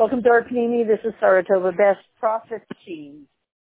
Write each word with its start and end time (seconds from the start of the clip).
Welcome 0.00 0.22
to 0.22 0.30
our 0.30 0.42
Panini. 0.42 0.86
This 0.86 1.00
is 1.04 1.12
Saratova 1.22 1.76
Best 1.76 2.00
Prophecy. 2.18 3.16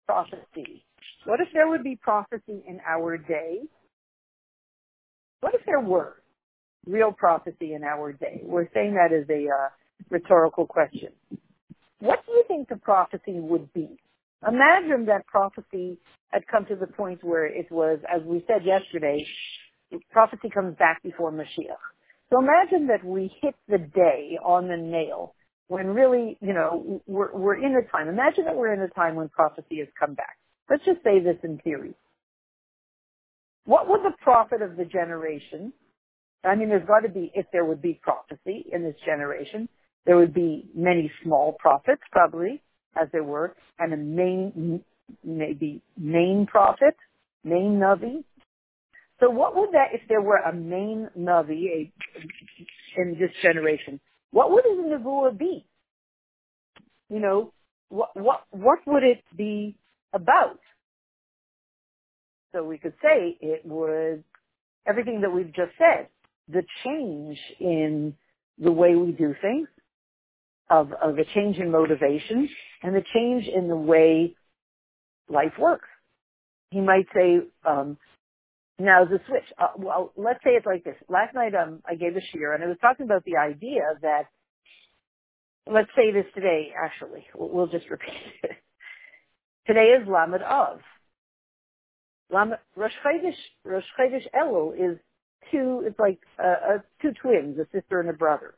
Prophecy. 0.06 0.85
What 1.25 1.42
if 1.42 1.50
there 1.53 1.67
would 1.67 1.83
be 1.83 2.00
prophecy 2.01 2.64
in 2.66 2.80
our 2.88 3.17
day? 3.17 3.58
What 5.42 5.54
if 5.54 5.59
there 5.66 5.82
were 5.82 6.16
real 6.88 7.12
prophecy 7.12 7.74
in 7.74 7.83
our 7.83 8.14
day? 8.14 8.39
We're 8.41 8.70
saying 8.73 8.93
that 8.93 9.13
as 9.13 9.29
a 9.29 9.47
uh, 9.49 9.70
rhetorical 10.09 10.65
question. 10.65 11.09
What 11.99 12.25
do 12.25 12.31
you 12.31 12.45
think 12.47 12.69
the 12.69 12.77
prophecy 12.77 13.41
would 13.41 13.73
be? 13.73 13.89
Imagine 14.47 15.07
that 15.07 15.27
prophecy 15.27 15.97
had 16.29 16.47
come 16.47 16.65
to 16.67 16.77
the 16.77 16.87
point 16.87 17.21
where 17.21 17.47
it 17.47 17.69
was, 17.69 17.99
as 18.09 18.21
we 18.25 18.45
said 18.47 18.65
yesterday, 18.65 19.25
prophecy 20.13 20.49
comes 20.49 20.77
back 20.77 21.03
before 21.03 21.33
Mashiach. 21.33 21.83
So 22.29 22.39
imagine 22.39 22.87
that 22.87 23.03
we 23.03 23.29
hit 23.41 23.55
the 23.67 23.77
day 23.77 24.39
on 24.42 24.69
the 24.69 24.78
nail 24.78 25.36
when 25.67 25.87
really, 25.87 26.37
you 26.41 26.53
know, 26.53 27.01
we're, 27.07 27.33
we're 27.33 27.55
in 27.55 27.75
a 27.75 27.91
time. 27.91 28.07
Imagine 28.07 28.45
that 28.45 28.55
we're 28.55 28.73
in 28.73 28.81
a 28.81 28.89
time 28.89 29.15
when 29.15 29.29
prophecy 29.29 29.79
has 29.79 29.87
come 29.99 30.13
back. 30.13 30.37
Let's 30.69 30.86
just 30.86 31.03
say 31.03 31.19
this 31.19 31.37
in 31.43 31.57
theory. 31.59 31.93
What 33.66 33.88
would 33.89 34.02
the 34.02 34.16
prophet 34.22 34.62
of 34.62 34.76
the 34.76 34.86
generation, 34.86 35.72
I 36.44 36.55
mean, 36.55 36.70
there's 36.70 36.88
got 36.88 37.02
to 37.02 37.09
be, 37.09 37.31
if 37.34 37.45
there 37.53 37.66
would 37.66 37.81
be 37.81 37.99
prophecy 38.02 38.66
in 38.72 38.84
this 38.84 38.95
generation, 39.05 39.70
there 40.05 40.17
would 40.17 40.34
be 40.34 40.66
many 40.76 41.09
small 41.23 41.53
prophets, 41.59 42.02
probably, 42.11 42.61
as 43.02 43.08
there 43.14 43.23
were, 43.23 43.55
and 43.80 43.94
a 43.94 43.98
main, 43.98 44.84
maybe 45.23 45.81
main 45.98 46.45
prophet, 46.45 46.95
main 47.44 47.80
Navi. 47.80 48.23
So 49.20 49.30
what 49.30 49.55
would 49.55 49.72
that, 49.72 49.89
if 49.94 50.02
there 50.09 50.22
were 50.22 50.38
a 50.38 50.53
main 50.53 51.09
Navi 51.17 51.67
a, 51.67 51.94
in 52.98 53.17
this 53.17 53.31
generation, 53.41 54.02
what 54.34 54.52
would 54.52 54.66
the 54.66 54.98
Nebuah 54.98 55.38
be? 55.38 55.66
You 57.09 57.20
know, 57.20 57.53
what, 57.89 58.09
what, 58.16 58.44
what 58.50 58.80
would 58.88 59.03
it 59.03 59.23
be 59.36 59.78
about? 60.12 60.59
So 62.52 62.64
we 62.64 62.80
could 62.80 62.95
say 63.02 63.38
it 63.39 63.64
was 63.64 64.20
everything 64.88 65.22
that 65.22 65.31
we've 65.31 65.54
just 65.54 65.72
said. 65.78 66.08
The 66.50 66.64
change 66.84 67.38
in 67.59 68.16
the 68.58 68.72
way 68.72 68.95
we 68.95 69.11
do 69.11 69.36
things, 69.39 69.67
of, 70.70 70.92
of 71.02 71.20
a 71.20 71.26
change 71.36 71.58
in 71.58 71.72
motivation, 71.72 72.50
and 72.81 72.95
the 72.95 73.04
change 73.14 73.45
in 73.48 73.67
the 73.67 73.76
way 73.76 74.36
life 75.30 75.54
works. 75.59 75.88
He 76.72 76.81
might 76.81 77.06
say, 77.14 77.42
um, 77.66 77.98
now 78.80 79.06
the 79.06 79.20
switch. 79.28 79.44
Uh, 79.58 79.68
well, 79.78 80.12
let's 80.16 80.44
say 80.44 80.52
it's 80.52 80.66
like 80.66 80.84
this. 80.84 80.96
Last 81.10 81.36
night 81.36 81.54
um, 81.56 81.82
I 81.88 81.96
gave 81.96 82.16
a 82.16 82.20
shiur, 82.20 82.54
and 82.56 82.64
I 82.64 82.68
was 82.68 82.78
talking 82.82 83.06
about 83.06 83.24
the 83.26 83.38
idea 83.38 83.82
that, 84.02 84.24
let's 85.72 85.92
say 85.96 86.12
this 86.12 86.26
today, 86.34 86.72
actually. 86.78 87.26
We'll, 87.36 87.50
we'll 87.50 87.68
just 87.68 87.90
repeat 87.90 88.14
it. 88.44 88.52
Today 89.68 89.96
is 90.00 90.08
Lamed 90.08 90.44
Av. 90.44 90.80
Lamed, 92.32 92.58
Rosh 92.76 92.92
Chodesh, 93.06 93.36
Rosh 93.64 93.84
Chodesh 93.98 94.26
Elul 94.36 94.74
is 94.74 94.98
two, 95.52 95.84
it's 95.86 96.00
like 96.00 96.20
uh, 96.44 96.76
uh, 96.76 96.78
two 97.02 97.12
twins, 97.22 97.58
a 97.60 97.66
sister 97.72 98.00
and 98.00 98.10
a 98.10 98.14
brother. 98.14 98.56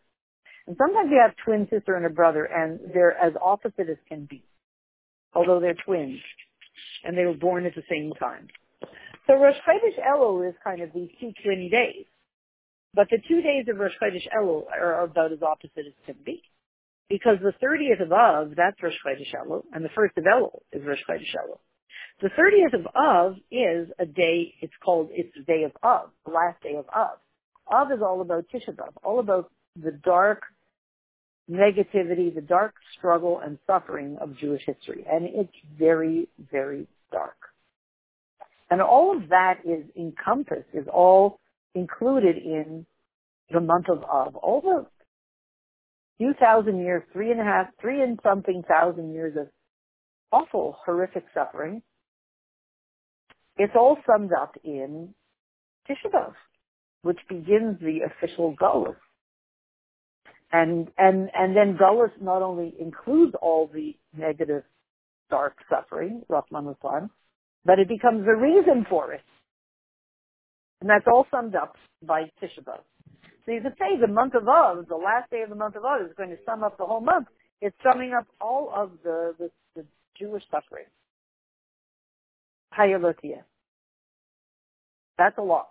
And 0.67 0.75
sometimes 0.77 1.09
you 1.11 1.21
have 1.21 1.35
twin 1.45 1.67
sister 1.69 1.95
and 1.95 2.05
a 2.05 2.09
brother, 2.09 2.45
and 2.45 2.79
they're 2.93 3.15
as 3.15 3.33
opposite 3.43 3.89
as 3.89 3.97
can 4.07 4.25
be, 4.25 4.43
although 5.33 5.59
they're 5.59 5.75
twins, 5.85 6.19
and 7.03 7.17
they 7.17 7.25
were 7.25 7.35
born 7.35 7.65
at 7.65 7.75
the 7.75 7.83
same 7.89 8.13
time. 8.13 8.47
So 9.27 9.33
Rosh 9.35 9.55
Chodesh 9.67 9.99
Elul 10.05 10.47
is 10.47 10.55
kind 10.63 10.81
of 10.81 10.91
these 10.93 11.09
two 11.19 11.31
days. 11.69 12.05
But 12.93 13.07
the 13.09 13.17
two 13.27 13.41
days 13.41 13.65
of 13.69 13.77
Rosh 13.77 13.93
Chodesh 14.01 14.27
Elul 14.35 14.63
are 14.71 15.03
about 15.03 15.31
as 15.31 15.41
opposite 15.41 15.87
as 15.87 15.93
can 16.05 16.15
be. 16.25 16.41
Because 17.09 17.37
the 17.41 17.53
30th 17.63 18.01
of 18.01 18.11
Av, 18.11 18.53
that's 18.55 18.81
Rosh 18.81 18.93
Chodesh 19.05 19.33
Elul, 19.35 19.63
and 19.73 19.83
the 19.83 19.89
1st 19.89 20.17
of 20.17 20.23
Elul 20.23 20.59
is 20.71 20.85
Rosh 20.85 20.99
Chodesh 21.09 21.35
Elul. 21.35 21.59
The 22.21 22.29
30th 22.29 22.79
of 22.79 22.87
Av 22.95 23.35
is 23.51 23.89
a 23.99 24.05
day, 24.05 24.53
it's 24.61 24.73
called, 24.83 25.09
it's 25.11 25.35
the 25.35 25.43
day 25.43 25.63
of 25.63 25.71
Av, 25.83 26.09
the 26.25 26.31
last 26.31 26.61
day 26.63 26.75
of 26.75 26.85
Av. 26.95 27.17
Av 27.71 27.91
is 27.91 27.99
all 28.01 28.21
about 28.21 28.45
Tisha 28.53 28.75
B'Av, 28.75 28.93
all 29.03 29.19
about 29.19 29.51
the 29.75 29.91
dark 29.91 30.43
negativity, 31.51 32.33
the 32.33 32.41
dark 32.41 32.73
struggle 32.97 33.39
and 33.39 33.57
suffering 33.67 34.17
of 34.19 34.37
Jewish 34.37 34.63
history. 34.65 35.05
And 35.09 35.25
it's 35.25 35.53
very, 35.77 36.27
very 36.51 36.87
dark. 37.11 37.37
And 38.69 38.81
all 38.81 39.15
of 39.15 39.29
that 39.29 39.59
is 39.63 39.85
encompassed, 39.95 40.69
is 40.73 40.87
all 40.91 41.39
included 41.75 42.37
in 42.37 42.85
the 43.51 43.59
month 43.59 43.89
of 43.89 44.03
Av. 44.03 44.35
All 44.35 44.61
the 44.61 44.85
few 46.17 46.33
thousand 46.39 46.79
years, 46.79 47.03
three 47.13 47.31
and 47.31 47.39
a 47.39 47.43
half, 47.43 47.67
three 47.79 48.01
and 48.01 48.19
something 48.23 48.63
thousand 48.67 49.13
years 49.13 49.35
of 49.37 49.47
awful, 50.31 50.77
horrific 50.85 51.25
suffering, 51.33 51.81
it's 53.57 53.73
all 53.75 53.97
summed 54.05 54.31
up 54.33 54.55
in 54.63 55.13
Tisha 55.87 56.11
B'Av, 56.11 56.33
which 57.03 57.19
begins 57.29 57.79
the 57.79 57.99
official 58.05 58.55
Gullus. 58.55 58.95
And, 60.51 60.89
and, 60.97 61.29
and 61.33 61.55
then 61.55 61.77
Gullus 61.77 62.11
not 62.21 62.41
only 62.41 62.73
includes 62.79 63.33
all 63.41 63.69
the 63.71 63.95
negative, 64.17 64.63
dark 65.29 65.57
suffering, 65.69 66.23
Rachmana 66.29 66.75
litzlan, 66.75 67.09
but 67.65 67.79
it 67.79 67.89
becomes 67.89 68.25
the 68.25 68.35
reason 68.35 68.85
for 68.89 69.13
it. 69.13 69.21
And 70.81 70.89
that's 70.89 71.05
all 71.07 71.25
summed 71.31 71.55
up 71.55 71.75
by 72.05 72.23
Tisha 72.41 72.63
B'Av. 72.63 72.81
So 73.45 73.51
you 73.51 73.61
could 73.61 73.73
say 73.79 73.99
the 73.99 74.11
month 74.11 74.33
of 74.35 74.47
Av, 74.47 74.87
the 74.87 74.95
last 74.95 75.29
day 75.31 75.41
of 75.41 75.49
the 75.49 75.55
month 75.55 75.75
of 75.75 75.83
Av, 75.83 76.01
is 76.01 76.13
going 76.17 76.29
to 76.29 76.37
sum 76.45 76.63
up 76.63 76.77
the 76.77 76.85
whole 76.85 77.01
month. 77.01 77.27
It's 77.61 77.75
summing 77.83 78.13
up 78.13 78.27
all 78.41 78.71
of 78.75 78.91
the, 79.03 79.33
the, 79.39 79.49
the 79.75 79.85
Jewish 80.19 80.43
suffering. 80.51 80.85
Hayalotia. 82.77 83.43
That's 85.17 85.37
a 85.37 85.41
lot 85.41 85.69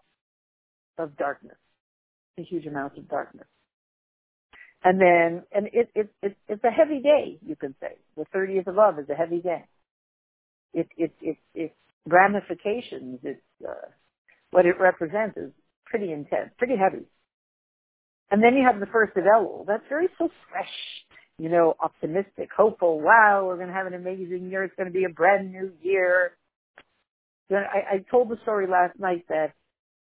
of 0.99 1.17
darkness. 1.17 1.57
A 2.39 2.43
huge 2.43 2.67
amount 2.67 2.97
of 2.97 3.09
darkness. 3.09 3.47
And 4.83 5.01
then, 5.01 5.43
and 5.53 5.69
it, 5.73 5.91
it, 5.95 6.11
it, 6.23 6.37
it's 6.49 6.65
a 6.65 6.71
heavy 6.71 7.01
day, 7.01 7.39
you 7.45 7.57
can 7.57 7.75
say. 7.81 7.97
The 8.17 8.25
30th 8.35 8.67
of 8.67 8.79
Av 8.79 8.99
is 8.99 9.09
a 9.09 9.15
heavy 9.15 9.41
day. 9.41 9.65
It, 10.73 10.89
it, 10.97 11.13
it, 11.21 11.37
it, 11.55 11.75
ramifications, 12.07 13.21
it's, 13.23 13.41
uh, 13.67 13.89
what 14.51 14.67
it 14.67 14.79
represents 14.79 15.37
is 15.37 15.51
pretty 15.87 16.13
intense, 16.13 16.51
pretty 16.59 16.77
heavy. 16.77 17.05
And 18.31 18.43
then 18.43 18.57
you 18.57 18.65
have 18.65 18.81
the 18.81 18.87
first 18.87 19.17
of 19.17 19.25
Elul. 19.25 19.67
That's 19.67 19.83
very 19.89 20.09
so 20.19 20.29
fresh, 20.51 20.69
you 21.39 21.49
know, 21.49 21.75
optimistic, 21.81 22.49
hopeful. 22.57 23.01
Wow, 23.01 23.45
we're 23.47 23.57
going 23.57 23.69
to 23.69 23.75
have 23.75 23.87
an 23.87 23.95
amazing 23.95 24.51
year. 24.51 24.65
It's 24.65 24.75
going 24.77 24.89
to 24.89 24.93
be 24.93 25.05
a 25.05 25.09
brand 25.09 25.53
new 25.53 25.73
year. 25.83 26.33
I, 27.51 27.97
I 27.97 28.05
told 28.11 28.31
the 28.31 28.39
story 28.43 28.67
last 28.67 28.99
night 28.99 29.25
that 29.29 29.53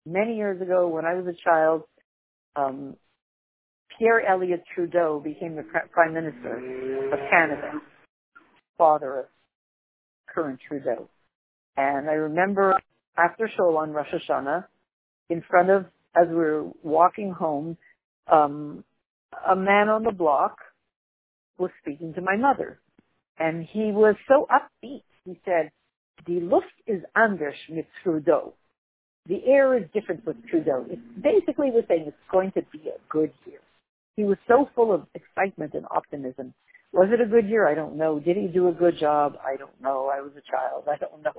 many 0.05 0.37
years 0.37 0.61
ago 0.61 0.87
when 0.87 1.05
I 1.05 1.15
was 1.15 1.25
a 1.27 1.43
child, 1.43 1.83
um, 2.55 2.95
Pierre 3.97 4.25
Elliott 4.25 4.63
Trudeau 4.73 5.21
became 5.23 5.55
the 5.55 5.63
Prime 5.91 6.13
Minister 6.13 6.57
of 7.11 7.19
Canada, 7.29 7.71
father 8.77 9.19
of 9.19 9.25
current 10.27 10.59
Trudeau. 10.67 11.09
And 11.77 12.09
I 12.09 12.13
remember 12.13 12.77
after 13.17 13.49
Shul 13.55 13.77
on 13.77 13.91
Rosh 13.91 14.07
Hashanah, 14.13 14.65
in 15.29 15.43
front 15.49 15.69
of, 15.69 15.85
as 16.15 16.27
we 16.29 16.35
were 16.35 16.65
walking 16.83 17.31
home, 17.31 17.77
um, 18.31 18.83
a 19.47 19.55
man 19.55 19.89
on 19.89 20.03
the 20.03 20.11
block 20.11 20.57
was 21.57 21.71
speaking 21.81 22.13
to 22.13 22.21
my 22.21 22.37
mother. 22.37 22.79
And 23.37 23.65
he 23.71 23.91
was 23.91 24.15
so 24.27 24.47
upbeat. 24.51 25.03
He 25.25 25.39
said, 25.43 25.71
the 26.25 26.39
Luft 26.39 26.67
is 26.87 27.01
anders 27.15 27.55
mit 27.69 27.87
Trudeau. 28.03 28.53
The 29.27 29.41
air 29.45 29.77
is 29.77 29.85
different 29.93 30.25
with 30.25 30.37
Trudeau. 30.49 30.85
It 30.89 30.99
basically 31.21 31.71
was 31.71 31.83
saying 31.87 32.05
it's 32.07 32.17
going 32.31 32.51
to 32.53 32.61
be 32.71 32.89
a 32.89 32.99
good 33.09 33.31
year. 33.45 33.59
He 34.15 34.23
was 34.23 34.37
so 34.47 34.69
full 34.75 34.93
of 34.93 35.07
excitement 35.13 35.73
and 35.73 35.85
optimism. 35.91 36.53
Was 36.93 37.09
it 37.11 37.19
a 37.19 37.25
good 37.25 37.49
year? 37.49 37.67
I 37.67 37.73
don't 37.75 37.97
know. 37.97 38.19
Did 38.19 38.37
he 38.37 38.47
do 38.47 38.69
a 38.69 38.71
good 38.71 38.97
job? 38.97 39.37
I 39.45 39.57
don't 39.57 39.81
know. 39.81 40.11
I 40.13 40.21
was 40.21 40.31
a 40.37 40.41
child. 40.49 40.85
I 40.91 40.97
don't 40.97 41.21
know. 41.23 41.33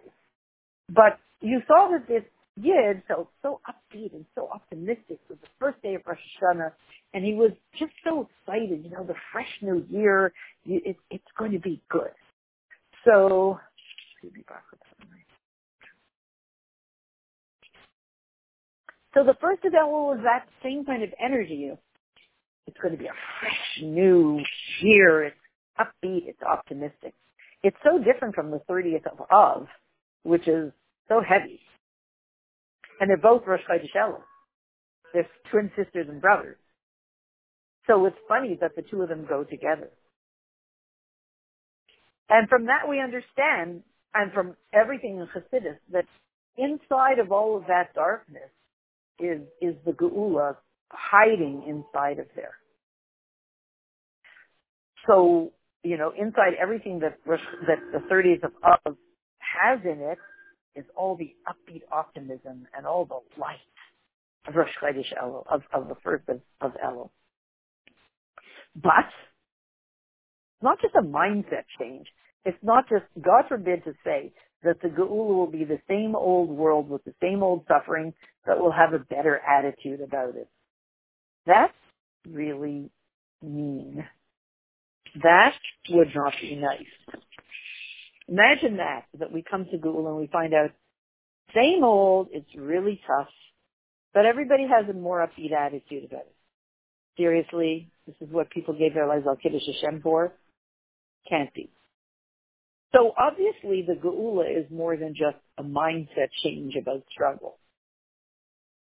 But 0.88 1.18
you 1.40 1.60
saw 1.66 1.90
that 1.92 2.06
this 2.08 2.22
Yid 2.56 3.02
felt 3.06 3.28
so 3.42 3.60
upbeat 3.68 4.14
and 4.14 4.24
so 4.34 4.48
optimistic. 4.52 5.04
It 5.10 5.28
was 5.28 5.38
the 5.42 5.48
first 5.58 5.82
day 5.82 5.94
of 5.94 6.02
Rosh 6.06 6.18
Hashanah, 6.42 6.72
and 7.12 7.24
he 7.24 7.34
was 7.34 7.50
just 7.78 7.92
so 8.02 8.28
excited. 8.28 8.82
You 8.84 8.90
know, 8.90 9.04
the 9.04 9.14
fresh 9.32 9.50
new 9.60 9.84
year, 9.90 10.32
it, 10.64 10.96
it's 11.10 11.24
going 11.38 11.52
to 11.52 11.58
be 11.58 11.82
good. 11.90 12.12
So, 13.04 13.58
so 19.14 19.24
the 19.24 19.36
first 19.40 19.64
of 19.64 19.72
Elul 19.72 20.16
was 20.16 20.20
that 20.24 20.46
same 20.62 20.84
kind 20.86 21.02
of 21.02 21.10
energy. 21.22 21.70
It's 22.66 22.78
going 22.80 22.92
to 22.92 22.98
be 22.98 23.06
a 23.06 23.14
fresh 23.40 23.82
new 23.82 24.40
year. 24.80 25.24
It's 25.24 25.36
upbeat. 25.78 26.26
It's 26.26 26.42
optimistic. 26.42 27.14
It's 27.62 27.76
so 27.84 27.98
different 27.98 28.34
from 28.34 28.50
the 28.50 28.60
30th 28.70 29.06
of 29.06 29.20
Av, 29.30 29.66
which 30.26 30.49
is 30.49 30.73
so 31.08 31.23
heavy. 31.26 31.61
And 33.00 33.08
they're 33.08 33.17
both 33.17 33.43
Rosh 33.46 33.61
Chodesh 33.70 33.94
Elul. 33.96 34.20
They're 35.12 35.28
twin 35.50 35.70
sisters 35.76 36.06
and 36.08 36.20
brothers. 36.20 36.56
So 37.87 38.05
it's 38.06 38.17
funny 38.28 38.58
that 38.61 38.75
the 38.75 38.82
two 38.82 39.02
of 39.02 39.08
them 39.08 39.26
go 39.28 39.44
together. 39.44 39.90
And 42.28 42.49
from 42.49 42.67
that 42.67 42.88
we 42.88 43.00
understand, 43.00 43.82
and 44.14 44.32
from 44.32 44.56
everything 44.73 45.19
in 45.19 45.28
Chassidus, 45.28 45.76
that 45.93 46.06
inside 46.56 47.20
of 47.20 47.31
all 47.31 47.56
of 47.56 47.64
that 47.69 47.94
darkness 47.94 48.50
is, 49.20 49.43
is 49.61 49.75
the 49.84 49.93
Geula 49.93 50.56
hiding 50.90 51.62
inside 51.69 52.19
of 52.19 52.26
there. 52.34 52.55
So, 55.06 55.52
you 55.84 55.96
know, 55.96 56.12
inside 56.19 56.55
everything 56.61 57.00
that, 57.00 57.19
that 57.26 57.79
the 57.93 57.99
30th 58.12 58.43
of 58.43 58.52
Av 58.64 58.96
has 59.60 59.81
in 59.84 60.00
it 60.00 60.19
is 60.75 60.84
all 60.96 61.16
the 61.16 61.34
upbeat 61.48 61.82
optimism 61.90 62.66
and 62.76 62.87
all 62.87 63.04
the 63.04 63.40
light 63.40 63.56
of 64.46 64.54
Rosh 64.54 64.69
Chodesh 64.82 65.12
Elul, 65.22 65.44
of, 65.50 65.62
of 65.72 65.88
the 65.88 65.96
first 66.02 66.25
of, 66.28 66.40
of 66.60 66.72
Elul. 66.84 67.10
But 68.75 69.08
not 70.62 70.81
just 70.81 70.94
a 70.94 71.02
mindset 71.02 71.64
change. 71.78 72.06
It's 72.44 72.58
not 72.62 72.88
just, 72.88 73.04
God 73.20 73.44
forbid 73.48 73.84
to 73.84 73.94
say 74.04 74.32
that 74.62 74.81
the 74.82 74.88
Geula 74.88 75.34
will 75.34 75.50
be 75.50 75.64
the 75.64 75.81
same 75.88 76.14
old 76.14 76.50
world 76.50 76.88
with 76.88 77.04
the 77.04 77.14
same 77.20 77.43
old 77.43 77.64
suffering, 77.69 78.14
but 78.44 78.60
will 78.60 78.72
have 78.72 78.93
a 78.93 78.98
better 78.98 79.40
attitude 79.40 80.00
about 80.00 80.37
it. 80.37 80.48
That's 81.46 81.72
really 82.28 82.90
mean. 83.43 84.06
That 85.22 85.54
would 85.90 86.08
not 86.14 86.34
be 86.40 86.56
nice. 86.56 87.22
Imagine 88.28 88.78
that, 88.78 89.05
that 89.19 89.32
we 89.32 89.44
come 89.49 89.67
to 89.67 89.78
Geula 89.78 90.08
and 90.08 90.17
we 90.17 90.26
find 90.26 90.52
out, 90.52 90.70
same 91.55 91.84
old, 91.84 92.28
it's 92.32 92.49
really 92.56 93.00
tough, 93.06 93.28
but 94.12 94.26
everybody 94.26 94.64
has 94.64 94.88
a 94.88 94.93
more 94.93 95.26
upbeat 95.26 95.52
attitude 95.52 96.05
about 96.05 96.23
it. 96.23 96.34
Seriously, 97.17 97.90
this 98.06 98.17
is 98.20 98.28
what 98.32 98.50
people 98.50 98.75
gave 98.75 98.94
their 98.94 99.06
lives 99.06 99.26
al 99.26 99.37
Kiddush 99.37 99.62
Hashem 99.67 100.00
for? 100.02 100.32
Can't 101.28 101.52
be. 101.55 101.70
So 102.94 103.12
obviously 103.17 103.84
the 103.87 103.94
Geula 103.94 104.44
is 104.58 104.70
more 104.70 104.96
than 104.96 105.14
just 105.14 105.37
a 105.58 105.62
mindset 105.62 106.29
change 106.43 106.75
about 106.81 107.05
struggle. 107.11 107.58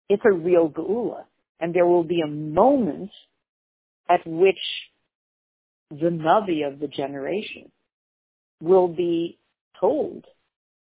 It's 0.08 0.22
a 0.24 0.32
real 0.32 0.70
Geula. 0.70 1.24
And 1.60 1.74
there 1.74 1.86
will 1.86 2.04
be 2.04 2.20
a 2.20 2.26
moment 2.26 3.10
at 4.08 4.26
which 4.26 4.58
the 5.90 6.10
Navi 6.10 6.66
of 6.66 6.80
the 6.80 6.88
generation 6.88 7.70
will 8.60 8.88
be 8.88 9.38
told 9.80 10.24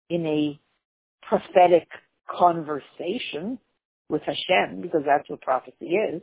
in 0.10 0.25
a 0.25 0.60
prophetic 1.21 1.88
conversation 2.30 3.60
with 4.10 4.21
Hashem, 4.24 4.81
because 4.81 5.01
that's 5.06 5.30
what 5.30 5.42
prophecy 5.42 5.86
is, 5.86 6.21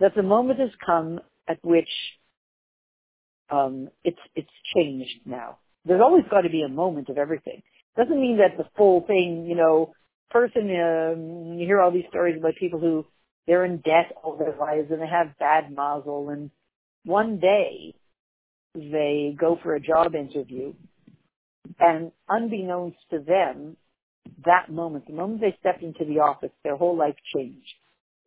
that 0.00 0.14
the 0.14 0.22
moment 0.22 0.60
has 0.60 0.70
come 0.84 1.20
at 1.48 1.58
which 1.64 1.88
um, 3.50 3.88
it's 4.04 4.18
it's 4.34 4.48
changed 4.74 5.20
now. 5.26 5.58
There's 5.84 6.00
always 6.00 6.24
got 6.30 6.42
to 6.42 6.48
be 6.48 6.62
a 6.62 6.68
moment 6.68 7.08
of 7.08 7.18
everything. 7.18 7.62
Doesn't 7.96 8.20
mean 8.20 8.38
that 8.38 8.56
the 8.56 8.68
full 8.76 9.02
thing, 9.06 9.46
you 9.48 9.54
know, 9.54 9.92
person. 10.30 10.62
Um, 10.62 11.58
you 11.58 11.66
hear 11.66 11.80
all 11.80 11.90
these 11.90 12.08
stories 12.08 12.36
about 12.38 12.54
people 12.58 12.80
who 12.80 13.04
they're 13.46 13.64
in 13.64 13.78
debt 13.78 14.12
all 14.22 14.36
their 14.36 14.56
lives 14.58 14.90
and 14.90 15.00
they 15.00 15.06
have 15.06 15.38
bad 15.38 15.74
mazel, 15.74 16.30
and 16.30 16.50
one 17.04 17.38
day 17.38 17.94
they 18.74 19.36
go 19.38 19.58
for 19.62 19.74
a 19.74 19.80
job 19.80 20.14
interview, 20.14 20.74
and 21.78 22.12
unbeknownst 22.28 22.98
to 23.10 23.20
them, 23.20 23.76
that 24.44 24.70
moment, 24.70 25.06
the 25.06 25.12
moment 25.12 25.40
they 25.40 25.56
step 25.60 25.82
into 25.82 26.04
the 26.04 26.20
office, 26.20 26.50
their 26.62 26.76
whole 26.76 26.96
life 26.96 27.16
changed. 27.34 27.74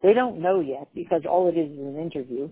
They 0.04 0.14
don't 0.14 0.42
know 0.42 0.60
yet 0.60 0.90
because 0.94 1.24
all 1.30 1.50
it 1.50 1.58
is 1.58 1.72
is 1.72 1.80
an 1.80 2.00
interview. 2.00 2.50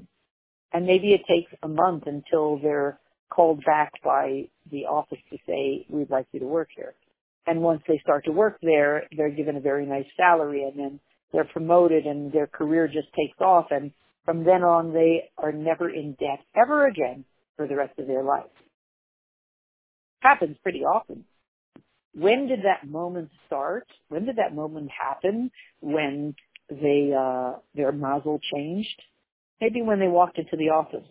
And 0.73 0.85
maybe 0.85 1.13
it 1.13 1.21
takes 1.27 1.51
a 1.63 1.67
month 1.67 2.03
until 2.07 2.57
they're 2.59 2.99
called 3.29 3.63
back 3.65 3.91
by 4.03 4.49
the 4.71 4.85
office 4.85 5.19
to 5.31 5.37
say, 5.47 5.85
we'd 5.89 6.09
like 6.09 6.27
you 6.31 6.39
to 6.39 6.45
work 6.45 6.69
here. 6.75 6.93
And 7.47 7.61
once 7.61 7.81
they 7.87 7.99
start 7.99 8.25
to 8.25 8.31
work 8.31 8.57
there, 8.61 9.07
they're 9.15 9.29
given 9.29 9.55
a 9.55 9.61
very 9.61 9.85
nice 9.85 10.07
salary 10.17 10.63
and 10.63 10.77
then 10.77 10.99
they're 11.31 11.45
promoted 11.45 12.05
and 12.05 12.31
their 12.31 12.47
career 12.47 12.87
just 12.87 13.13
takes 13.13 13.39
off 13.39 13.67
and 13.71 13.91
from 14.25 14.43
then 14.43 14.63
on 14.63 14.93
they 14.93 15.29
are 15.37 15.51
never 15.51 15.89
in 15.89 16.13
debt 16.13 16.39
ever 16.55 16.87
again 16.87 17.25
for 17.55 17.67
the 17.67 17.75
rest 17.75 17.97
of 17.99 18.07
their 18.07 18.23
life. 18.23 18.45
Happens 20.19 20.57
pretty 20.63 20.83
often. 20.83 21.25
When 22.13 22.47
did 22.47 22.59
that 22.63 22.87
moment 22.89 23.29
start? 23.47 23.87
When 24.09 24.25
did 24.25 24.37
that 24.37 24.55
moment 24.55 24.89
happen 24.89 25.51
when 25.81 26.35
they 26.69 27.13
uh 27.17 27.53
their 27.75 27.91
mazel 27.91 28.39
changed? 28.53 29.01
Maybe 29.61 29.81
when 29.81 29.99
they 29.99 30.07
walked 30.07 30.37
into 30.37 30.57
the 30.57 30.69
office, 30.69 31.07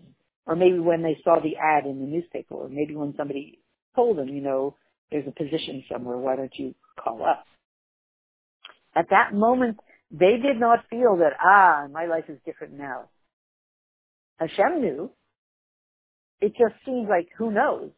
or 0.47 0.57
maybe 0.57 0.79
when 0.79 1.03
they 1.03 1.19
saw 1.25 1.41
the 1.41 1.57
ad 1.57 1.87
in 1.87 2.01
the 2.01 2.07
newspaper, 2.07 2.55
or 2.55 2.69
maybe 2.69 2.95
when 2.95 3.15
somebody 3.17 3.61
told 3.95 4.19
them, 4.19 4.29
you 4.29 4.43
know, 4.43 4.77
there's 5.11 5.27
a 5.27 5.31
position 5.31 5.85
somewhere, 5.91 6.17
why 6.17 6.37
don't 6.37 6.55
you 6.57 6.75
call 7.03 7.25
us? 7.25 7.45
At 8.95 9.11
that 9.11 9.33
moment, 9.33 9.79
they 10.11 10.37
did 10.43 10.59
not 10.59 10.85
feel 10.91 11.17
that, 11.19 11.33
ah, 11.43 11.87
my 11.91 12.07
life 12.07 12.25
is 12.29 12.39
different 12.45 12.75
now. 12.75 13.09
Hashem 14.39 14.81
knew. 14.81 15.11
It 16.45 16.53
just 16.59 16.75
seems 16.85 17.09
like, 17.09 17.29
who 17.39 17.51
knows 17.51 17.91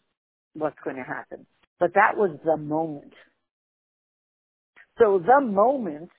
what's 0.55 0.79
going 0.85 0.95
to 0.95 1.03
happen. 1.03 1.47
But 1.81 1.95
that 1.95 2.17
was 2.17 2.39
the 2.45 2.57
moment. 2.57 3.13
So 5.01 5.19
the 5.19 5.45
moment 5.45 6.11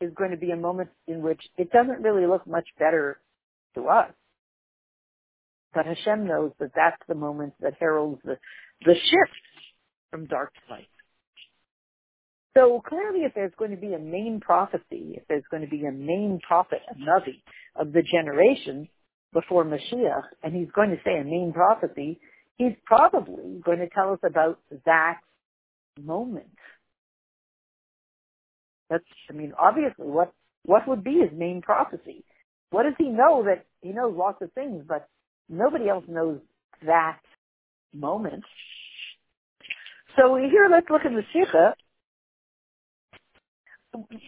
is 0.00 0.12
going 0.14 0.30
to 0.30 0.36
be 0.36 0.52
a 0.52 0.56
moment 0.56 0.90
in 1.08 1.20
which 1.20 1.40
it 1.56 1.72
doesn't 1.72 2.00
really 2.00 2.28
look 2.28 2.46
much 2.46 2.68
better 2.78 3.18
to 3.74 3.88
us. 3.88 4.12
But 5.74 5.86
Hashem 5.86 6.28
knows 6.28 6.52
that 6.60 6.70
that's 6.76 7.02
the 7.08 7.16
moment 7.16 7.54
that 7.58 7.74
heralds 7.80 8.20
the, 8.24 8.38
the 8.84 8.94
shift 8.94 9.42
from 10.12 10.26
dark 10.26 10.52
to 10.54 10.74
light. 10.74 10.86
So 12.56 12.80
clearly 12.88 13.24
if 13.24 13.34
there's 13.34 13.52
going 13.58 13.72
to 13.72 13.76
be 13.76 13.94
a 13.94 13.98
main 13.98 14.38
prophecy, 14.40 15.16
if 15.16 15.24
there's 15.28 15.42
going 15.50 15.64
to 15.64 15.68
be 15.68 15.86
a 15.86 15.92
main 15.92 16.38
prophet, 16.46 16.82
a 16.88 16.94
Navi 16.94 17.42
of 17.74 17.92
the 17.92 18.02
generation 18.02 18.88
before 19.32 19.64
Mashiach, 19.64 20.24
and 20.42 20.54
he's 20.54 20.70
going 20.74 20.90
to 20.90 20.96
say 21.04 21.18
a 21.18 21.24
main 21.24 21.52
prophecy, 21.52 22.18
he's 22.56 22.72
probably 22.84 23.60
going 23.64 23.78
to 23.78 23.88
tell 23.88 24.12
us 24.12 24.20
about 24.24 24.58
that 24.86 25.20
moment. 26.00 26.46
That's, 28.90 29.04
I 29.28 29.34
mean, 29.34 29.52
obviously 29.58 30.06
what, 30.06 30.32
what 30.64 30.88
would 30.88 31.04
be 31.04 31.18
his 31.20 31.30
main 31.36 31.60
prophecy? 31.62 32.24
What 32.70 32.84
does 32.84 32.94
he 32.98 33.08
know 33.08 33.44
that 33.44 33.66
he 33.82 33.90
knows 33.90 34.14
lots 34.16 34.40
of 34.42 34.52
things, 34.52 34.84
but 34.86 35.08
nobody 35.48 35.88
else 35.88 36.04
knows 36.08 36.40
that 36.84 37.20
moment. 37.94 38.44
So 40.16 40.36
here, 40.36 40.68
let's 40.70 40.88
look 40.90 41.02
at 41.04 41.12
the 41.12 41.22
Sikha. 41.32 41.74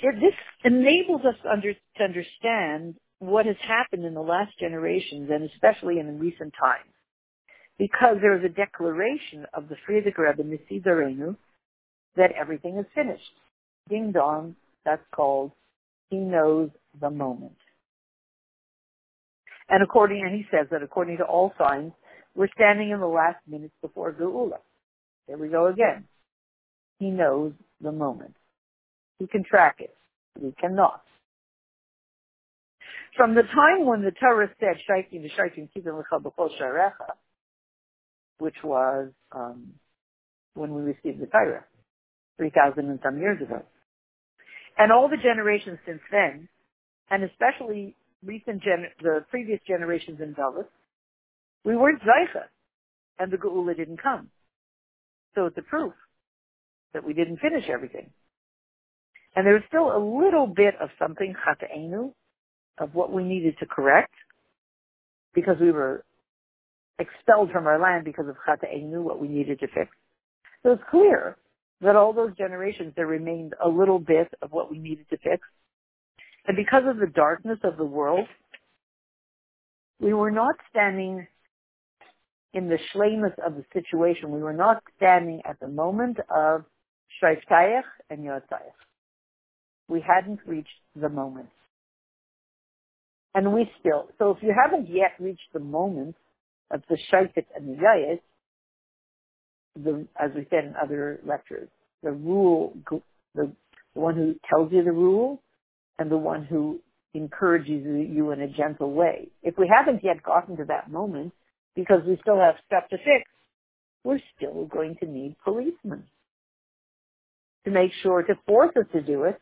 This 0.03 0.35
enables 0.65 1.23
us 1.25 1.35
to 1.43 1.49
understand 1.93 2.97
what 3.21 3.47
has 3.47 3.57
happened 3.67 4.05
in 4.05 4.15
the 4.15 4.21
last 4.21 4.59
generations 4.59 5.31
and 5.33 5.49
especially 5.51 6.01
in 6.01 6.19
recent 6.19 6.53
times. 6.59 6.91
Because 7.79 8.17
there 8.21 8.37
is 8.37 8.45
a 8.45 8.49
declaration 8.49 9.47
of 9.55 9.69
the 9.69 9.77
Frierdiker 9.89 10.37
Rebbe 10.37 10.43
Nesidarenu 10.43 11.37
that 12.17 12.33
everything 12.33 12.77
is 12.79 12.87
finished. 12.95 13.23
Ding 13.89 14.13
dong, 14.13 14.57
that's 14.85 15.03
called 15.15 15.53
He 16.11 16.17
Knows 16.17 16.71
the 17.01 17.11
Moment. 17.11 17.57
And 19.69 19.83
according, 19.83 20.23
and 20.25 20.35
he 20.35 20.47
says 20.51 20.67
that 20.71 20.83
according 20.83 21.19
to 21.19 21.25
all 21.25 21.53
signs, 21.57 21.93
we're 22.35 22.49
standing 22.55 22.91
in 22.91 23.01
the 23.01 23.07
last 23.07 23.39
minutes 23.49 23.75
before 23.81 24.13
Geula. 24.13 24.59
There 25.29 25.39
we 25.39 25.49
go 25.49 25.67
again. 25.67 26.05
He 26.99 27.11
knows 27.11 27.53
the 27.81 27.93
moment. 27.93 28.35
He 29.19 29.27
can 29.27 29.45
track 29.45 29.77
it. 29.79 29.95
We 30.41 30.53
cannot. 30.61 31.03
From 33.17 33.35
the 33.35 33.43
time 33.43 33.87
when 33.87 34.03
the 34.03 34.13
Torah 34.13 34.51
said, 34.61 34.77
Shaitim 34.89 35.25
v'shaitim 35.25 35.69
kibim 35.77 36.03
b'chol 36.13 36.49
sharecha, 36.61 37.15
which 38.39 38.57
was 38.63 39.11
um, 39.33 39.75
when 40.55 40.75
we 40.75 40.83
received 40.83 41.21
the 41.21 41.27
Torah, 41.27 41.65
3,000 42.37 42.89
and 42.89 42.99
some 43.03 43.19
years 43.19 43.41
ago. 43.43 43.63
And 44.79 44.93
all 44.93 45.09
the 45.09 45.17
generations 45.17 45.79
since 45.87 46.01
then, 46.11 46.49
and 47.11 47.25
especially 47.25 47.97
recent 48.25 48.63
gen, 48.63 48.87
the 49.03 49.25
previous 49.31 49.61
generations 49.67 50.21
in 50.21 50.33
Davis, 50.33 50.71
we 51.65 51.77
weren't 51.77 52.01
Zaycha, 52.01 52.45
and 53.19 53.31
the 53.33 53.37
Geula 53.37 53.77
didn't 53.77 54.03
come. 54.03 54.29
So 55.35 55.47
it's 55.47 55.59
a 55.59 55.63
proof 55.63 55.93
that 56.95 57.05
we 57.05 57.13
didn't 57.13 57.39
finish 57.39 57.65
everything. 57.69 58.11
And 59.37 59.47
there 59.47 59.55
was 59.55 59.63
still 59.69 59.95
a 59.95 60.01
little 60.01 60.47
bit 60.47 60.75
of 60.81 60.89
something, 60.99 61.35
Chata'enu, 61.47 62.13
of 62.79 62.95
what 62.95 63.13
we 63.13 63.25
needed 63.25 63.57
to 63.59 63.67
correct, 63.67 64.13
because 65.35 65.57
we 65.61 65.73
were 65.73 66.05
expelled 66.99 67.51
from 67.51 67.67
our 67.67 67.79
land 67.79 68.05
because 68.05 68.27
of 68.29 68.37
Chata'enu, 68.47 69.03
what 69.03 69.21
we 69.21 69.29
needed 69.29 69.61
to 69.61 69.69
fix. 69.69 69.91
So 70.63 70.73
it's 70.73 70.83
clear 70.91 71.37
that 71.81 71.97
all 71.97 72.13
those 72.13 72.37
generations, 72.37 72.93
there 72.95 73.07
remained 73.07 73.55
a 73.65 73.69
little 73.69 73.99
bit 73.99 74.29
of 74.43 74.53
what 74.53 74.71
we 74.71 74.79
needed 74.79 75.09
to 75.11 75.17
fix. 75.19 75.43
And 76.47 76.57
because 76.57 76.85
of 76.87 76.99
the 76.99 77.07
darkness 77.07 77.59
of 77.65 77.77
the 77.77 77.85
world, 77.85 78.27
we 79.99 80.13
were 80.13 80.31
not 80.31 80.57
standing 80.69 81.27
in 82.53 82.69
the 82.69 82.79
shlemus 82.93 83.35
of 83.45 83.55
the 83.55 83.65
situation. 83.73 84.31
We 84.31 84.43
were 84.43 84.53
not 84.53 84.83
standing 84.97 85.41
at 85.45 85.61
the 85.61 85.69
moment 85.69 86.19
of 86.35 86.65
Shreif 87.23 87.41
Tayach 87.51 87.85
and 88.09 88.25
Yod 88.25 88.43
Tayach. 88.51 88.73
We 89.89 90.01
hadn't 90.01 90.41
reached 90.47 90.69
the 90.95 91.09
moment. 91.09 91.49
And 93.35 93.53
we 93.55 93.71
still, 93.79 94.09
so 94.19 94.33
if 94.33 94.43
you 94.43 94.55
haven't 94.55 94.89
yet 94.89 95.13
reached 95.21 95.53
the 95.53 95.61
moment 95.61 96.17
of 96.71 96.83
the 96.89 96.99
Shaitik 97.13 97.47
and 97.55 97.69
the 97.69 97.83
Yayit, 97.83 98.21
the, 99.77 100.07
as 100.21 100.31
we 100.35 100.47
said 100.51 100.65
in 100.65 100.75
other 100.83 101.21
lectures, 101.25 101.69
the 102.03 102.11
rule, 102.11 102.75
the, 103.35 103.53
the 103.95 104.01
one 104.01 104.17
who 104.17 104.35
tells 104.49 104.73
you 104.73 104.83
the 104.83 104.93
rule 104.93 105.41
and 105.99 106.11
the 106.11 106.17
one 106.17 106.45
who 106.45 106.81
encourages 107.15 107.85
you 107.85 108.31
in 108.33 108.41
a 108.41 108.49
gentle 108.49 108.93
way. 108.93 109.29
If 109.43 109.59
we 109.59 109.71
haven't 109.73 110.03
yet 110.03 110.23
gotten 110.23 110.57
to 110.57 110.65
that 110.67 110.91
moment, 110.91 111.33
because 111.77 112.01
we 112.07 112.19
still 112.21 112.39
have 112.39 112.57
stuff 112.67 112.89
to 112.91 112.97
fix, 112.99 113.31
we're 114.03 114.21
still 114.37 114.65
going 114.67 114.97
to 114.97 115.07
need 115.07 115.37
policemen 115.45 116.05
to 117.65 117.71
make 117.71 117.93
sure 118.03 118.23
to 118.23 118.35
force 118.47 118.75
us 118.77 118.87
to 118.93 119.03
do 119.03 119.25
it 119.25 119.41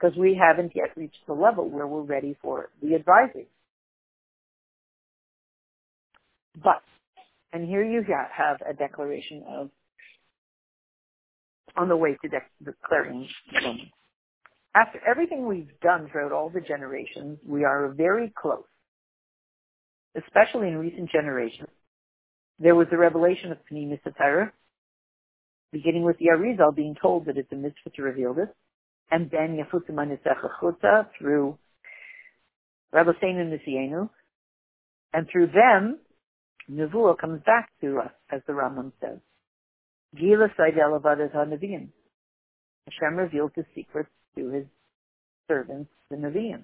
because 0.00 0.16
we 0.16 0.34
haven't 0.40 0.72
yet 0.74 0.96
reached 0.96 1.26
the 1.26 1.32
level 1.32 1.68
where 1.68 1.86
we're 1.86 2.02
ready 2.02 2.36
for 2.42 2.70
the 2.82 2.94
advising. 2.94 3.46
But, 6.62 6.82
and 7.52 7.68
here 7.68 7.84
you 7.84 8.02
have 8.36 8.58
a 8.68 8.74
declaration 8.74 9.44
of, 9.48 9.70
on 11.76 11.88
the 11.88 11.96
way 11.96 12.16
to 12.22 12.40
declaring 12.64 13.28
moment. 13.52 13.88
After 14.74 15.00
everything 15.08 15.46
we've 15.46 15.70
done 15.82 16.08
throughout 16.10 16.32
all 16.32 16.48
the 16.48 16.60
generations, 16.60 17.38
we 17.46 17.64
are 17.64 17.88
very 17.88 18.32
close, 18.40 18.64
especially 20.16 20.68
in 20.68 20.76
recent 20.76 21.10
generations. 21.10 21.68
There 22.58 22.74
was 22.74 22.86
the 22.90 22.98
revelation 22.98 23.52
of 23.52 23.58
Pneumis 23.70 24.00
Satira, 24.02 24.50
beginning 25.72 26.04
with 26.04 26.18
the 26.18 26.26
Arizal 26.26 26.74
being 26.74 26.94
told 27.00 27.26
that 27.26 27.36
it's 27.36 27.50
a 27.52 27.56
mitzvah 27.56 27.90
to 27.96 28.02
reveal 28.02 28.34
this, 28.34 28.48
and 29.10 29.30
then 29.30 29.58
Yafutzim 29.58 30.18
Chutza 30.60 31.06
through 31.18 31.58
Rabbeinu 32.94 33.58
Nisienu, 33.58 34.08
and 35.12 35.26
through 35.30 35.48
them, 35.48 35.98
Nevuah 36.70 37.18
comes 37.18 37.42
back 37.44 37.70
to 37.80 37.98
us, 37.98 38.12
as 38.30 38.40
the 38.46 38.52
Rambam 38.52 38.92
says. 39.00 39.18
Gila 40.16 40.48
Seidel 40.56 41.00
Avadat 41.00 41.34
HaNeviim. 41.34 41.88
Hashem 42.86 43.16
revealed 43.16 43.52
his 43.54 43.64
secrets 43.74 44.10
to 44.36 44.50
his 44.50 44.64
servants, 45.48 45.90
the 46.10 46.16
Nevi'im. 46.16 46.62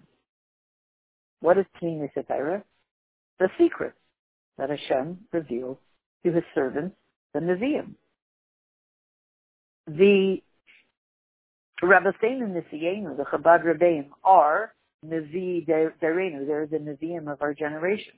What 1.41 1.59
is 1.59 1.67
Pnimi 1.81 2.09
Satira? 2.17 2.63
The 3.39 3.49
secret 3.59 3.95
that 4.59 4.71
Hashem 4.71 5.19
revealed 5.33 5.79
to 6.25 6.33
his 6.33 6.45
servants, 6.55 6.97
the 7.35 7.41
Nevi'im. 7.41 7.95
The 9.87 10.43
Rabbeinu 11.83 12.49
Nisienu, 12.49 13.17
the 13.17 13.25
Chabad 13.25 13.65
Rebbeim, 13.65 14.09
are 14.25 14.75
Nevi 15.05 15.67
Derenu. 15.67 16.47
They're 16.47 16.67
the 16.67 16.79
Nevi'im 16.79 17.31
of 17.31 17.43
our 17.43 17.55
generation. 17.55 18.15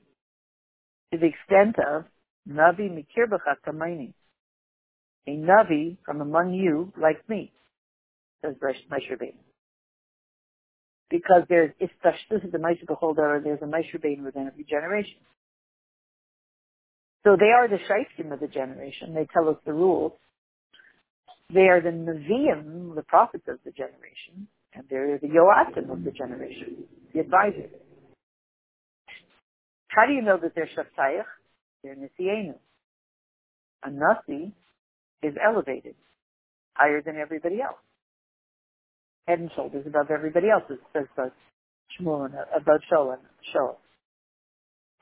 To 1.13 1.19
the 1.19 1.27
extent 1.27 1.75
of 1.79 2.05
Navi 2.49 2.89
Mikirbacha 2.89 3.55
Kamaini. 3.67 4.13
A 5.27 5.31
Navi 5.31 5.97
from 6.05 6.21
among 6.21 6.53
you 6.53 6.93
like 6.99 7.27
me, 7.27 7.51
says 8.43 8.55
Moshe 8.63 9.11
Rabbeinu 9.11 9.33
because 11.09 11.43
there's 11.49 11.71
istashtus 11.81 12.51
the 12.51 12.57
Moshe 12.57 12.85
beholder, 12.87 13.41
there's 13.43 13.61
a 13.61 13.65
Moshe 13.65 13.93
Rabbeinu 13.95 14.23
within 14.23 14.47
every 14.47 14.63
generation. 14.63 15.17
So 17.23 17.35
they 17.37 17.47
are 17.47 17.67
the 17.67 17.77
shaifim 17.77 18.31
of 18.31 18.39
the 18.39 18.47
generation. 18.47 19.13
They 19.13 19.27
tell 19.33 19.49
us 19.49 19.57
the 19.65 19.73
rules. 19.73 20.13
They 21.53 21.67
are 21.67 21.81
the 21.81 21.89
Nevi'im, 21.89 22.95
the 22.95 23.03
prophets 23.03 23.45
of 23.47 23.59
the 23.65 23.71
generation, 23.71 24.47
and 24.73 24.83
they're 24.89 25.17
the 25.17 25.27
Yoatim 25.27 25.91
of 25.91 26.03
the 26.03 26.11
generation, 26.11 26.83
the 27.13 27.19
advisors. 27.21 27.71
How 29.87 30.05
do 30.05 30.13
you 30.13 30.21
know 30.21 30.37
that 30.41 30.53
they're 30.55 30.69
Shaftayach? 30.77 31.25
They're 31.83 31.95
Nisienu. 31.95 32.53
A 33.83 33.89
Nasi 33.89 34.51
is 35.23 35.33
elevated, 35.43 35.95
higher 36.75 37.01
than 37.01 37.15
everybody 37.17 37.61
else 37.61 37.77
head 39.29 39.39
and 39.39 39.51
shoulders 39.55 39.85
above 39.85 40.09
everybody 40.09 40.49
else, 40.49 40.63
it 40.69 40.79
says 40.91 41.05
both 41.15 41.31
Shmuel 42.01 42.25
and 42.25 42.33
about 42.59 42.81
Shaul 42.91 43.13
and 43.13 43.75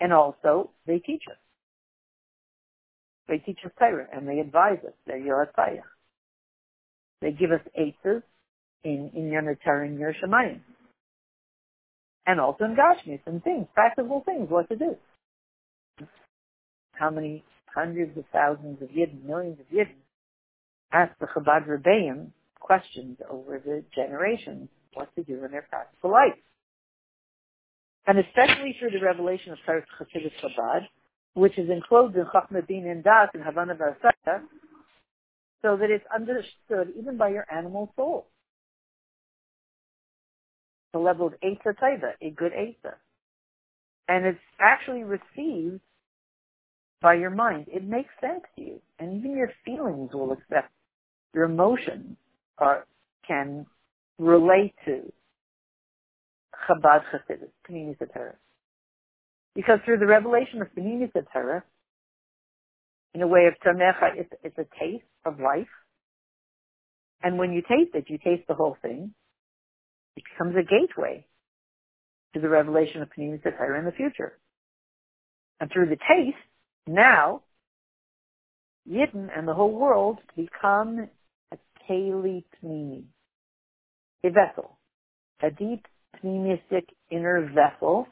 And 0.01 0.13
also, 0.13 0.71
they 0.85 0.99
teach 0.99 1.23
us. 1.31 1.37
They 3.29 3.37
teach 3.37 3.59
us 3.65 3.71
Torah 3.79 4.07
and 4.13 4.27
they 4.27 4.39
advise 4.39 4.79
us. 4.85 4.93
They're 5.05 5.19
Yoratayah. 5.19 5.81
They 7.21 7.31
give 7.31 7.51
us 7.51 7.61
aces 7.75 8.23
in 8.83 9.11
Inyan 9.15 9.55
and 9.65 9.99
Yerushalayim. 9.99 10.59
And 12.25 12.39
also 12.39 12.65
in 12.65 12.75
Gashmis 12.75 13.21
and 13.25 13.43
things, 13.43 13.67
practical 13.73 14.21
things, 14.25 14.49
what 14.49 14.69
to 14.69 14.75
do. 14.75 14.95
How 16.91 17.09
many 17.09 17.43
hundreds 17.73 18.17
of 18.17 18.25
thousands 18.33 18.81
of 18.81 18.89
Yidden, 18.89 19.23
millions 19.23 19.59
of 19.59 19.65
Yidden, 19.75 19.95
ask 20.91 21.17
the 21.19 21.27
Chabad 21.27 21.67
Rebbeim 21.67 22.31
questions 22.59 23.17
over 23.29 23.61
the 23.63 23.83
generations 23.95 24.67
what 24.93 25.13
to 25.15 25.23
do 25.23 25.43
in 25.45 25.51
their 25.51 25.65
practical 25.69 26.11
life. 26.11 26.37
And 28.07 28.19
especially 28.19 28.75
through 28.79 28.91
the 28.91 29.05
revelation 29.05 29.51
of 29.51 29.57
Sarah 29.65 29.83
Chassidus 29.99 30.31
Chabad, 30.41 30.87
which 31.33 31.57
is 31.57 31.69
enclosed 31.69 32.15
in 32.15 32.25
Chachma 32.25 32.67
Din 32.67 32.87
and 32.87 33.03
Das 33.03 33.29
and 33.33 33.43
Havana 33.43 33.75
Varsaya, 33.75 34.41
so 35.61 35.77
that 35.77 35.89
it's 35.89 36.05
understood 36.13 36.93
even 36.97 37.17
by 37.17 37.29
your 37.29 37.45
animal 37.51 37.91
soul. 37.95 38.27
The 40.93 40.99
level 40.99 41.27
of 41.27 41.33
Eitzah 41.43 41.75
Taiva, 41.81 42.13
a 42.21 42.29
good 42.31 42.53
Eitzah. 42.53 42.95
And 44.07 44.25
it's 44.25 44.39
actually 44.59 45.03
received 45.03 45.81
by 47.01 47.15
your 47.15 47.29
mind. 47.29 47.67
It 47.67 47.83
makes 47.83 48.09
sense 48.21 48.41
to 48.55 48.61
you. 48.61 48.81
And 48.99 49.17
even 49.17 49.35
your 49.35 49.51
feelings 49.65 50.11
will 50.13 50.31
accept 50.31 50.71
your 51.33 51.45
emotions 51.45 52.17
are, 52.57 52.87
can 53.27 53.65
relate 54.17 54.73
to 54.85 55.11
Chabad 56.67 57.01
Chassidus, 57.11 57.97
Atara. 57.99 58.33
Because 59.53 59.79
through 59.85 59.99
the 59.99 60.07
revelation 60.07 60.61
of 60.61 60.67
Panimis 60.75 61.11
Atara, 61.13 61.63
in 63.17 63.23
a 63.23 63.27
way 63.27 63.47
of 63.47 63.55
Tamecha, 63.65 64.15
it's, 64.15 64.29
it's 64.43 64.57
a 64.59 64.79
taste 64.79 65.03
of 65.25 65.39
life. 65.39 65.65
And 67.23 67.39
when 67.39 67.51
you 67.51 67.63
taste 67.63 67.95
it, 67.95 68.05
you 68.09 68.19
taste 68.19 68.47
the 68.47 68.53
whole 68.53 68.77
thing. 68.83 69.11
It 70.15 70.23
becomes 70.31 70.55
a 70.55 70.61
gateway 70.61 71.25
to 72.35 72.39
the 72.39 72.47
revelation 72.47 73.01
of 73.01 73.09
Panimis 73.09 73.41
Atara 73.41 73.79
in 73.79 73.85
the 73.85 73.91
future. 73.91 74.37
And 75.59 75.71
through 75.71 75.87
the 75.87 75.95
taste, 75.95 76.37
now, 76.85 77.41
Yidden 78.87 79.29
and 79.35 79.47
the 79.47 79.55
whole 79.55 79.73
world 79.73 80.19
become 80.35 81.09
a 81.51 81.57
Keli 81.89 82.43
Pnimi. 82.63 83.01
A 84.25 84.29
vessel. 84.29 84.77
A 85.41 85.49
deep 85.49 85.87
pneumistic 86.23 86.85
inner 87.09 87.51
vessel 87.51 88.07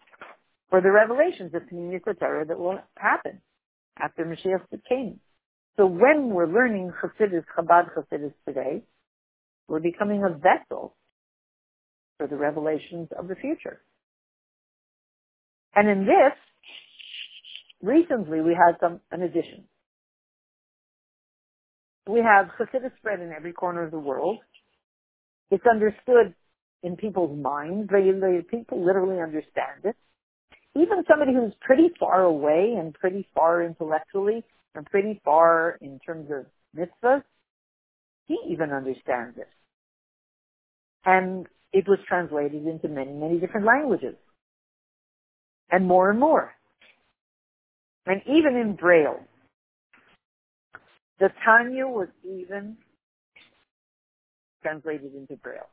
for 0.71 0.81
the 0.81 0.91
revelations 0.91 1.53
of 1.53 1.61
Pneumis 1.71 2.01
Torah 2.17 2.47
that 2.47 2.57
will 2.57 2.79
happen 2.97 3.39
after 3.99 4.25
Mashiach 4.25 4.61
came. 4.87 5.19
So 5.77 5.85
when 5.85 6.29
we're 6.29 6.47
learning 6.47 6.91
Chassidus, 7.01 7.43
Chabad 7.57 7.89
Chassidus 7.95 8.33
today, 8.47 8.83
we're 9.67 9.79
becoming 9.79 10.23
a 10.23 10.29
vessel 10.29 10.95
for 12.17 12.27
the 12.27 12.35
revelations 12.35 13.09
of 13.17 13.27
the 13.27 13.35
future. 13.35 13.81
And 15.75 15.89
in 15.89 16.05
this, 16.05 16.33
recently 17.81 18.41
we 18.41 18.51
had 18.53 18.77
some 18.79 19.01
an 19.11 19.21
addition 19.21 19.65
we 22.07 22.19
have 22.19 22.49
Hasidic 22.59 22.95
spread 22.97 23.19
in 23.19 23.31
every 23.31 23.53
corner 23.53 23.83
of 23.83 23.91
the 23.91 23.99
world. 23.99 24.39
It's 25.51 25.65
understood 25.65 26.33
in 26.83 26.95
people's 26.97 27.37
minds. 27.37 27.89
They, 27.91 28.11
people 28.49 28.85
literally 28.85 29.21
understand 29.21 29.85
it. 29.85 29.95
Even 30.75 31.03
somebody 31.09 31.33
who's 31.33 31.53
pretty 31.61 31.89
far 31.99 32.23
away 32.23 32.75
and 32.77 32.93
pretty 32.93 33.27
far 33.33 33.63
intellectually 33.63 34.43
and 34.75 34.85
pretty 34.85 35.21
far 35.23 35.77
in 35.81 35.99
terms 35.99 36.29
of 36.31 36.45
mitzvahs, 36.77 37.23
he 38.27 38.37
even 38.49 38.71
understands 38.71 39.37
it. 39.37 39.47
And 41.05 41.47
it 41.71 41.87
was 41.87 41.99
translated 42.07 42.65
into 42.65 42.87
many, 42.87 43.13
many 43.13 43.39
different 43.39 43.65
languages. 43.65 44.15
And 45.71 45.87
more 45.87 46.09
and 46.09 46.19
more. 46.19 46.53
And 48.05 48.21
even 48.27 48.55
in 48.55 48.75
Braille, 48.75 49.19
the 51.19 51.29
Tanya 51.43 51.87
was 51.87 52.09
even 52.23 52.77
translated 54.61 55.15
into 55.15 55.35
Braille. 55.37 55.69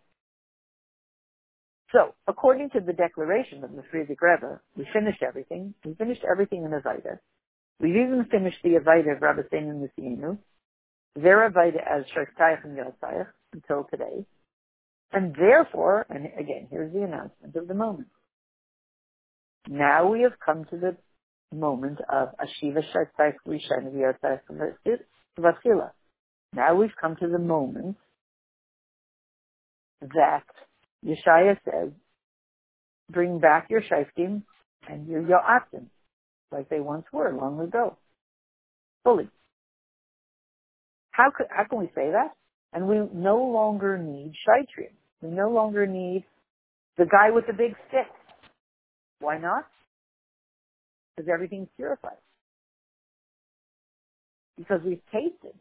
So, 1.92 2.14
according 2.26 2.70
to 2.70 2.80
the 2.80 2.94
declaration 2.94 3.64
of 3.64 3.72
the 3.72 3.82
Frierdiker 3.82 4.34
Rebbe, 4.34 4.60
we 4.76 4.88
finished 4.92 5.22
everything. 5.22 5.74
We 5.84 5.94
finished 5.94 6.24
everything 6.28 6.64
in 6.64 6.70
the 6.70 6.78
Zayda. 6.78 7.18
We've 7.80 7.96
even 7.96 8.26
finished 8.30 8.58
the 8.62 8.76
Avaida 8.76 9.16
of 9.16 9.22
Rabbi 9.22 9.42
Sein 9.50 9.68
and 9.68 9.88
Nisinu, 9.88 10.38
their 11.14 11.50
Avaida 11.50 11.82
as 11.86 12.04
Shakhtayach 12.16 12.64
and 12.64 12.78
Yotzayach 12.78 13.28
until 13.52 13.86
today. 13.90 14.24
And 15.12 15.34
therefore, 15.34 16.06
and 16.08 16.26
again, 16.38 16.68
here's 16.70 16.92
the 16.94 17.02
announcement 17.02 17.56
of 17.56 17.68
the 17.68 17.74
moment. 17.74 18.08
Now 19.68 20.10
we 20.10 20.22
have 20.22 20.38
come 20.44 20.64
to 20.66 20.76
the 20.76 20.96
moment 21.54 21.98
of 22.08 22.30
Ashiva 22.40 22.82
Shakhtayach 22.94 23.34
Rishon 23.46 23.92
Yotzayach 23.92 24.40
Vasila. 25.38 25.90
Now 26.54 26.74
we've 26.74 26.96
come 26.98 27.16
to 27.16 27.28
the 27.28 27.38
moment 27.38 27.96
that 30.00 30.44
Yeshaya 31.04 31.58
says, 31.64 31.90
bring 33.10 33.38
back 33.38 33.68
your 33.70 33.82
Shaiftim 33.82 34.42
and 34.88 35.06
your 35.06 35.22
Yo'atim, 35.22 35.86
like 36.50 36.68
they 36.68 36.80
once 36.80 37.04
were 37.12 37.32
long 37.32 37.60
ago, 37.60 37.96
fully. 39.04 39.28
How, 41.10 41.30
could, 41.36 41.46
how 41.50 41.64
can 41.64 41.78
we 41.78 41.86
say 41.94 42.10
that? 42.12 42.30
And 42.72 42.88
we 42.88 42.96
no 43.12 43.44
longer 43.44 43.98
need 43.98 44.32
Shaitrim. 44.48 44.92
We 45.20 45.30
no 45.30 45.50
longer 45.50 45.86
need 45.86 46.24
the 46.96 47.04
guy 47.04 47.30
with 47.30 47.46
the 47.46 47.52
big 47.52 47.74
stick. 47.88 48.06
Why 49.20 49.38
not? 49.38 49.66
Because 51.16 51.30
everything's 51.32 51.68
purified. 51.76 52.16
Because 54.56 54.80
we've 54.84 55.02
tasted 55.12 55.54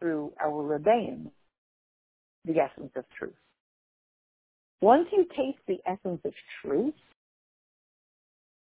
through 0.00 0.32
our 0.42 0.62
rebellion 0.62 1.30
the 2.44 2.58
essence 2.58 2.92
of 2.96 3.04
truth. 3.18 3.32
Once 4.80 5.06
you 5.12 5.24
taste 5.36 5.58
the 5.66 5.78
essence 5.86 6.20
of 6.24 6.32
truth, 6.62 6.94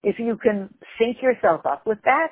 if 0.03 0.19
you 0.19 0.37
can 0.37 0.69
sync 0.99 1.23
yourself 1.23 1.65
up 1.65 1.87
with 1.87 1.99
that, 2.05 2.29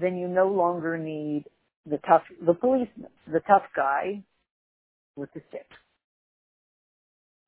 then 0.00 0.16
you 0.16 0.28
no 0.28 0.48
longer 0.48 0.96
need 0.96 1.44
the 1.86 1.98
tough, 2.08 2.22
the 2.44 2.54
policeman, 2.54 3.08
the 3.30 3.40
tough 3.40 3.64
guy 3.76 4.22
with 5.16 5.32
the 5.34 5.40
stick. 5.48 5.66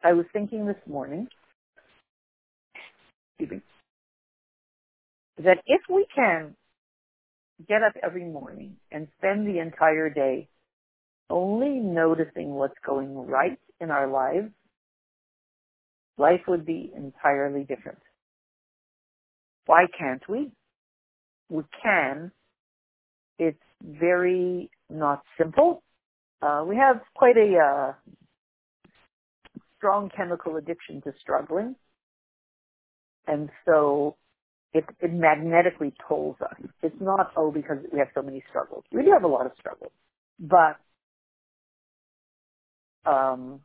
I 0.03 0.13
was 0.13 0.27
thinking 0.33 0.67
this 0.67 0.77
morning, 0.87 1.29
excuse 3.39 3.59
me, 3.59 5.45
that 5.45 5.59
if 5.67 5.83
we 5.89 6.07
can 6.15 6.55
get 7.69 7.83
up 7.83 7.95
every 8.03 8.25
morning 8.25 8.77
and 8.91 9.09
spend 9.19 9.47
the 9.47 9.61
entire 9.61 10.11
day 10.11 10.49
only 11.29 11.71
noticing 11.71 12.51
what's 12.51 12.79
going 12.85 13.15
right 13.27 13.59
in 13.81 13.91
our 13.91 14.07
lives, 14.07 14.53
life 16.19 16.43
would 16.49 16.67
be 16.67 16.93
entirely 16.95 17.65
different. 17.65 17.99
Why 19.67 19.87
can't 19.99 20.23
we? 20.29 20.51
We 21.49 21.63
can. 21.83 22.33
It's 23.39 23.59
very 23.83 24.71
not 24.89 25.23
simple. 25.39 25.83
Uh, 26.43 26.65
we 26.67 26.77
have 26.77 27.01
quite 27.15 27.37
a 27.37 27.57
uh, 27.57 27.93
strong 29.77 30.11
chemical 30.15 30.57
addiction 30.57 31.01
to 31.03 31.13
struggling. 31.21 31.77
And 33.27 33.51
so 33.67 34.17
it, 34.73 34.85
it 35.01 35.13
magnetically 35.13 35.93
pulls 36.07 36.37
us. 36.41 36.57
It's 36.83 37.01
not, 37.01 37.33
oh, 37.37 37.51
because 37.51 37.79
we 37.93 37.99
have 37.99 38.09
so 38.15 38.23
many 38.23 38.43
struggles. 38.49 38.85
We 38.93 39.03
do 39.03 39.13
have 39.13 39.25
a 39.25 39.29
lot 39.29 39.47
of 39.47 39.53
struggles. 39.59 39.93
But, 40.39 40.77
um, 43.11 43.61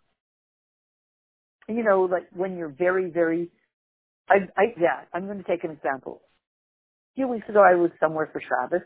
you 1.67 1.83
know, 1.83 2.01
like 2.09 2.27
when 2.33 2.57
you're 2.57 2.69
very, 2.69 3.09
very, 3.09 3.49
I, 4.29 4.35
I, 4.57 4.63
yeah, 4.79 5.01
I'm 5.13 5.25
going 5.25 5.37
to 5.37 5.43
take 5.43 5.63
an 5.63 5.71
example. 5.71 6.21
A 7.13 7.15
few 7.15 7.27
weeks 7.27 7.47
ago, 7.49 7.61
I 7.61 7.75
was 7.75 7.91
somewhere 7.99 8.29
for 8.31 8.41
Shabbos, 8.41 8.85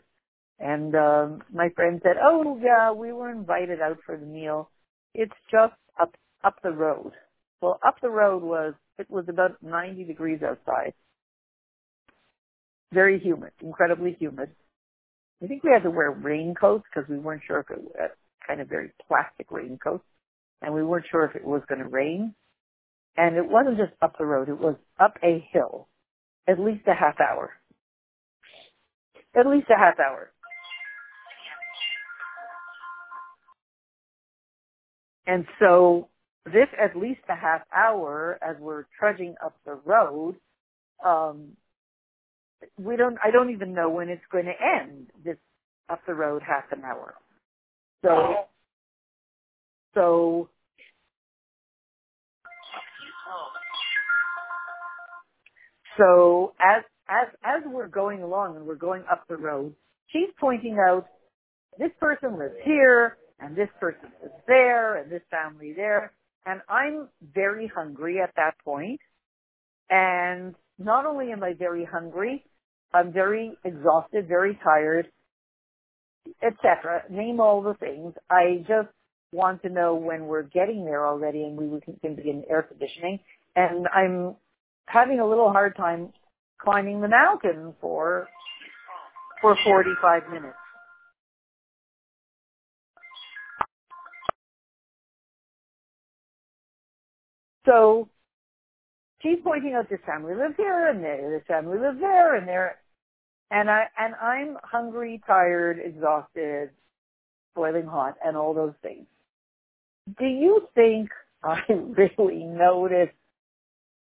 and 0.58 0.94
um, 0.94 1.42
my 1.52 1.70
friend 1.74 2.00
said, 2.02 2.16
"Oh, 2.22 2.58
yeah, 2.62 2.92
we 2.92 3.12
were 3.12 3.30
invited 3.30 3.80
out 3.80 3.98
for 4.06 4.16
the 4.16 4.26
meal. 4.26 4.70
It's 5.14 5.32
just 5.50 5.74
up 6.00 6.14
up 6.44 6.56
the 6.62 6.70
road." 6.70 7.12
Well, 7.60 7.78
up 7.86 7.96
the 8.00 8.10
road 8.10 8.42
was 8.42 8.74
it 8.98 9.10
was 9.10 9.24
about 9.28 9.62
90 9.62 10.04
degrees 10.04 10.40
outside, 10.42 10.94
very 12.92 13.18
humid, 13.18 13.52
incredibly 13.62 14.16
humid. 14.18 14.50
I 15.42 15.46
think 15.46 15.64
we 15.64 15.70
had 15.72 15.82
to 15.84 15.90
wear 15.90 16.10
raincoats 16.10 16.84
because 16.92 17.08
we 17.08 17.18
weren't 17.18 17.42
sure 17.46 17.60
if 17.60 17.70
it 17.70 17.82
was 17.82 18.10
kind 18.46 18.60
of 18.60 18.68
very 18.68 18.90
plastic 19.08 19.50
raincoats, 19.50 20.04
and 20.62 20.74
we 20.74 20.82
weren't 20.82 21.06
sure 21.10 21.24
if 21.24 21.34
it 21.34 21.44
was 21.44 21.62
going 21.68 21.80
to 21.80 21.88
rain. 21.88 22.34
And 23.20 23.36
it 23.36 23.48
wasn't 23.48 23.76
just 23.76 23.92
up 24.00 24.16
the 24.18 24.24
road; 24.24 24.48
it 24.48 24.58
was 24.58 24.76
up 24.98 25.16
a 25.22 25.44
hill, 25.52 25.88
at 26.48 26.58
least 26.58 26.86
a 26.86 26.94
half 26.94 27.16
hour. 27.20 27.52
At 29.36 29.46
least 29.46 29.66
a 29.70 29.78
half 29.78 29.98
hour. 30.00 30.32
And 35.26 35.46
so 35.60 36.08
this 36.46 36.68
at 36.82 36.96
least 36.96 37.20
a 37.28 37.36
half 37.36 37.62
hour 37.74 38.38
as 38.42 38.56
we're 38.58 38.84
trudging 38.98 39.34
up 39.44 39.56
the 39.64 39.78
road, 39.84 40.36
um, 41.04 41.50
we 42.78 42.96
don't, 42.96 43.16
I 43.24 43.30
don't 43.30 43.50
even 43.50 43.74
know 43.74 43.90
when 43.90 44.08
it's 44.08 44.24
going 44.32 44.46
to 44.46 44.52
end, 44.52 45.08
this 45.24 45.36
up 45.88 46.00
the 46.06 46.14
road 46.14 46.42
half 46.46 46.64
an 46.72 46.84
hour. 46.84 47.14
So, 48.04 48.34
so, 49.94 50.48
so 56.00 56.54
as, 56.60 56.82
as, 57.08 57.28
as 57.44 57.62
we're 57.66 57.88
going 57.88 58.22
along 58.22 58.56
and 58.56 58.66
we're 58.66 58.74
going 58.74 59.04
up 59.10 59.24
the 59.28 59.36
road, 59.36 59.74
she's 60.08 60.30
pointing 60.40 60.78
out 60.78 61.06
this 61.78 61.90
person 62.00 62.38
lives 62.38 62.54
here 62.64 63.16
and 63.38 63.56
this 63.56 63.68
person 63.78 64.10
is 64.24 64.30
there 64.46 64.96
and 64.96 65.10
this 65.10 65.22
family 65.30 65.72
there. 65.74 66.12
And 66.46 66.60
I'm 66.68 67.08
very 67.34 67.70
hungry 67.74 68.20
at 68.20 68.30
that 68.36 68.52
point. 68.64 69.00
And 69.90 70.54
not 70.78 71.06
only 71.06 71.32
am 71.32 71.42
I 71.42 71.52
very 71.54 71.84
hungry, 71.84 72.44
I'm 72.94 73.12
very 73.12 73.56
exhausted, 73.64 74.26
very 74.26 74.58
tired, 74.64 75.08
etc. 76.42 77.04
Name 77.10 77.40
all 77.40 77.62
the 77.62 77.74
things. 77.74 78.14
I 78.30 78.64
just 78.66 78.88
want 79.32 79.62
to 79.62 79.68
know 79.68 79.94
when 79.94 80.26
we're 80.26 80.42
getting 80.42 80.84
there 80.84 81.06
already 81.06 81.44
and 81.44 81.56
we 81.56 81.80
can 82.00 82.14
begin 82.14 82.44
air 82.48 82.62
conditioning. 82.62 83.20
And 83.54 83.86
I'm 83.94 84.36
having 84.86 85.20
a 85.20 85.26
little 85.26 85.50
hard 85.50 85.76
time 85.76 86.12
climbing 86.60 87.00
the 87.00 87.08
mountain 87.08 87.74
for 87.80 88.28
for 89.40 89.56
45 89.64 90.22
minutes. 90.30 90.56
So 97.66 98.08
she's 99.22 99.38
pointing 99.44 99.74
out 99.74 99.88
this 99.88 100.00
family 100.06 100.34
lives 100.34 100.54
here 100.56 100.88
and 100.88 101.02
there, 101.02 101.30
this 101.30 101.46
family 101.46 101.78
lives 101.78 101.98
there 102.00 102.34
and 102.36 102.48
there. 102.48 102.78
And 103.50 103.70
I, 103.70 103.84
and 103.98 104.14
I'm 104.14 104.56
hungry, 104.62 105.20
tired, 105.26 105.80
exhausted, 105.84 106.70
boiling 107.54 107.86
hot 107.86 108.14
and 108.24 108.36
all 108.36 108.54
those 108.54 108.74
things. 108.82 109.06
Do 110.18 110.26
you 110.26 110.68
think 110.74 111.10
I 111.42 111.60
really 111.68 112.44
noticed 112.44 113.14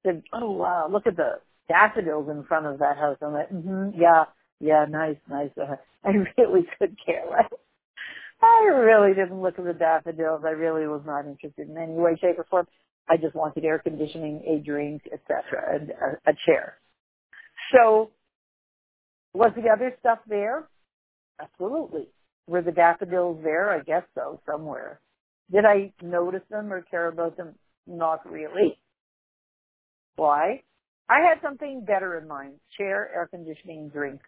that, 0.06 0.22
oh 0.34 0.52
wow, 0.52 0.88
look 0.92 1.08
at 1.08 1.16
the 1.16 1.40
daffodils 1.68 2.30
in 2.30 2.44
front 2.46 2.66
of 2.66 2.80
that 2.80 2.98
house. 2.98 3.18
I'm 3.22 3.34
like, 3.34 3.50
mm-hmm, 3.50 4.00
yeah, 4.00 4.26
yeah, 4.60 4.86
nice, 4.90 5.18
nice. 5.30 5.50
Uh, 5.60 5.76
I 6.04 6.12
really 6.38 6.66
could 6.80 6.96
care 7.06 7.24
less. 7.30 7.50
I 8.42 8.66
really 8.66 9.14
didn't 9.14 9.42
look 9.42 9.58
at 9.58 9.66
the 9.66 9.74
daffodils. 9.74 10.42
I 10.46 10.50
really 10.50 10.86
was 10.88 11.02
not 11.06 11.26
interested 11.26 11.68
in 11.70 11.78
any 11.78 11.94
way, 11.94 12.16
shape, 12.20 12.38
or 12.38 12.46
form. 12.50 12.68
I 13.08 13.18
just 13.18 13.36
wanted 13.36 13.64
air 13.64 13.80
conditioning, 13.80 14.42
a 14.46 14.64
drink, 14.64 15.02
etc., 15.12 15.76
and 15.76 15.90
a, 15.90 16.30
a 16.30 16.34
chair. 16.46 16.76
So, 17.74 18.12
was 19.34 19.52
the 19.56 19.70
other 19.70 19.94
stuff 20.00 20.20
there? 20.28 20.68
Absolutely. 21.40 22.08
Were 22.48 22.62
the 22.62 22.72
daffodils 22.72 23.40
there? 23.44 23.70
I 23.70 23.80
guess 23.80 24.04
so, 24.14 24.40
somewhere. 24.46 25.00
Did 25.52 25.64
I 25.66 25.92
notice 26.02 26.42
them 26.50 26.72
or 26.72 26.82
care 26.82 27.08
about 27.08 27.36
them? 27.36 27.54
Not 27.86 28.30
really. 28.30 28.78
Why? 30.16 30.62
I 31.09 31.20
had 31.20 31.40
something 31.42 31.85
better 31.85 32.18
in 32.18 32.26
mind. 32.26 32.55
Chair, 32.76 33.11
air 33.14 33.29
conditioning, 33.31 33.90
drink, 33.90 34.20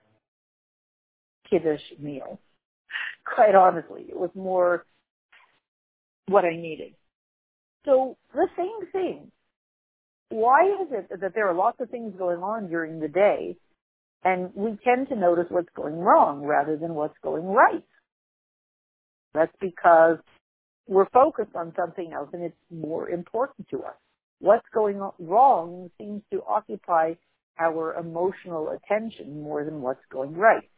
kiddish 1.51 1.83
meal. 1.99 2.39
Quite 3.35 3.55
honestly, 3.55 4.07
it 4.09 4.17
was 4.17 4.31
more 4.35 4.87
what 6.27 6.45
I 6.45 6.57
needed. 6.57 6.95
So 7.85 8.17
the 8.35 8.49
same 8.57 8.91
thing. 8.93 9.33
Why 10.31 10.67
is 10.83 10.89
it 10.91 11.21
that 11.21 11.35
there 11.35 11.49
are 11.49 11.55
lots 11.55 11.81
of 11.81 11.89
things 11.89 12.15
going 12.19 12.43
on 12.43 12.69
during 12.69 13.01
the 13.01 13.09
day 13.09 13.57
and 14.25 14.51
we 14.55 14.77
tend 14.85 15.09
to 15.09 15.17
notice 15.17 15.47
what's 15.49 15.71
going 15.75 15.97
wrong 15.97 16.43
rather 16.43 16.77
than 16.77 16.95
what's 16.95 17.17
going 17.23 17.47
right? 17.47 17.85
That's 19.33 19.55
because 19.61 20.19
we're 20.87 21.09
focused 21.11 21.55
on 21.55 21.73
something 21.77 22.13
else 22.13 22.29
and 22.33 22.43
it's 22.43 22.57
more 22.71 23.09
important 23.09 23.69
to 23.71 23.85
us. 23.85 23.95
What's 24.41 24.67
going 24.73 25.01
wrong 25.19 25.91
seems 25.99 26.23
to 26.33 26.43
occupy 26.49 27.15
our 27.59 27.95
emotional 27.95 28.71
attention 28.71 29.43
more 29.43 29.65
than 29.65 29.81
what's 29.83 30.05
going 30.13 30.37
right. 30.37 30.69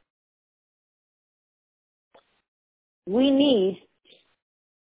We 3.06 3.30
need 3.30 3.82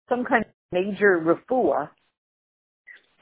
some 0.09 0.25
kind 0.25 0.45
of 0.45 0.51
major 0.73 1.19
refuah 1.19 1.91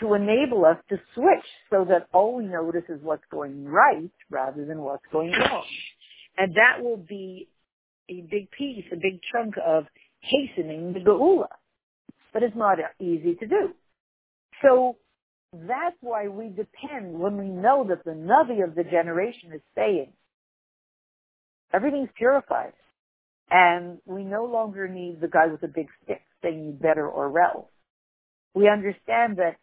to 0.01 0.15
enable 0.15 0.65
us 0.65 0.77
to 0.89 0.97
switch 1.15 1.47
so 1.71 1.85
that 1.89 2.09
all 2.13 2.37
we 2.37 2.47
notice 2.47 2.83
is 2.89 3.01
what's 3.03 3.23
going 3.31 3.65
right 3.65 4.11
rather 4.31 4.65
than 4.65 4.81
what's 4.81 5.05
going 5.13 5.31
wrong. 5.31 5.65
And 6.37 6.55
that 6.57 6.83
will 6.83 6.97
be 6.97 7.49
a 8.09 8.23
big 8.23 8.51
piece, 8.51 8.85
a 8.93 8.97
big 8.97 9.21
chunk 9.33 9.55
of 9.65 9.85
hastening 10.21 10.95
the 10.95 11.01
geula. 11.01 11.47
But 12.33 12.43
it's 12.43 12.57
not 12.57 12.79
easy 13.01 13.37
to 13.37 13.47
do. 13.47 13.71
So 14.63 14.97
that's 15.69 15.97
why 16.01 16.29
we 16.29 16.49
depend 16.49 17.19
when 17.19 17.37
we 17.37 17.49
know 17.49 17.87
that 17.89 18.05
the 18.05 18.13
Navi 18.13 18.65
of 18.65 18.75
the 18.75 18.85
generation 18.85 19.53
is 19.55 19.61
saying 19.75 20.13
everything's 21.73 22.11
purified. 22.17 22.73
And 23.51 23.99
we 24.07 24.25
no 24.25 24.45
longer 24.47 24.89
need 24.89 25.21
the 25.21 25.29
guy 25.29 25.47
with 25.47 25.61
the 25.61 25.69
big 25.69 25.89
stick 26.03 26.23
saying 26.43 26.65
you 26.65 26.73
better 26.73 27.07
or 27.07 27.39
else. 27.41 27.67
We 28.55 28.69
understand 28.69 29.37
that 29.37 29.57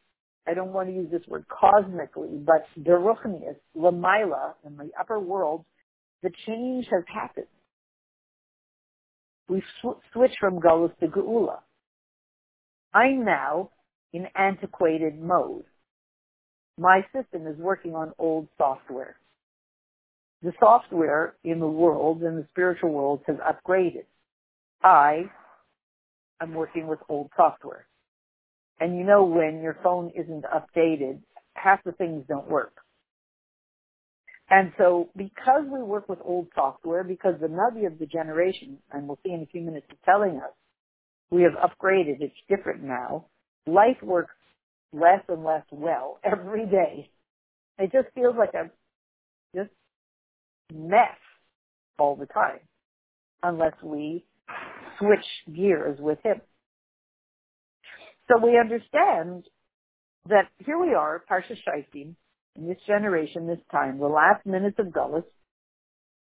I 0.48 0.54
don't 0.54 0.74
want 0.74 0.90
to 0.90 0.96
use 0.96 1.10
this 1.12 1.28
word 1.28 1.46
cosmically, 1.48 2.30
but 2.46 2.66
Deruchnius, 2.80 3.58
Lamaila, 3.76 4.54
in 4.66 4.78
the 4.78 4.92
upper 5.00 5.20
world, 5.20 5.66
the 6.24 6.32
change 6.48 6.88
has 6.92 7.04
happened. 7.08 7.48
We've 9.48 9.64
sw- 9.82 10.02
switched 10.14 10.38
from 10.40 10.60
Golos 10.60 10.98
to 11.00 11.08
Geula. 11.08 11.60
I'm 12.94 13.26
now 13.26 13.72
in 14.14 14.28
antiquated 14.36 15.20
mode. 15.20 15.64
My 16.78 17.02
system 17.14 17.48
is 17.48 17.58
working 17.58 17.96
on 17.96 18.14
old 18.18 18.48
software. 18.58 19.18
The 20.42 20.54
software 20.60 21.36
in 21.44 21.60
the 21.60 21.68
world, 21.68 22.24
in 22.24 22.36
the 22.36 22.48
spiritual 22.52 22.92
world, 22.92 23.22
has 23.28 23.38
upgraded. 23.38 24.06
I 24.84 25.26
am 26.42 26.54
working 26.54 26.88
with 26.88 27.00
old 27.08 27.30
software. 27.38 27.86
And 28.80 28.98
you 28.98 29.04
know 29.04 29.24
when 29.24 29.62
your 29.62 29.78
phone 29.84 30.12
isn't 30.16 30.44
updated, 30.46 31.20
half 31.54 31.84
the 31.84 31.92
things 31.92 32.26
don't 32.28 32.50
work. 32.50 32.74
And 34.50 34.74
so 34.78 35.10
because 35.16 35.64
we 35.72 35.82
work 35.82 36.10
with 36.10 36.20
old 36.26 36.48
software, 36.56 37.04
because 37.04 37.36
the 37.40 37.48
Navi 37.48 37.86
of 37.86 38.00
the 38.00 38.06
generation, 38.06 38.80
and 38.92 39.08
we'll 39.08 39.20
see 39.24 39.32
in 39.32 39.44
a 39.44 39.46
few 39.46 39.62
minutes, 39.62 39.86
is 39.90 39.98
telling 40.04 40.38
us 40.38 40.52
we 41.30 41.44
have 41.44 41.54
upgraded, 41.54 42.20
it's 42.20 42.36
different 42.50 42.84
now, 42.84 43.28
life 43.68 43.98
works 44.02 44.34
less 44.94 45.22
and 45.28 45.44
less 45.44 45.66
well 45.72 46.20
every 46.24 46.66
day. 46.66 47.10
It 47.78 47.92
just 47.92 48.14
feels 48.14 48.36
like 48.38 48.54
a 48.54 48.70
just 49.56 49.72
mess 50.74 51.18
all 51.98 52.16
the 52.16 52.26
time 52.26 52.60
unless 53.44 53.74
we 53.84 54.26
switch 55.00 55.26
gears 55.56 56.00
with 56.00 56.20
him. 56.24 56.42
So 58.28 58.44
we 58.44 58.58
understand 58.58 59.46
that 60.30 60.48
here 60.60 60.80
we 60.80 60.94
are, 60.94 61.24
Parsha 61.30 61.58
Shaitim, 61.68 62.16
in 62.56 62.68
this 62.68 62.78
generation, 62.86 63.48
this 63.48 63.60
time, 63.72 64.00
the 64.00 64.08
last 64.08 64.46
minutes 64.46 64.78
of 64.80 64.88
Gullus, 64.88 65.24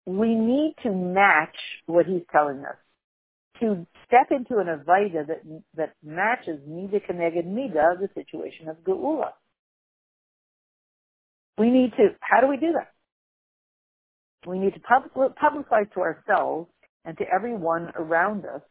we 0.07 0.35
need 0.35 0.75
to 0.83 0.91
match 0.91 1.57
what 1.87 2.07
he's 2.07 2.23
telling 2.33 2.59
us. 2.59 2.77
To 3.63 3.87
step 4.07 4.33
into 4.33 4.59
an 4.59 4.67
Avaida 4.67 5.25
that, 5.29 5.63
that 5.77 5.95
matches 6.05 6.59
Mida 6.67 6.99
Keneged 6.99 7.47
Mida, 7.47 7.95
the 8.01 8.09
situation 8.13 8.69
of 8.69 8.77
Geula. 8.79 9.31
We 11.57 11.71
need 11.71 11.93
to, 11.93 12.09
how 12.21 12.41
do 12.41 12.49
we 12.49 12.57
do 12.57 12.73
that? 12.73 12.91
We 14.49 14.59
need 14.59 14.75
to 14.75 14.81
public, 14.81 15.37
publicize 15.37 15.93
to 15.95 16.01
ourselves 16.01 16.69
and 17.05 17.17
to 17.19 17.25
everyone 17.33 17.93
around 17.95 18.45
us 18.47 18.63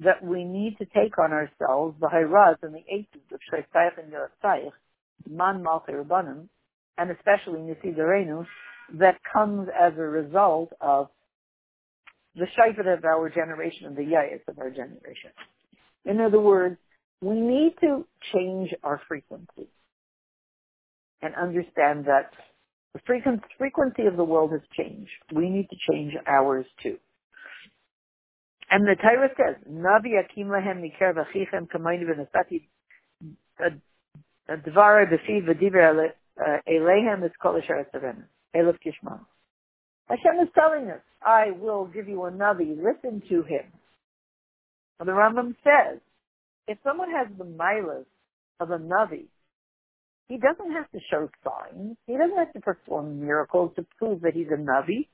that 0.00 0.22
we 0.22 0.44
need 0.44 0.76
to 0.78 0.84
take 0.84 1.18
on 1.18 1.32
ourselves 1.32 1.96
the 1.98 2.08
Hayraz 2.08 2.56
and 2.62 2.74
the 2.74 2.84
Eitzes 2.92 3.32
of 3.32 3.40
Sheitayach 3.50 3.98
and 3.98 4.12
Yotzayach, 4.12 4.72
Man 5.28 5.64
Malchei 5.64 6.04
Rabbanim, 6.04 6.48
and 6.98 7.10
especially 7.10 7.62
Nisi 7.62 7.94
that 8.94 9.16
comes 9.32 9.68
as 9.68 9.94
a 9.96 10.02
result 10.02 10.72
of 10.82 11.08
the 12.38 12.46
Shaifat 12.56 12.92
of 12.92 13.04
our 13.04 13.28
generation 13.28 13.86
and 13.86 13.96
the 13.96 14.02
Yayas 14.02 14.46
of 14.48 14.58
our 14.58 14.70
generation. 14.70 15.30
In 16.04 16.20
other 16.20 16.40
words, 16.40 16.76
we 17.20 17.34
need 17.34 17.74
to 17.80 18.06
change 18.32 18.72
our 18.82 19.00
frequency 19.08 19.68
and 21.20 21.34
understand 21.34 22.04
that 22.06 22.30
the 22.94 23.00
frequency 23.58 24.06
of 24.06 24.16
the 24.16 24.24
world 24.24 24.52
has 24.52 24.60
changed. 24.76 25.10
We 25.32 25.50
need 25.50 25.68
to 25.70 25.76
change 25.90 26.14
ours 26.26 26.66
too. 26.82 26.98
And 28.70 28.86
the 28.86 28.96
Torah 29.00 29.30
says, 29.36 29.56
Navi 29.70 30.20
akim 30.20 30.48
lahem 30.48 30.82
mikar 30.82 31.14
v'achichem 31.14 31.68
kamayni 31.68 32.04
v'nasati 32.04 32.68
dvara 34.50 35.06
b'fi 35.10 35.42
v'diver 35.46 36.10
uh, 36.40 36.58
elehem 36.68 37.24
is 37.24 37.32
kol 37.42 37.56
asher 37.56 37.86
elif 38.54 38.76
kishman. 38.84 39.20
Hashem 40.08 40.40
is 40.42 40.48
telling 40.54 40.90
us, 40.90 41.00
I 41.22 41.50
will 41.58 41.86
give 41.86 42.08
you 42.08 42.24
a 42.24 42.30
Navi, 42.30 42.76
listen 42.76 43.22
to 43.28 43.42
him. 43.42 43.64
And 44.98 45.08
the 45.08 45.12
Rambam 45.12 45.54
says, 45.62 46.00
if 46.66 46.78
someone 46.82 47.10
has 47.10 47.28
the 47.36 47.44
milas 47.44 48.06
of 48.58 48.70
a 48.70 48.78
Navi, 48.78 49.26
he 50.28 50.38
doesn't 50.38 50.72
have 50.72 50.90
to 50.92 50.98
show 51.10 51.28
signs. 51.44 51.96
He 52.06 52.14
doesn't 52.14 52.36
have 52.36 52.52
to 52.52 52.60
perform 52.60 53.20
miracles 53.20 53.72
to 53.76 53.86
prove 53.98 54.22
that 54.22 54.34
he's 54.34 54.48
a 54.50 54.56
Navi. 54.56 55.08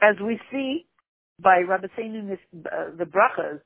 As 0.00 0.16
we 0.24 0.40
see 0.50 0.86
by 1.40 1.62
Rabbi 1.68 1.86
Seinu, 1.98 2.32
uh, 2.32 2.96
the 2.96 3.04
brachas 3.04 3.60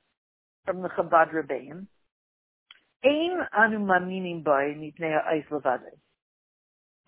from 0.64 0.82
the 0.82 0.88
Chabad 0.88 1.32
Rebbeim, 1.32 1.86
Ein 3.04 3.38
anu 3.56 3.78
maminim 3.78 4.42
by 4.42 4.72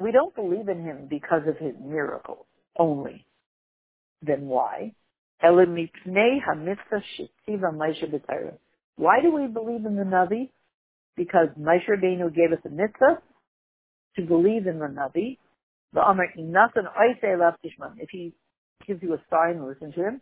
We 0.01 0.13
don't 0.13 0.35
believe 0.35 0.69
in 0.69 0.83
him 0.83 1.07
because 1.09 1.43
of 1.47 1.57
his 1.57 1.75
miracles 1.83 2.48
only. 2.79 3.27
Then 4.23 4.47
why? 4.47 4.95
Why 5.41 5.61
do 9.23 9.33
we 9.33 9.47
believe 9.47 9.87
in 9.87 9.97
the 9.97 10.05
Navi? 10.05 10.51
Because 11.17 11.49
Moshe 11.59 11.89
Rabbeinu 11.89 12.35
gave 12.35 12.53
us 12.53 12.59
a 12.65 12.71
mitzvah 12.71 13.23
to 14.17 14.23
believe 14.23 14.67
in 14.67 14.79
the 14.79 14.87
Navi. 14.87 15.39
If 17.99 18.11
he 18.11 18.35
gives 18.87 19.03
you 19.03 19.15
a 19.15 19.23
sign, 19.31 19.67
listen 19.67 19.93
to 19.93 20.03
him. 20.03 20.21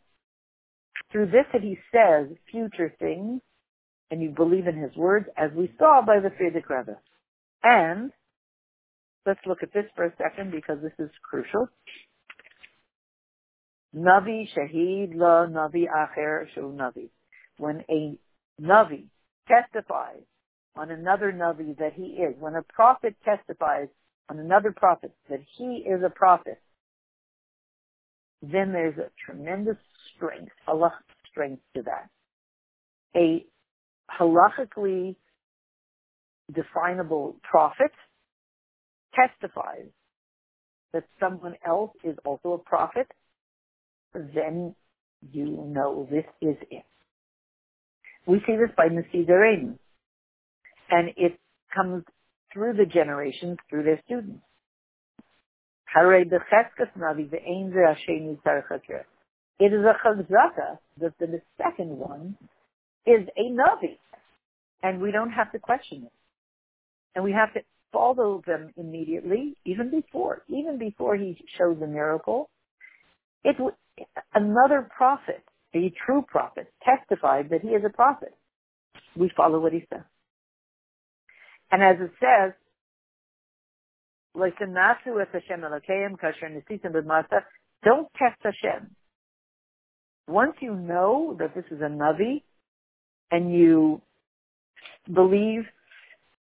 Through 1.13 1.27
this 1.27 1.47
that 1.53 1.63
he 1.63 1.79
says 1.93 2.29
future 2.51 2.95
things, 2.99 3.41
and 4.11 4.23
you 4.23 4.31
believe 4.31 4.67
in 4.67 4.77
his 4.77 4.95
words, 4.97 5.27
as 5.37 5.51
we 5.53 5.73
saw 5.79 6.03
by 6.07 6.21
the 6.21 6.31
Frierdiker 6.31 6.79
Rebbe. 6.79 6.99
And, 7.63 8.13
let's 9.25 9.41
look 9.47 9.63
at 9.63 9.73
this 9.73 9.87
for 9.97 10.05
a 10.05 10.13
second 10.17 10.53
because 10.53 10.79
this 10.83 10.93
is 10.99 11.11
crucial. 11.29 11.69
Navi 13.97 14.49
Shahid 14.57 15.15
La 15.15 15.47
Navi 15.47 15.85
Acher 15.89 16.47
Shu 16.55 16.73
Navi. 16.73 17.09
When 17.59 17.83
a 17.91 18.19
Navi 18.61 19.07
testifies 19.49 20.23
on 20.77 20.91
another 20.91 21.33
Navi 21.33 21.77
that 21.79 21.95
he 21.95 22.03
is, 22.23 22.35
when 22.39 22.55
a 22.55 22.63
prophet 22.63 23.17
testifies 23.25 23.89
on 24.29 24.39
another 24.39 24.73
prophet 24.77 25.13
that 25.31 25.41
he 25.57 25.85
is 25.87 26.03
a 26.05 26.11
prophet, 26.11 26.61
then 28.43 28.73
there's 28.73 28.99
a 28.99 29.11
tremendous 29.25 29.77
strength, 30.15 30.53
Allah 30.67 30.93
strength 31.31 31.63
to 31.75 31.83
that. 31.83 32.11
A 33.17 33.45
halachically 34.21 35.17
definable 36.53 37.37
prophet 37.43 37.93
testifies 39.15 39.89
that 40.93 41.05
someone 41.19 41.55
else 41.67 41.93
is 42.05 42.17
also 42.25 42.53
a 42.53 42.59
prophet, 42.59 43.07
then 44.15 44.75
you 45.33 45.45
know 45.47 46.07
this 46.11 46.25
is 46.41 46.57
it. 46.71 46.85
We 48.27 48.41
see 48.47 48.57
this 48.57 48.71
by 48.77 48.89
Nasidarim, 48.89 49.79
and 50.91 51.11
it 51.17 51.39
comes 51.75 52.05
through 52.53 52.75
the 52.75 52.87
generations, 52.87 53.59
through 53.71 53.85
their 53.85 54.01
students. 54.05 54.43
It 59.59 59.73
is 59.73 59.85
a 59.85 59.95
chazaka 60.05 60.79
that 61.01 61.19
the 61.19 61.41
second 61.57 61.99
one 61.99 62.37
is 63.07 63.29
a 63.37 63.51
navi, 63.51 63.99
and 64.83 65.01
we 65.01 65.13
don't 65.13 65.31
have 65.31 65.53
to 65.53 65.59
question 65.59 66.05
it, 66.05 66.13
and 67.15 67.25
we 67.25 67.33
have 67.33 67.55
to 67.55 67.61
follow 67.93 68.43
them 68.47 68.73
immediately, 68.77 69.57
even 69.65 69.91
before, 69.91 70.43
even 70.49 70.79
before 70.79 71.17
he 71.17 71.39
shows 71.57 71.81
a 71.83 71.87
miracle. 71.87 72.51
It 73.45 73.57
another 74.35 74.89
prophet, 74.97 75.43
a 75.75 75.93
true 76.05 76.25
prophet, 76.27 76.73
testified 76.85 77.51
that 77.51 77.63
he 77.63 77.69
is 77.69 77.83
a 77.85 77.91
prophet. 77.91 78.35
We 79.17 79.31
follow 79.37 79.61
what 79.61 79.73
he 79.73 79.85
says. 79.93 80.05
And 81.71 81.83
as 81.83 81.97
it 82.01 82.13
says, 82.21 82.53
don't 87.85 88.09
test 88.19 88.41
Hashem. 88.43 88.97
Once 90.29 90.53
you 90.61 90.75
know 90.75 91.37
that 91.39 91.55
this 91.55 91.65
is 91.71 91.81
a 91.81 91.89
Navi, 91.89 92.43
and 93.31 93.53
you 93.53 94.01
believe 95.13 95.63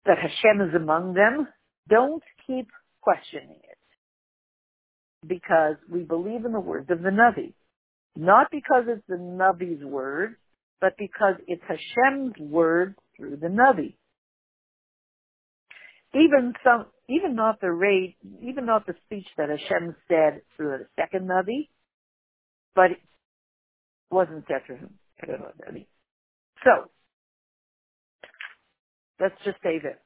that 0.06 0.18
Hashem 0.18 0.60
is 0.68 0.74
among 0.74 1.14
them, 1.14 1.48
don't 1.88 2.22
keep 2.46 2.68
questioning 3.00 3.60
it. 3.62 3.67
Because 5.26 5.76
we 5.90 6.02
believe 6.02 6.44
in 6.44 6.52
the 6.52 6.60
words 6.60 6.90
of 6.90 7.02
the 7.02 7.10
Navi. 7.10 7.52
Not 8.16 8.48
because 8.50 8.84
it's 8.88 9.06
the 9.08 9.16
Navi's 9.16 9.84
word, 9.84 10.36
but 10.80 10.94
because 10.98 11.34
it's 11.46 11.62
Hashem's 11.68 12.34
word 12.38 12.94
through 13.16 13.36
the 13.36 13.48
Navi. 13.48 13.94
Even 16.14 16.54
some, 16.64 16.86
even 17.08 17.34
not 17.34 17.60
the 17.60 17.70
rate, 17.70 18.16
even 18.42 18.66
not 18.66 18.86
the 18.86 18.94
speech 19.06 19.26
that 19.36 19.50
Hashem 19.50 19.94
said 20.08 20.42
through 20.56 20.78
the 20.78 20.86
second 20.96 21.28
Navi, 21.28 21.68
but 22.74 22.92
it 22.92 22.98
wasn't 24.10 24.44
said 24.48 24.62
through 24.66 24.76
him. 24.76 24.94
So, 26.64 26.90
let's 29.20 29.34
just 29.44 29.58
say 29.62 29.78
this. 29.80 29.96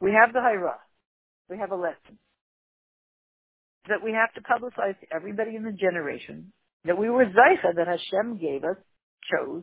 We 0.00 0.12
have 0.12 0.32
the 0.32 0.40
Hira. 0.40 0.78
We 1.48 1.58
have 1.58 1.70
a 1.70 1.76
lesson 1.76 2.18
that 3.88 4.02
we 4.02 4.12
have 4.12 4.32
to 4.34 4.40
publicize 4.40 4.98
to 5.00 5.06
everybody 5.14 5.56
in 5.56 5.64
the 5.64 5.72
generation 5.72 6.52
that 6.84 6.98
we 6.98 7.08
were 7.08 7.24
Zaycha 7.24 7.76
that 7.76 7.86
Hashem 7.86 8.38
gave 8.38 8.64
us, 8.64 8.76
chose, 9.30 9.62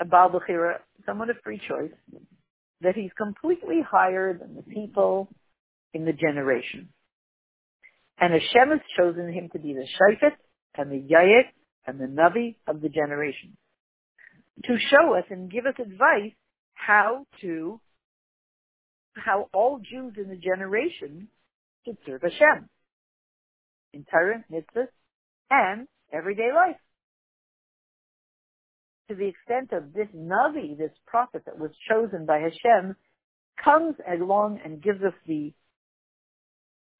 a 0.00 0.04
Baal 0.04 0.30
Bechira, 0.30 0.76
someone 1.06 1.30
of 1.30 1.36
free 1.44 1.60
choice, 1.68 1.92
that 2.80 2.94
he's 2.94 3.10
completely 3.16 3.80
higher 3.88 4.36
than 4.36 4.56
the 4.56 4.62
people 4.62 5.28
in 5.92 6.04
the 6.04 6.12
generation. 6.12 6.88
And 8.18 8.32
Hashem 8.32 8.70
has 8.70 8.80
chosen 8.96 9.32
him 9.32 9.50
to 9.52 9.58
be 9.58 9.74
the 9.74 9.86
Shaifet 9.86 10.32
and 10.76 10.90
the 10.90 11.14
Yayik 11.14 11.48
and 11.86 12.00
the 12.00 12.06
Navi 12.06 12.56
of 12.66 12.80
the 12.80 12.88
generation. 12.88 13.56
To 14.64 14.76
show 14.90 15.14
us 15.14 15.24
and 15.30 15.50
give 15.50 15.66
us 15.66 15.74
advice 15.78 16.32
how 16.74 17.26
to, 17.40 17.80
how 19.14 19.48
all 19.52 19.78
Jews 19.78 20.14
in 20.16 20.28
the 20.28 20.36
generation 20.36 21.28
should 21.84 21.96
serve 22.06 22.22
Hashem. 22.22 22.68
In 23.92 24.04
Torah, 24.10 24.44
mitzvahs, 24.50 24.88
and 25.50 25.86
everyday 26.12 26.50
life. 26.54 26.76
To 29.08 29.14
the 29.14 29.26
extent 29.26 29.72
of 29.72 29.92
this 29.92 30.08
Navi, 30.16 30.76
this 30.76 30.92
prophet 31.06 31.42
that 31.44 31.58
was 31.58 31.70
chosen 31.88 32.24
by 32.24 32.38
Hashem, 32.38 32.96
comes 33.62 33.96
along 34.08 34.60
and 34.64 34.82
gives 34.82 35.02
us 35.02 35.12
the 35.26 35.52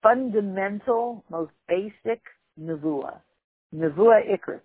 fundamental, 0.02 1.24
most 1.30 1.52
basic 1.68 2.20
nevuah. 2.60 3.20
Nevuah 3.74 4.20
ikris. 4.28 4.60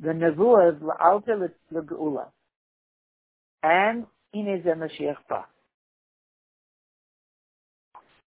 The 0.00 0.10
nevuah 0.10 0.76
is 0.76 0.82
la'alta 0.82 1.50
l'geula. 1.72 2.26
And 3.62 4.06
ine 4.34 4.62
Mashiach 4.62 5.16
ba. 5.28 5.46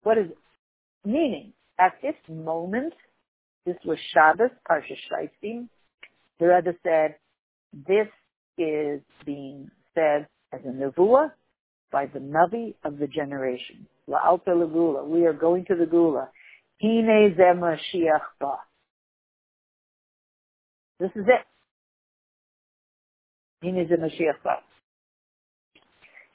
What 0.04 0.18
is 0.18 0.32
it? 0.32 0.38
Meaning, 1.06 1.54
at 1.78 1.94
this 2.02 2.16
moment, 2.28 2.94
this 3.66 3.76
was 3.86 3.98
Shabbos, 4.14 4.52
Parsha 4.70 4.96
Shaitim. 5.12 5.68
The 6.40 6.48
Rebbe 6.48 6.76
said, 6.84 7.16
this 7.74 8.08
is 8.58 9.02
being 9.26 9.70
said 9.94 10.28
as 10.52 10.62
a 10.66 10.70
nevuah 10.70 11.32
by 11.92 12.06
the 12.06 12.20
Navi 12.20 12.76
of 12.84 12.98
the 12.98 13.08
generation. 13.08 13.88
La'alta 14.10 14.50
l'gula. 14.50 15.06
We 15.06 15.26
are 15.26 15.34
going 15.34 15.66
to 15.66 15.76
the 15.76 15.86
Gula. 15.86 16.30
Hine 16.82 17.36
ze 17.36 18.04
ba. 18.40 18.56
This 21.00 21.12
is 21.16 21.26
it. 21.28 21.46
Hine 23.62 23.88
ze 23.88 24.26
ba. 24.44 24.56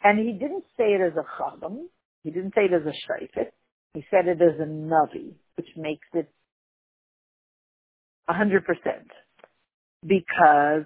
And 0.03 0.19
he 0.19 0.33
didn't 0.33 0.65
say 0.77 0.93
it 0.93 1.01
as 1.01 1.17
a 1.17 1.25
chacham. 1.39 1.89
He 2.23 2.31
didn't 2.31 2.55
say 2.55 2.67
it 2.67 2.73
as 2.73 2.83
a 2.83 2.93
shayfet. 2.93 3.51
He 3.95 4.05
said 4.11 4.29
it 4.29 4.43
as 4.43 4.61
a 4.61 4.67
navi, 4.67 5.33
which 5.57 5.69
makes 5.77 6.07
it 6.13 6.29
a 8.29 8.33
hundred 8.33 8.65
percent. 8.65 9.11
Because 10.07 10.85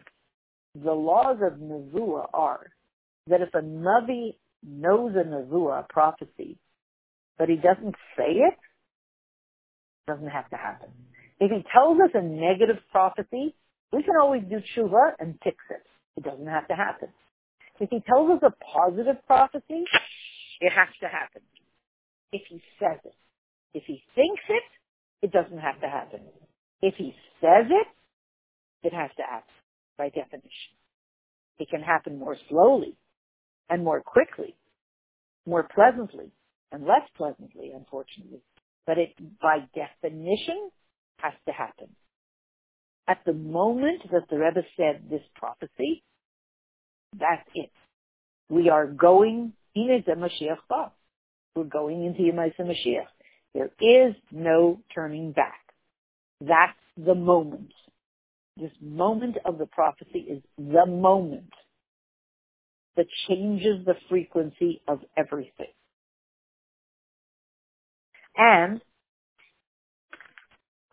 the 0.75 0.93
laws 0.93 1.39
of 1.43 1.59
Nevuah 1.59 2.27
are 2.33 2.71
that 3.27 3.41
if 3.41 3.55
a 3.55 3.61
Navi 3.61 4.37
knows 4.65 5.15
a 5.17 5.25
Nevuah, 5.25 5.89
prophecy, 5.89 6.59
but 7.39 7.49
he 7.49 7.57
doesn't 7.57 7.95
say 8.17 8.31
it, 8.33 8.55
it 8.55 10.13
doesn't 10.13 10.29
have 10.29 10.49
to 10.51 10.57
happen. 10.57 10.89
If 11.41 11.51
he 11.51 11.65
tells 11.73 11.99
us 12.01 12.11
a 12.15 12.23
negative 12.23 12.79
prophecy, 12.91 13.55
we 13.93 14.03
can 14.03 14.15
always 14.21 14.43
do 14.43 14.61
tshuva 14.61 15.13
and 15.19 15.39
fix 15.43 15.57
it. 15.71 15.87
It 16.17 16.25
doesn't 16.25 16.47
have 16.47 16.67
to 16.69 16.75
happen. 16.75 17.09
If 17.81 17.91
he 17.91 18.01
tells 18.01 18.31
us 18.31 18.43
a 18.43 18.53
positive 18.65 19.25
prophecy, 19.27 19.85
it 20.61 20.73
has 20.73 20.89
to 21.01 21.09
happen. 21.09 21.43
If 22.33 22.43
he 22.49 22.61
says 22.81 22.99
it. 23.05 23.15
If 23.73 23.85
he 23.87 24.03
thinks 24.15 24.43
it, 24.49 24.63
it 25.23 25.33
doesn't 25.33 25.59
have 25.59 25.81
to 25.81 25.89
happen. 25.89 26.21
If 26.81 26.95
he 26.97 27.15
says 27.41 27.67
it, 27.71 27.87
it 28.87 28.93
has 28.93 29.11
to 29.17 29.23
happen 29.23 29.55
by 29.97 30.09
definition. 30.11 30.77
It 31.59 31.69
can 31.69 31.83
happen 31.83 32.19
more 32.19 32.37
slowly 32.49 32.95
and 33.69 33.85
more 33.85 34.01
quickly, 34.01 34.55
more 35.47 35.69
pleasantly 35.75 36.31
and 36.71 36.85
less 36.85 37.03
pleasantly, 37.17 37.73
unfortunately. 37.75 38.41
But 38.87 38.99
it, 38.99 39.15
by 39.41 39.69
definition, 39.75 40.71
has 41.19 41.35
to 41.47 41.53
happen. 41.53 41.89
At 43.09 43.19
the 43.27 43.33
moment 43.33 44.03
that 44.13 44.29
the 44.31 44.39
Rebbe 44.39 44.63
said 44.77 45.11
this 45.11 45.23
prophecy, 45.35 46.05
that's 47.19 47.49
it. 47.55 47.71
We 48.49 48.69
are 48.69 48.87
going, 48.87 49.53
in 49.75 50.05
the 50.07 50.13
Mashiach. 50.13 50.91
We're 51.57 51.65
going 51.65 52.05
into 52.05 52.21
Yemaisa 52.21 52.61
Mashiach. 52.61 53.09
There 53.55 53.71
is 53.81 54.15
no 54.31 54.81
turning 54.95 55.33
back. 55.33 55.68
That's 56.41 56.79
the 56.97 57.15
moment. 57.15 57.73
This 58.57 58.73
moment 58.83 59.37
of 59.45 59.59
the 59.59 59.67
prophecy 59.67 60.21
is 60.21 60.43
the 60.59 60.87
moment 60.87 61.53
that 62.97 63.07
changes 63.29 63.85
the 63.87 63.95
frequency 64.11 64.83
of 64.89 65.01
everything. 65.17 65.73
And 68.37 68.81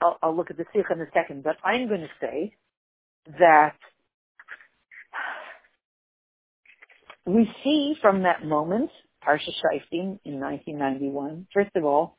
I'll, 0.01 0.17
I'll 0.23 0.36
look 0.38 0.51
at 0.51 0.58
the 0.58 0.65
sikh 0.73 0.86
in 0.91 1.01
a 1.01 1.05
second, 1.13 1.43
but 1.43 1.58
I'm 1.63 1.88
going 1.88 2.01
to 2.01 2.10
say 2.21 2.53
that 3.39 3.75
we 7.25 7.49
see 7.63 7.95
from 8.01 8.23
that 8.23 8.45
moment, 8.45 8.91
Parsha 9.27 9.51
Shifting 9.73 10.19
in 10.25 10.39
1991, 10.39 11.47
first 11.53 11.71
of 11.75 11.86
all, 11.86 12.17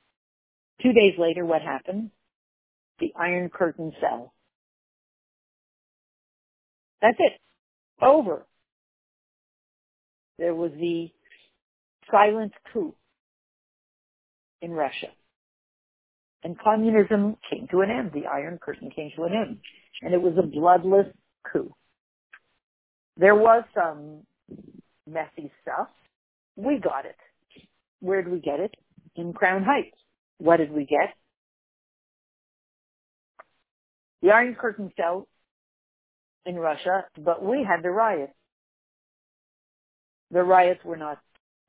two 0.82 0.92
days 0.92 1.14
later, 1.18 1.44
what 1.46 1.62
happened? 1.62 2.10
The 2.98 3.12
Iron 3.18 3.50
Curtain 3.50 3.92
fell. 4.00 4.32
That's 7.02 7.16
it. 7.18 7.32
Over. 8.02 8.46
There 10.38 10.54
was 10.54 10.72
the 10.78 11.10
silent 12.10 12.52
coup 12.72 12.94
in 14.62 14.72
Russia. 14.72 15.08
And 16.42 16.58
communism 16.58 17.36
came 17.50 17.66
to 17.70 17.80
an 17.80 17.90
end. 17.90 18.12
The 18.12 18.26
Iron 18.26 18.58
Curtain 18.58 18.90
came 18.94 19.10
to 19.16 19.24
an 19.24 19.32
end. 19.32 19.58
And 20.02 20.14
it 20.14 20.20
was 20.20 20.34
a 20.38 20.46
bloodless 20.46 21.06
coup. 21.50 21.74
There 23.16 23.34
was 23.34 23.64
some 23.74 24.22
messy 25.06 25.50
stuff. 25.62 25.88
We 26.56 26.78
got 26.78 27.06
it. 27.06 27.16
Where 28.00 28.22
did 28.22 28.32
we 28.32 28.40
get 28.40 28.60
it? 28.60 28.74
In 29.16 29.32
Crown 29.32 29.64
Heights. 29.64 29.96
What 30.38 30.58
did 30.58 30.70
we 30.70 30.84
get? 30.84 31.14
The 34.26 34.32
Iron 34.32 34.56
Curtain 34.56 34.92
fell 34.96 35.28
in 36.46 36.56
Russia, 36.56 37.04
but 37.16 37.44
we 37.44 37.62
had 37.62 37.84
the 37.84 37.92
riots. 37.92 38.32
The 40.32 40.42
riots 40.42 40.84
were 40.84 40.96
not 40.96 41.20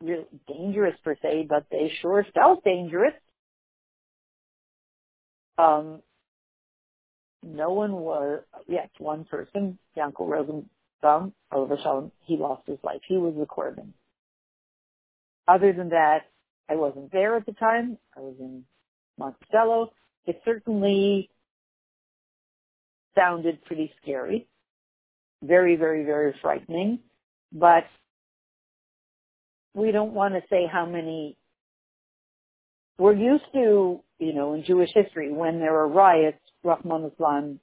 real 0.01 0.25
dangerous 0.47 0.95
per 1.03 1.15
se, 1.21 1.45
but 1.47 1.67
they 1.69 1.91
sure 2.01 2.25
felt 2.33 2.63
dangerous. 2.63 3.13
Um, 5.59 6.01
no 7.43 7.73
one 7.73 7.91
was, 7.91 8.41
yes, 8.67 8.89
one 8.97 9.25
person, 9.25 9.77
Yankel 9.95 10.27
Rosenbaum, 10.27 11.33
alav 11.53 11.69
hashalom, 11.69 12.09
he 12.25 12.37
lost 12.37 12.63
his 12.65 12.79
life. 12.81 13.01
He 13.07 13.17
was 13.17 13.35
the 13.37 13.45
korban. 13.45 13.89
Other 15.47 15.73
than 15.73 15.89
that, 15.89 16.21
I 16.67 16.75
wasn't 16.75 17.11
there 17.11 17.35
at 17.35 17.45
the 17.45 17.51
time. 17.53 17.99
I 18.17 18.21
was 18.21 18.33
in 18.39 18.63
Monticello. 19.19 19.91
It 20.25 20.41
certainly 20.43 21.29
sounded 23.17 23.63
pretty 23.65 23.91
scary. 24.01 24.47
Very, 25.43 25.75
very, 25.75 26.03
very 26.03 26.33
frightening. 26.41 26.99
But 27.51 27.85
we 29.73 29.91
don't 29.91 30.13
want 30.13 30.33
to 30.33 30.41
say 30.49 30.67
how 30.71 30.85
many 30.85 31.37
we're 32.97 33.13
used 33.13 33.43
to, 33.53 34.01
you 34.19 34.33
know, 34.33 34.53
in 34.53 34.63
Jewish 34.65 34.89
history, 34.93 35.31
when 35.31 35.59
there 35.59 35.75
are 35.75 35.87
riots, 35.87 36.39
Rachmana 36.65 37.11
litzlan, 37.11 37.59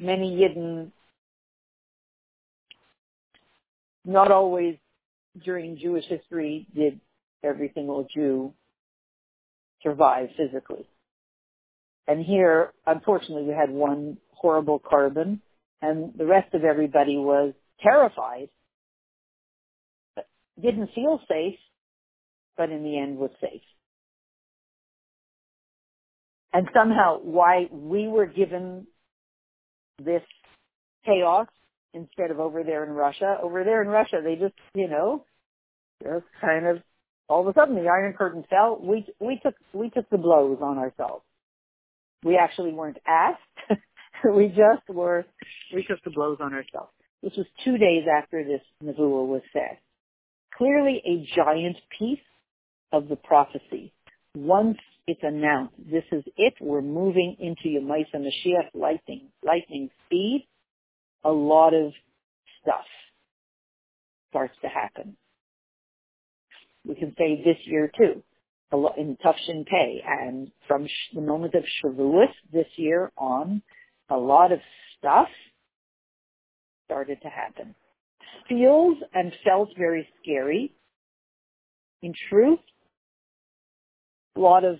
many 0.00 0.36
Yidden, 0.36 0.90
not 4.04 4.32
always 4.32 4.76
during 5.44 5.78
Jewish 5.78 6.04
history 6.08 6.66
did 6.74 7.00
every 7.44 7.70
single 7.74 8.08
Jew 8.12 8.52
survive 9.82 10.30
physically. 10.36 10.88
And 12.08 12.24
here, 12.24 12.72
unfortunately, 12.86 13.44
we 13.44 13.52
had 13.52 13.70
one 13.70 14.16
horrible 14.32 14.80
korban, 14.80 15.40
and 15.82 16.14
the 16.16 16.24
rest 16.24 16.54
of 16.54 16.64
everybody 16.64 17.18
was 17.18 17.52
terrified, 17.82 18.48
didn't 20.60 20.90
feel 20.94 21.20
safe, 21.28 21.58
but 22.56 22.70
in 22.70 22.82
the 22.82 22.98
end 22.98 23.18
was 23.18 23.30
safe. 23.42 23.60
And 26.52 26.66
somehow 26.74 27.18
why 27.20 27.68
we 27.70 28.08
were 28.08 28.26
given 28.26 28.86
this 30.02 30.22
chaos 31.04 31.46
instead 31.92 32.30
of 32.30 32.40
over 32.40 32.62
there 32.62 32.84
in 32.84 32.90
Russia. 32.90 33.36
Over 33.42 33.64
there 33.64 33.82
in 33.82 33.88
Russia, 33.88 34.20
they 34.24 34.36
just, 34.36 34.54
you 34.74 34.88
know, 34.88 35.26
just 36.02 36.24
kind 36.40 36.66
of 36.66 36.78
all 37.28 37.46
of 37.46 37.54
a 37.54 37.58
sudden 37.58 37.74
the 37.74 37.88
Iron 37.88 38.14
Curtain 38.14 38.44
fell. 38.48 38.78
We 38.80 39.06
we 39.20 39.38
took 39.42 39.54
we 39.74 39.90
took 39.90 40.08
the 40.08 40.16
blows 40.16 40.58
on 40.62 40.78
ourselves. 40.78 41.24
We 42.24 42.36
actually 42.36 42.72
weren't 42.72 42.98
asked. 43.06 43.40
we 44.34 44.48
just 44.48 44.88
were. 44.88 45.24
We 45.74 45.84
took 45.84 46.02
the 46.04 46.10
blows 46.10 46.38
on 46.40 46.52
ourselves. 46.52 46.92
This 47.22 47.32
was 47.36 47.46
two 47.64 47.78
days 47.78 48.04
after 48.12 48.44
this 48.44 48.60
nevuah 48.82 49.26
was 49.26 49.42
said. 49.52 49.78
Clearly, 50.56 51.02
a 51.04 51.26
giant 51.36 51.76
piece 51.98 52.18
of 52.92 53.08
the 53.08 53.16
prophecy. 53.16 53.92
Once 54.34 54.78
it's 55.06 55.20
announced, 55.22 55.74
this 55.78 56.04
is 56.12 56.24
it. 56.36 56.54
We're 56.60 56.82
moving 56.82 57.36
into 57.38 57.78
Yemaisa 57.78 58.16
Mashiach 58.16 58.70
lightning 58.74 59.28
lightning 59.42 59.90
speed. 60.06 60.46
A 61.24 61.30
lot 61.32 61.74
of 61.74 61.92
stuff 62.62 62.84
starts 64.30 64.54
to 64.62 64.68
happen 64.68 65.16
we 66.88 66.94
can 66.94 67.14
say 67.18 67.42
this 67.44 67.58
year 67.64 67.90
too, 67.96 68.22
in 68.72 69.16
Tufshin 69.24 69.66
Pay. 69.66 70.02
And 70.06 70.50
from 70.66 70.86
the 71.14 71.20
moment 71.20 71.54
of 71.54 71.64
Shavuot 71.82 72.32
this 72.52 72.66
year 72.76 73.10
on, 73.16 73.62
a 74.10 74.16
lot 74.16 74.52
of 74.52 74.60
stuff 74.98 75.28
started 76.86 77.20
to 77.22 77.28
happen. 77.28 77.74
Feels 78.48 78.96
and 79.12 79.32
felt 79.44 79.70
very 79.76 80.08
scary. 80.22 80.72
In 82.02 82.14
truth, 82.28 82.60
a 84.36 84.40
lot 84.40 84.64
of 84.64 84.78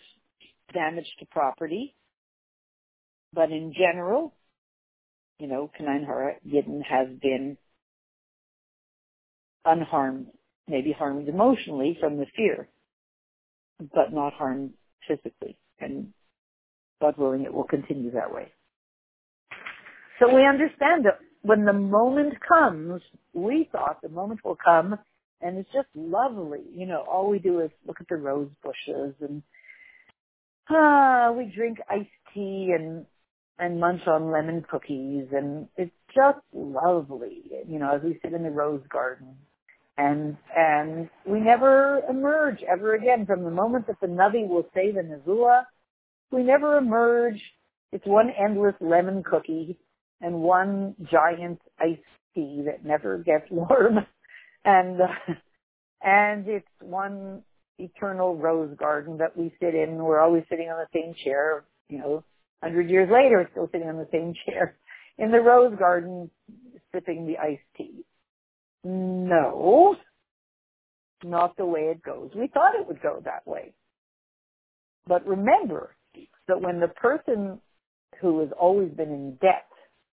damage 0.72 1.08
to 1.18 1.26
property. 1.26 1.94
But 3.32 3.50
in 3.50 3.74
general, 3.76 4.32
you 5.38 5.48
know, 5.48 5.70
Kanan 5.78 6.06
Hara 6.06 6.34
Yidden 6.46 6.82
has 6.84 7.08
been 7.20 7.58
unharmed 9.64 10.28
maybe 10.68 10.92
harmed 10.92 11.28
emotionally 11.28 11.96
from 12.00 12.18
the 12.18 12.26
fear, 12.36 12.68
but 13.78 14.12
not 14.12 14.32
harmed 14.34 14.72
physically. 15.06 15.56
And 15.80 16.12
God 17.00 17.16
willing, 17.16 17.44
it 17.44 17.54
will 17.54 17.64
continue 17.64 18.10
that 18.12 18.32
way. 18.32 18.52
So 20.18 20.34
we 20.34 20.44
understand 20.44 21.04
that 21.04 21.18
when 21.42 21.64
the 21.64 21.72
moment 21.72 22.34
comes, 22.46 23.02
we 23.32 23.68
thought 23.70 24.02
the 24.02 24.08
moment 24.08 24.44
will 24.44 24.58
come 24.62 24.98
and 25.40 25.58
it's 25.58 25.70
just 25.72 25.88
lovely. 25.94 26.60
You 26.74 26.86
know, 26.86 27.04
all 27.08 27.30
we 27.30 27.38
do 27.38 27.60
is 27.60 27.70
look 27.86 27.98
at 28.00 28.08
the 28.08 28.16
rose 28.16 28.50
bushes 28.62 29.14
and 29.20 29.42
ah, 30.68 31.32
we 31.36 31.52
drink 31.54 31.78
iced 31.88 32.08
tea 32.34 32.74
and 32.76 33.06
and 33.60 33.80
munch 33.80 34.02
on 34.06 34.30
lemon 34.30 34.64
cookies 34.68 35.26
and 35.32 35.68
it's 35.76 35.94
just 36.14 36.38
lovely. 36.52 37.42
You 37.66 37.78
know, 37.78 37.94
as 37.94 38.02
we 38.02 38.18
sit 38.22 38.32
in 38.32 38.42
the 38.42 38.50
rose 38.50 38.82
garden 38.90 39.36
and 39.98 40.36
and 40.56 41.10
we 41.26 41.40
never 41.40 42.00
emerge 42.08 42.60
ever 42.62 42.94
again 42.94 43.26
from 43.26 43.42
the 43.42 43.50
moment 43.50 43.88
that 43.88 44.00
the 44.00 44.06
Navi 44.06 44.48
will 44.48 44.66
say 44.72 44.92
the 44.92 45.00
Nevuah. 45.00 45.64
We 46.30 46.44
never 46.44 46.78
emerge. 46.78 47.42
It's 47.92 48.06
one 48.06 48.30
endless 48.30 48.74
lemon 48.80 49.24
cookie 49.24 49.78
and 50.20 50.36
one 50.36 50.94
giant 51.10 51.60
iced 51.80 52.00
tea 52.34 52.62
that 52.66 52.84
never 52.84 53.18
gets 53.18 53.46
warm, 53.50 53.98
and 54.64 55.00
uh, 55.00 55.34
and 56.02 56.46
it's 56.46 56.66
one 56.80 57.42
eternal 57.78 58.36
rose 58.36 58.76
garden 58.78 59.18
that 59.18 59.36
we 59.36 59.52
sit 59.60 59.74
in. 59.74 59.96
We're 59.96 60.20
always 60.20 60.44
sitting 60.48 60.68
on 60.68 60.78
the 60.78 60.98
same 60.98 61.14
chair. 61.24 61.64
You 61.88 61.98
know, 61.98 62.24
hundred 62.62 62.88
years 62.88 63.10
later, 63.12 63.48
still 63.50 63.68
sitting 63.72 63.88
on 63.88 63.96
the 63.96 64.08
same 64.12 64.32
chair 64.46 64.76
in 65.18 65.32
the 65.32 65.40
rose 65.40 65.76
garden, 65.76 66.30
sipping 66.94 67.26
the 67.26 67.38
iced 67.38 67.62
tea. 67.76 68.04
No, 68.84 69.96
not 71.24 71.56
the 71.56 71.66
way 71.66 71.82
it 71.82 72.02
goes. 72.02 72.30
We 72.34 72.48
thought 72.48 72.74
it 72.80 72.86
would 72.86 73.02
go 73.02 73.20
that 73.24 73.46
way. 73.46 73.74
But 75.06 75.26
remember 75.26 75.96
that 76.48 76.60
when 76.60 76.80
the 76.80 76.88
person 76.88 77.60
who 78.20 78.40
has 78.40 78.50
always 78.58 78.90
been 78.92 79.10
in 79.10 79.38
debt 79.40 79.66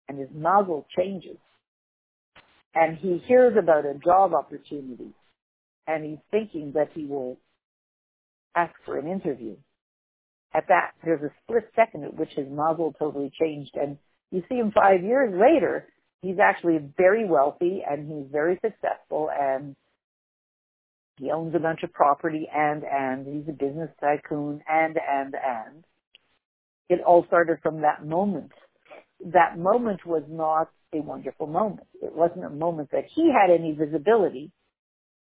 and 0.08 0.20
his 0.20 0.30
mazel 0.34 0.86
changes 0.98 1.38
and 2.76 2.98
he 2.98 3.22
hears 3.28 3.56
about 3.58 3.86
a 3.86 3.96
job 4.04 4.34
opportunity 4.34 5.14
and 5.88 6.06
he's 6.06 6.20
thinking 6.32 6.74
that 6.76 6.90
he 6.94 7.06
will 7.06 7.38
ask 8.56 8.74
for 8.86 8.98
an 8.98 9.08
interview, 9.08 9.56
at 10.54 10.68
that 10.70 10.92
there's 11.04 11.22
a 11.24 11.32
split 11.44 11.70
second 11.76 12.06
at 12.06 12.16
which 12.16 12.30
his 12.36 12.48
mazel 12.50 12.94
totally 13.00 13.32
changed 13.40 13.76
and 13.76 13.98
you 14.32 14.44
see 14.50 14.56
him 14.56 14.72
five 14.72 15.04
years 15.04 15.34
later 15.34 15.88
he's 16.24 16.40
actually 16.42 16.80
very 16.98 17.26
wealthy 17.28 17.84
and 17.88 18.08
he's 18.08 18.32
very 18.32 18.60
successful 18.66 19.30
and 19.30 19.76
he 21.20 21.30
owns 21.32 21.54
a 21.54 21.60
bunch 21.60 21.84
of 21.84 21.94
property 21.94 22.48
and 22.52 22.84
and 22.84 23.28
he's 23.28 23.48
a 23.48 23.52
business 23.52 23.90
tycoon 24.02 24.62
and 24.68 24.98
and 24.98 25.36
and. 25.36 25.84
It 26.90 27.02
all 27.06 27.26
started 27.28 27.60
from 27.62 27.82
that 27.82 28.06
moment. 28.06 28.52
That 29.34 29.58
moment 29.58 30.06
was 30.06 30.24
not 30.28 30.70
a 30.94 31.02
wonderful 31.02 31.48
moment. 31.48 31.88
It 32.02 32.16
wasn't 32.16 32.46
a 32.46 32.50
moment 32.50 32.90
that 32.92 33.06
he 33.16 33.32
had 33.32 33.54
any 33.54 33.74
visibility 33.74 34.52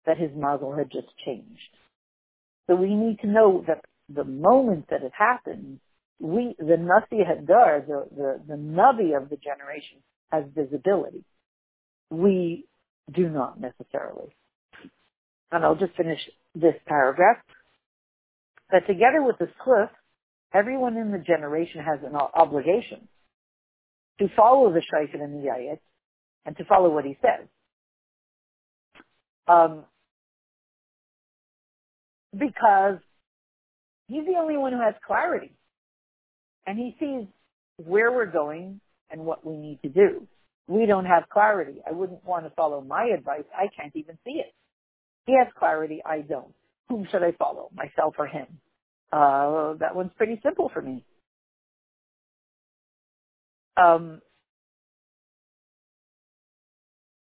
that 0.07 0.19
his 0.19 0.31
mazel 0.35 0.77
had 0.77 0.91
just 0.93 1.09
changed. 1.25 1.77
So 2.69 2.77
we 2.77 2.95
need 2.95 3.21
to 3.21 3.27
know 3.27 3.65
that 3.67 3.85
the 4.09 4.25
moment 4.25 4.87
that 4.91 5.03
it 5.03 5.13
happened 5.17 5.81
we 6.21 6.55
the 6.59 6.77
nasi 6.77 7.25
hadar 7.25 7.87
the 7.87 8.07
the 8.15 8.41
the 8.47 8.55
navi 8.55 9.17
of 9.17 9.31
the 9.31 9.37
generation 9.37 9.99
has 10.31 10.45
visibility. 10.55 11.25
We 12.11 12.67
do 13.13 13.29
not 13.29 13.61
necessarily. 13.61 14.35
And 15.53 15.65
I'll 15.65 15.77
just 15.77 15.95
finish 15.97 16.21
this 16.55 16.75
paragraph. 16.87 17.39
That 18.71 18.87
together 18.87 19.23
with 19.23 19.39
the 19.39 19.49
cliff, 19.65 19.91
everyone 20.55 20.97
in 20.97 21.11
the 21.11 21.19
generation 21.19 21.83
has 21.83 21.99
an 22.05 22.15
obligation 22.15 23.09
to 24.21 24.29
follow 24.37 24.73
the 24.73 24.83
Shaitan 24.83 25.21
and 25.21 25.43
the 25.43 25.49
Yayit 25.49 25.81
and 26.47 26.57
to 26.57 26.65
follow 26.65 26.91
what 26.91 27.05
he 27.05 27.17
says. 27.21 27.49
Um, 29.49 29.85
because 32.37 32.99
he's 34.07 34.25
the 34.25 34.39
only 34.39 34.57
one 34.57 34.73
who 34.73 34.81
has 34.81 34.95
clarity. 35.05 35.53
And 36.67 36.79
he 36.79 36.95
sees 37.01 37.27
where 37.85 38.13
we're 38.13 38.31
going 38.31 38.81
and 39.11 39.25
what 39.25 39.45
we 39.45 39.57
need 39.57 39.81
to 39.83 39.89
do. 39.89 40.27
We 40.69 40.87
don't 40.87 41.07
have 41.07 41.29
clarity. 41.29 41.81
I 41.87 41.93
wouldn't 41.93 42.25
want 42.25 42.45
to 42.45 42.51
follow 42.51 42.81
my 42.81 43.11
advice. 43.17 43.45
I 43.57 43.67
can't 43.77 43.95
even 43.97 44.19
see 44.25 44.41
it. 44.41 44.55
He 45.27 45.35
has 45.37 45.49
clarity. 45.59 46.01
I 46.05 46.21
don't. 46.21 46.55
Whom 46.89 47.07
should 47.11 47.23
I 47.23 47.33
follow, 47.33 47.71
myself 47.75 48.15
or 48.19 48.27
him? 48.27 48.47
Uh, 49.13 49.75
that 49.81 49.95
one's 49.95 50.13
pretty 50.17 50.41
simple 50.43 50.71
for 50.73 50.81
me. 50.81 51.05
Um, 53.77 54.21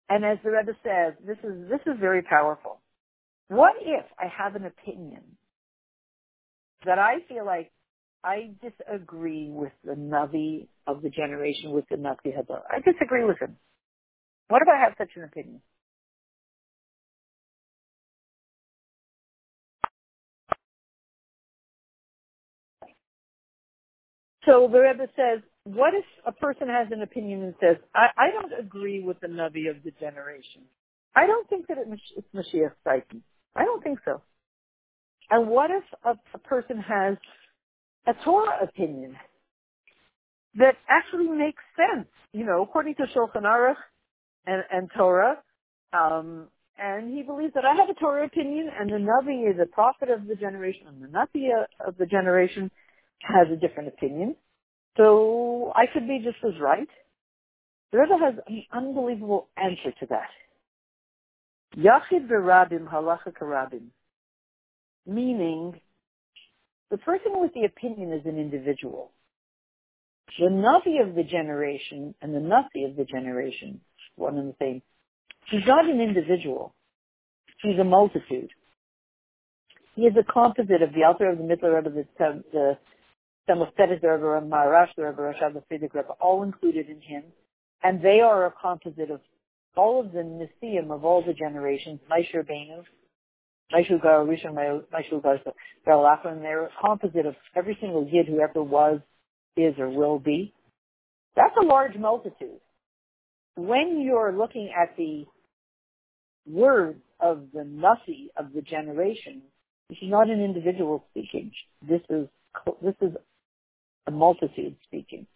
and 0.09 0.23
as 0.23 0.37
the 0.43 0.51
Rebbe 0.51 0.73
says, 0.83 1.13
this 1.25 1.37
is 1.43 1.69
this 1.69 1.79
is 1.85 1.99
very 1.99 2.21
powerful. 2.21 2.79
What 3.47 3.73
if 3.81 4.05
I 4.17 4.27
have 4.27 4.55
an 4.55 4.65
opinion 4.65 5.21
that 6.85 6.99
I 6.99 7.15
feel 7.27 7.45
like 7.45 7.71
I 8.23 8.51
disagree 8.61 9.49
with 9.49 9.73
the 9.83 9.93
Navi 9.93 10.67
of 10.87 11.01
the 11.01 11.09
generation, 11.09 11.71
with 11.71 11.85
the 11.89 11.97
Navi 11.97 12.35
Hadar. 12.37 12.61
I 12.69 12.79
disagree 12.79 13.25
with 13.25 13.39
him. 13.39 13.57
What 14.47 14.61
if 14.61 14.67
I 14.67 14.79
have 14.79 14.93
such 14.97 15.09
an 15.15 15.23
opinion? 15.23 15.61
So 24.45 24.69
the 24.71 24.79
Rebbe 24.79 25.07
says, 25.15 25.41
what 25.63 25.93
if 25.93 26.05
a 26.25 26.31
person 26.33 26.67
has 26.67 26.87
an 26.91 27.01
opinion 27.01 27.43
and 27.43 27.55
says, 27.61 27.77
I, 27.95 28.07
I 28.17 28.31
don't 28.31 28.59
agree 28.59 29.01
with 29.01 29.19
the 29.21 29.27
Navi 29.27 29.69
of 29.69 29.83
the 29.83 29.91
generation. 29.99 30.63
I 31.15 31.27
don't 31.27 31.47
think 31.49 31.67
that 31.67 31.77
it, 31.77 31.87
it's 32.17 32.27
Mashiach 32.35 32.73
Titan. 32.83 33.23
I 33.55 33.63
don't 33.63 33.83
think 33.83 33.99
so. 34.03 34.21
And 35.29 35.47
what 35.47 35.71
if 35.71 35.83
a, 36.03 36.17
a 36.33 36.37
person 36.39 36.79
has 36.79 37.17
a 38.07 38.13
Torah 38.23 38.63
opinion 38.63 39.15
that 40.55 40.75
actually 40.87 41.27
makes 41.27 41.63
sense, 41.75 42.07
you 42.31 42.45
know, 42.45 42.61
according 42.61 42.95
to 42.95 43.03
Shulchan 43.15 43.43
Aruch 43.43 43.75
and, 44.45 44.63
and 44.71 44.89
Torah, 44.95 45.37
um, 45.93 46.47
and 46.77 47.15
he 47.15 47.23
believes 47.23 47.53
that 47.53 47.65
I 47.65 47.75
have 47.75 47.89
a 47.89 47.93
Torah 47.93 48.25
opinion, 48.25 48.69
and 48.77 48.89
the 48.89 48.97
Navi 48.97 49.49
is 49.49 49.59
a 49.61 49.65
prophet 49.65 50.09
of 50.09 50.27
the 50.27 50.35
generation, 50.35 50.87
and 50.87 51.01
the 51.01 51.07
Navi 51.07 51.49
of 51.85 51.97
the 51.97 52.05
generation 52.05 52.71
has 53.21 53.47
a 53.51 53.55
different 53.55 53.89
opinion. 53.89 54.35
So 54.97 55.71
I 55.75 55.85
could 55.91 56.07
be 56.07 56.19
just 56.23 56.37
as 56.45 56.59
right. 56.59 56.87
The 57.91 57.99
Rebbe 57.99 58.17
has 58.19 58.33
an 58.47 58.63
unbelievable 58.71 59.49
answer 59.55 59.91
to 59.99 60.05
that. 60.07 60.29
Yachid 61.77 62.27
v'rabim 62.27 62.87
halacha 62.87 63.31
karabim. 63.39 63.85
Meaning, 65.05 65.79
the 66.91 66.97
person 66.97 67.39
with 67.39 67.53
the 67.53 67.65
opinion 67.65 68.13
is 68.13 68.25
an 68.25 68.37
individual. 68.37 69.11
The 70.39 70.45
Navi 70.45 71.07
of 71.07 71.15
the 71.15 71.23
generation 71.23 72.15
and 72.21 72.33
the 72.33 72.39
Nasi 72.39 72.85
of 72.85 72.95
the 72.95 73.05
generation, 73.05 73.81
one 74.15 74.37
and 74.37 74.49
the 74.49 74.55
same. 74.59 74.81
He's 75.49 75.65
not 75.67 75.89
an 75.89 76.01
individual. 76.01 76.73
He's 77.61 77.79
a 77.79 77.83
multitude. 77.83 78.49
He 79.95 80.03
is 80.03 80.13
a 80.17 80.23
composite 80.23 80.81
of 80.81 80.93
the 80.93 81.03
Alter 81.03 81.29
of 81.29 81.37
the 81.37 81.43
Middle 81.43 81.69
Rebbe, 81.69 81.89
the, 81.89 82.43
the 82.51 82.77
Samostetis 83.47 84.01
Rebbe, 84.01 84.41
Marash 84.47 84.89
Rebbe, 84.97 85.21
Rashab 85.21 85.53
the 85.53 85.63
Frierdiker 85.69 85.95
Rebbe, 85.95 86.13
all 86.19 86.43
included 86.43 86.89
in 86.89 86.99
him. 86.99 87.23
And 87.83 88.01
they 88.01 88.21
are 88.21 88.45
a 88.45 88.53
composite 88.59 89.11
of 89.11 89.21
all 89.75 89.99
of 89.99 90.11
the 90.11 90.19
Nisim 90.19 90.91
of 90.91 91.05
all 91.05 91.23
the 91.23 91.33
generations, 91.33 91.99
Maishur 92.09 92.43
Benu, 92.47 92.83
Maishur 93.73 94.01
Gar, 94.01 94.25
Rishon, 94.25 94.53
Maishur 94.93 95.23
Gar, 95.23 95.39
Gar 95.85 96.27
and 96.27 96.43
they're 96.43 96.65
a 96.65 96.69
composite 96.79 97.25
of 97.25 97.35
every 97.55 97.77
single 97.81 98.07
Yid 98.11 98.27
who 98.27 98.39
ever 98.39 98.61
was, 98.61 98.99
is, 99.57 99.73
or 99.77 99.89
will 99.89 100.19
be. 100.19 100.53
That's 101.35 101.55
a 101.61 101.65
large 101.65 101.95
multitude. 101.95 102.59
When 103.55 104.01
you're 104.01 104.35
looking 104.35 104.71
at 104.75 104.95
the 104.97 105.25
words 106.45 106.99
of 107.19 107.47
the 107.53 107.63
Nasi 107.63 108.29
of 108.37 108.53
the 108.53 108.61
generation, 108.61 109.41
this 109.89 109.97
is 110.01 110.09
not 110.09 110.29
an 110.29 110.41
individual 110.41 111.05
speaking. 111.11 111.51
This 111.87 112.01
is, 112.09 112.27
this 112.81 112.95
is 113.01 113.15
a 114.07 114.11
multitude 114.11 114.75
speaking. 114.87 115.27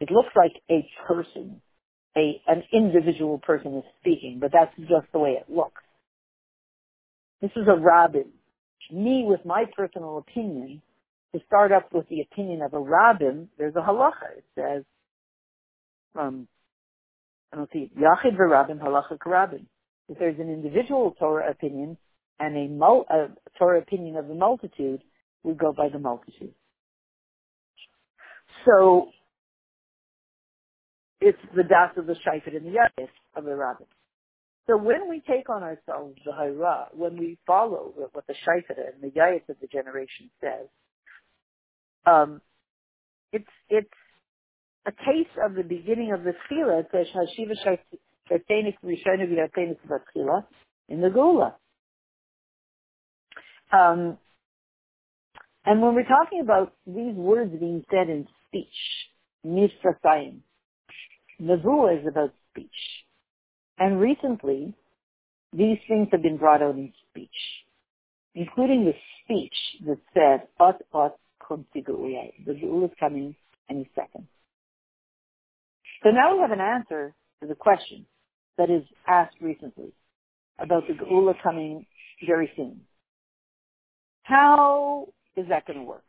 It 0.00 0.10
looks 0.10 0.30
like 0.36 0.52
a 0.70 0.88
person, 1.06 1.60
a, 2.16 2.40
an 2.46 2.62
individual 2.72 3.38
person 3.38 3.78
is 3.78 3.84
speaking, 4.00 4.38
but 4.40 4.50
that's 4.52 4.74
just 4.78 5.10
the 5.12 5.18
way 5.18 5.38
it 5.40 5.52
looks. 5.52 5.82
This 7.42 7.50
is 7.56 7.66
a 7.68 7.78
rabbin. 7.78 8.26
Me 8.90 9.24
with 9.26 9.44
my 9.44 9.64
personal 9.76 10.18
opinion, 10.18 10.80
to 11.34 11.40
start 11.46 11.72
up 11.72 11.92
with 11.92 12.08
the 12.08 12.20
opinion 12.20 12.62
of 12.62 12.72
a 12.72 12.78
rabbin, 12.80 13.48
there's 13.58 13.74
a 13.76 13.80
halacha. 13.80 14.38
It 14.38 14.44
says, 14.54 14.84
um, 16.18 16.48
I 17.52 17.56
don't 17.56 17.70
see, 17.72 17.90
Yachid 17.98 18.36
v'rabbin 18.36 18.80
halacha 18.80 19.18
k'rabbin. 19.18 19.66
If 20.08 20.18
there's 20.18 20.38
an 20.38 20.50
individual 20.50 21.14
Torah 21.18 21.50
opinion 21.50 21.98
and 22.38 22.56
a, 22.56 22.68
mul- 22.68 23.06
a 23.10 23.28
Torah 23.58 23.80
opinion 23.80 24.16
of 24.16 24.28
the 24.28 24.34
multitude, 24.34 25.02
we 25.42 25.54
go 25.54 25.72
by 25.72 25.88
the 25.88 25.98
multitude. 25.98 26.54
So 28.66 29.08
it's 31.20 31.38
the 31.54 31.62
das 31.62 31.90
of 31.96 32.06
the 32.06 32.14
shayfet 32.14 32.56
and 32.56 32.66
the 32.66 32.78
yayis 32.78 33.08
of 33.34 33.44
the 33.44 33.54
rabbin. 33.54 33.86
So 34.68 34.76
when 34.76 35.08
we 35.08 35.22
take 35.26 35.48
on 35.48 35.62
ourselves 35.62 36.18
the 36.24 36.32
hayra, 36.32 36.86
when 36.92 37.16
we 37.16 37.38
follow 37.46 37.92
what 37.94 38.26
the 38.26 38.34
shayfet 38.34 38.78
and 38.78 39.02
the 39.02 39.10
yayis 39.16 39.48
of 39.48 39.56
the 39.60 39.68
generation 39.68 40.30
says, 40.40 40.66
um, 42.04 42.40
it's 43.32 43.46
it's 43.68 43.88
a 44.86 44.92
case 44.92 45.30
of 45.44 45.54
the 45.54 45.62
beginning 45.62 46.12
of 46.12 46.24
the 46.24 46.32
tefillah. 46.32 46.80
It 46.80 46.88
says 46.90 47.06
hashiva 47.14 47.78
shaytenik 48.30 48.76
rishonu 48.84 49.28
v'yatenik 49.28 49.78
v'tchila 49.88 50.44
in 50.88 51.00
the 51.00 51.08
geula. 51.08 51.54
Um, 53.72 54.18
and 55.64 55.82
when 55.82 55.94
we're 55.94 56.04
talking 56.04 56.40
about 56.40 56.72
these 56.86 57.14
words 57.14 57.52
being 57.58 57.84
said 57.90 58.08
in 58.08 58.26
speech, 58.46 58.66
misrasayim, 59.44 60.38
Nevuah 61.40 62.00
is 62.00 62.06
about 62.06 62.32
speech. 62.50 63.05
And 63.78 64.00
recently, 64.00 64.74
these 65.52 65.78
things 65.88 66.08
have 66.12 66.22
been 66.22 66.38
brought 66.38 66.62
out 66.62 66.74
in 66.74 66.92
speech, 67.10 67.28
including 68.34 68.84
the 68.84 68.94
speech 69.24 69.54
that 69.86 69.98
said, 70.14 70.48
Ot 70.58 70.82
Ot 70.92 71.18
The 71.74 72.52
Geula 72.52 72.84
is 72.86 72.90
coming 72.98 73.34
any 73.70 73.88
second. 73.94 74.26
So 76.02 76.10
now 76.10 76.34
we 76.34 76.40
have 76.40 76.50
an 76.50 76.60
answer 76.60 77.14
to 77.40 77.46
the 77.46 77.54
question 77.54 78.06
that 78.58 78.70
is 78.70 78.82
asked 79.06 79.36
recently 79.40 79.92
about 80.58 80.84
the 80.88 80.94
Geula 80.94 81.34
coming 81.42 81.86
very 82.26 82.50
soon. 82.56 82.80
How 84.22 85.08
is 85.36 85.46
that 85.48 85.66
going 85.66 85.78
to 85.78 85.84
work? 85.84 86.04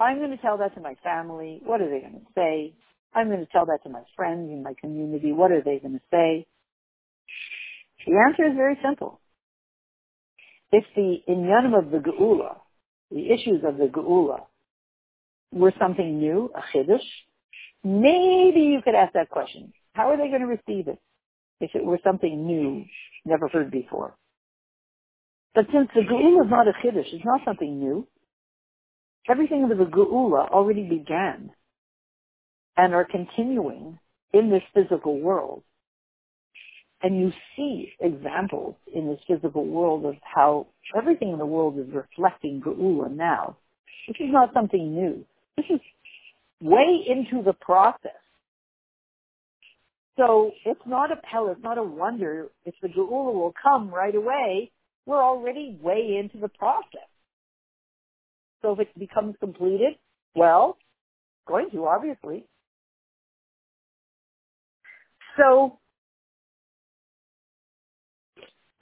I'm 0.00 0.18
going 0.18 0.30
to 0.30 0.36
tell 0.36 0.58
that 0.58 0.74
to 0.74 0.80
my 0.80 0.94
family. 1.02 1.60
What 1.64 1.80
are 1.80 1.88
they 1.90 2.00
going 2.00 2.20
to 2.20 2.32
say? 2.34 2.74
I'm 3.14 3.28
going 3.28 3.40
to 3.40 3.46
tell 3.46 3.66
that 3.66 3.82
to 3.84 3.88
my 3.88 4.02
friends 4.16 4.50
in 4.50 4.62
my 4.62 4.74
community. 4.80 5.32
What 5.32 5.50
are 5.52 5.62
they 5.62 5.78
going 5.78 5.94
to 5.94 6.02
say? 6.10 6.46
The 8.06 8.16
answer 8.28 8.46
is 8.46 8.56
very 8.56 8.78
simple. 8.82 9.20
If 10.70 10.84
the 10.94 11.18
inyanim 11.28 11.76
of 11.78 11.90
the 11.90 11.98
geula, 11.98 12.56
the 13.10 13.30
issues 13.30 13.64
of 13.66 13.78
the 13.78 13.86
geula, 13.86 14.42
were 15.52 15.72
something 15.80 16.18
new, 16.18 16.50
a 16.54 16.76
chiddush, 16.76 17.00
maybe 17.82 18.60
you 18.60 18.80
could 18.84 18.94
ask 18.94 19.14
that 19.14 19.30
question. 19.30 19.72
How 19.94 20.10
are 20.10 20.16
they 20.16 20.28
going 20.28 20.42
to 20.42 20.46
receive 20.46 20.88
it 20.88 20.98
if 21.60 21.70
it 21.74 21.84
were 21.84 21.98
something 22.04 22.46
new, 22.46 22.84
never 23.24 23.48
heard 23.48 23.70
before? 23.70 24.14
But 25.54 25.66
since 25.72 25.88
the 25.94 26.02
geula 26.02 26.44
is 26.44 26.50
not 26.50 26.68
a 26.68 26.72
chiddush, 26.72 27.12
it's 27.12 27.24
not 27.24 27.40
something 27.44 27.80
new, 27.80 28.06
everything 29.28 29.68
with 29.68 29.78
the 29.78 29.84
geula 29.84 30.50
already 30.50 30.82
began 30.82 31.50
and 32.78 32.94
are 32.94 33.04
continuing 33.04 33.98
in 34.32 34.50
this 34.50 34.62
physical 34.72 35.20
world. 35.20 35.62
And 37.02 37.18
you 37.20 37.32
see 37.56 37.92
examples 38.00 38.76
in 38.92 39.08
this 39.08 39.20
physical 39.26 39.66
world 39.66 40.06
of 40.06 40.14
how 40.22 40.68
everything 40.96 41.32
in 41.32 41.38
the 41.38 41.46
world 41.46 41.78
is 41.78 41.92
reflecting 41.92 42.62
Geula 42.64 43.10
now. 43.14 43.56
This 44.06 44.16
is 44.20 44.30
not 44.30 44.50
something 44.54 44.94
new. 44.94 45.24
This 45.56 45.66
is 45.70 45.80
way 46.60 47.04
into 47.06 47.42
the 47.44 47.52
process. 47.52 48.12
So 50.16 50.52
it's 50.64 50.80
not 50.86 51.12
a 51.12 51.16
pell, 51.16 51.48
it's 51.50 51.62
not 51.62 51.78
a 51.78 51.82
wonder 51.82 52.48
if 52.64 52.74
the 52.82 52.88
Geula 52.88 53.32
will 53.34 53.54
come 53.60 53.90
right 53.90 54.14
away. 54.14 54.70
We're 55.06 55.22
already 55.22 55.78
way 55.80 56.18
into 56.20 56.38
the 56.38 56.48
process. 56.48 57.08
So 58.62 58.72
if 58.72 58.80
it 58.80 58.98
becomes 58.98 59.36
completed, 59.40 59.94
well, 60.34 60.76
going 61.46 61.70
to 61.70 61.86
obviously. 61.86 62.44
So, 65.38 65.78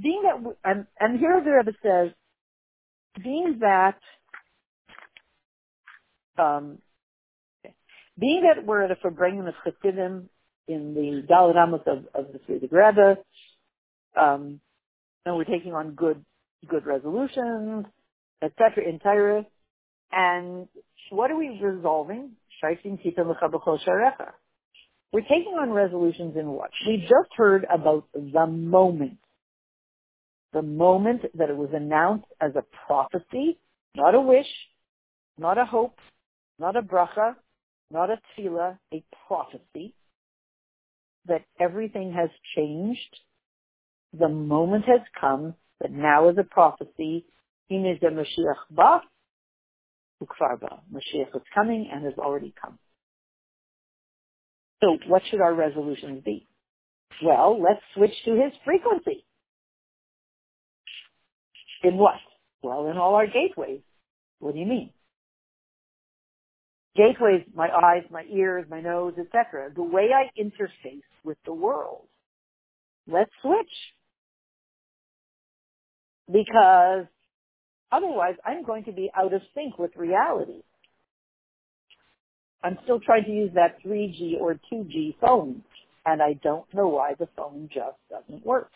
being 0.03 0.23
that, 0.25 0.55
and, 0.65 0.87
and 0.99 1.19
here 1.21 1.41
the 1.45 1.51
Rebbe 1.51 1.73
says, 1.83 2.13
being 3.23 3.59
that, 3.61 3.99
um, 6.39 6.79
being 8.19 8.43
that 8.43 8.65
we're 8.65 8.83
at 8.83 8.91
a 8.91 8.97
Farbrengen 8.97 9.49
of 9.49 9.55
Chassidim 9.65 10.29
in 10.69 10.95
the 10.95 11.23
Daled 11.31 11.57
Amos 11.57 11.83
of, 11.87 12.05
of 12.15 12.33
the 12.33 12.39
Frierdiker 12.41 12.73
Rebbe, 12.73 13.19
um, 14.19 14.61
and 15.25 15.37
we're 15.37 15.45
taking 15.45 15.75
on 15.75 15.93
good, 15.93 16.25
good 16.69 16.87
resolutions, 16.87 17.87
etc. 18.43 18.89
in 18.89 18.99
Torah, 18.99 19.47
and 20.13 20.69
what 21.11 21.31
are 21.31 21.37
we 21.37 21.59
resolving? 21.63 22.33
Shaifin 22.63 23.03
Titan 23.03 23.29
L'Chabachol 23.31 23.79
Sharecha. 23.87 24.31
We're 25.17 25.23
taking 25.23 25.55
on 25.59 25.71
resolutions 25.71 26.37
in 26.37 26.47
what? 26.51 26.69
We 26.87 26.99
just 26.99 27.31
heard 27.39 27.67
about 27.73 28.05
the 28.13 28.47
moment. 28.47 29.17
The 30.53 30.61
moment 30.61 31.23
that 31.39 31.49
it 31.49 31.57
was 31.57 31.71
announced 31.73 32.27
as 32.39 32.53
a 32.55 32.63
prophecy, 32.87 33.59
not 33.95 34.15
a 34.15 34.21
wish, 34.21 34.45
not 35.39 35.57
a 35.57 35.65
hope, 35.65 35.99
not 36.59 36.77
a 36.77 36.83
bracha, 36.83 37.35
not 37.91 38.11
a 38.11 38.21
tefillah, 38.37 38.77
a 38.93 39.03
prophecy, 39.27 39.95
that 41.25 41.47
everything 41.59 42.13
has 42.13 42.29
changed. 42.55 43.17
The 44.13 44.29
moment 44.29 44.85
has 44.85 45.01
come 45.19 45.55
that 45.81 45.93
now 45.93 46.29
is 46.29 46.37
a 46.37 46.45
prophecy. 46.45 47.25
Mashiach 47.73 48.67
ba, 48.71 49.01
Mashiach 50.23 51.35
is 51.35 51.43
coming 51.55 51.89
and 51.91 52.05
has 52.05 52.19
already 52.19 52.53
come. 52.61 52.79
So 54.87 54.99
what 55.09 55.23
should 55.29 55.41
our 55.41 55.53
resolutions 55.53 56.23
be? 56.25 56.47
Well, 57.21 57.61
let's 57.61 57.81
switch 57.95 58.13
to 58.25 58.35
his 58.35 58.53
frequency. 58.65 59.25
In 61.83 61.97
what? 61.97 62.15
Well, 62.63 62.87
in 62.87 62.97
all 62.97 63.17
our 63.17 63.27
gateways. 63.27 63.81
What 64.39 64.55
do 64.55 64.61
you 64.61 64.67
mean? 64.67 64.91
Gateways, 66.95 67.43
my 67.53 67.69
eyes, 67.69 68.05
my 68.13 68.23
ears, 68.33 68.67
my 68.71 68.81
nose, 68.81 69.15
etc. 69.19 69.71
The 69.75 69.83
way 69.83 70.11
I 70.15 70.31
interface 70.41 71.03
with 71.25 71.37
the 71.45 71.53
world. 71.53 72.07
Let's 73.09 73.31
switch. 73.43 73.67
Because 76.33 77.07
otherwise 77.91 78.35
I'm 78.45 78.65
going 78.65 78.85
to 78.85 78.93
be 78.93 79.11
out 79.17 79.35
of 79.35 79.43
sync 79.53 79.79
with 79.79 79.97
reality. 79.97 80.63
I'm 82.67 82.79
still 82.85 83.01
trying 83.01 83.25
to 83.25 83.31
use 83.31 83.53
that 83.55 83.77
3G 83.85 84.41
or 84.41 84.59
2G 84.73 85.17
phone 85.21 85.63
and 86.07 86.23
I 86.23 86.35
don't 86.43 86.73
know 86.73 86.89
why 86.89 87.15
the 87.19 87.29
phone 87.37 87.69
just 87.73 87.99
doesn't 88.09 88.47
work. 88.47 88.71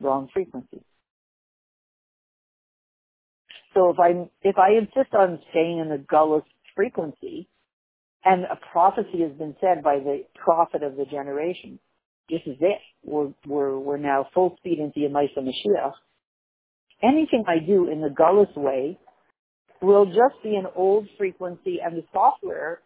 Wrong 0.00 0.28
frequency. 0.32 0.82
So 3.74 3.90
if 3.90 3.98
I 3.98 4.28
if 4.42 4.58
I 4.58 4.72
insist 4.72 5.14
on 5.14 5.40
staying 5.50 5.78
in 5.78 5.88
the 5.88 5.96
gullus 5.96 6.44
frequency, 6.76 7.48
and 8.24 8.44
a 8.44 8.58
prophecy 8.72 9.22
has 9.22 9.32
been 9.32 9.56
said 9.60 9.82
by 9.82 9.98
the 9.98 10.24
prophet 10.34 10.82
of 10.82 10.96
the 10.96 11.06
generation, 11.06 11.78
this 12.28 12.42
is 12.46 12.56
it. 12.60 12.78
We're 13.04 13.32
we're 13.46 13.78
we're 13.78 13.96
now 13.96 14.28
full 14.34 14.56
speed 14.58 14.78
into 14.78 15.00
Yemaisa 15.00 15.38
Mashiach. 15.38 15.94
Anything 17.02 17.44
I 17.48 17.58
do 17.64 17.90
in 17.90 18.00
the 18.00 18.08
gullus 18.08 18.54
way 18.56 18.98
will 19.82 20.06
just 20.06 20.42
be 20.42 20.54
an 20.56 20.66
old 20.76 21.08
frequency, 21.18 21.78
and 21.84 21.96
the 21.96 22.04
software 22.12 22.80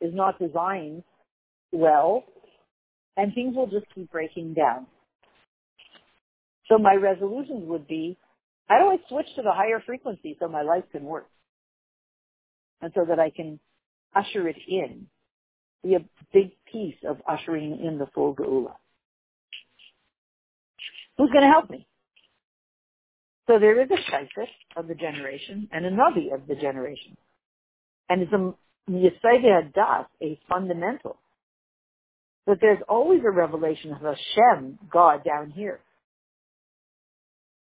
is 0.00 0.12
not 0.14 0.38
designed 0.38 1.04
well, 1.72 2.24
and 3.16 3.32
things 3.34 3.54
will 3.54 3.68
just 3.68 3.86
keep 3.94 4.10
breaking 4.10 4.54
down. 4.54 4.86
So 6.68 6.78
my 6.78 6.94
resolutions 6.94 7.68
would 7.68 7.86
be 7.86 8.16
how 8.66 8.78
do 8.78 8.90
I 8.90 8.98
switch 9.08 9.26
to 9.36 9.42
the 9.42 9.52
higher 9.52 9.82
frequency 9.84 10.36
so 10.38 10.46
my 10.46 10.62
life 10.62 10.84
can 10.92 11.02
work? 11.02 11.28
And 12.80 12.92
so 12.94 13.04
that 13.08 13.18
I 13.18 13.30
can 13.30 13.58
usher 14.14 14.48
it 14.48 14.56
in, 14.68 15.06
be 15.82 15.94
a 15.94 16.04
big 16.32 16.52
piece 16.70 16.96
of 17.08 17.20
ushering 17.28 17.80
in 17.84 17.98
the 17.98 18.06
full 18.14 18.34
Geula. 18.34 18.74
Who's 21.18 21.30
going 21.30 21.42
to 21.42 21.50
help 21.50 21.68
me? 21.68 21.86
So 23.50 23.58
there 23.58 23.82
is 23.82 23.88
a 23.90 24.10
Shaifet 24.10 24.46
of 24.76 24.86
the 24.86 24.94
generation 24.94 25.68
and 25.72 25.84
a 25.84 25.90
Navi 25.90 26.32
of 26.32 26.46
the 26.46 26.54
generation. 26.54 27.16
And 28.08 28.22
it's 28.22 28.32
a 28.32 28.54
Yisayda 28.88 29.72
Das, 29.74 30.06
a 30.22 30.38
fundamental. 30.48 31.16
That 32.46 32.58
there's 32.60 32.78
always 32.88 33.22
a 33.26 33.30
revelation 33.30 33.92
of 33.92 34.02
Hashem, 34.02 34.78
God, 34.92 35.24
down 35.24 35.50
here 35.50 35.80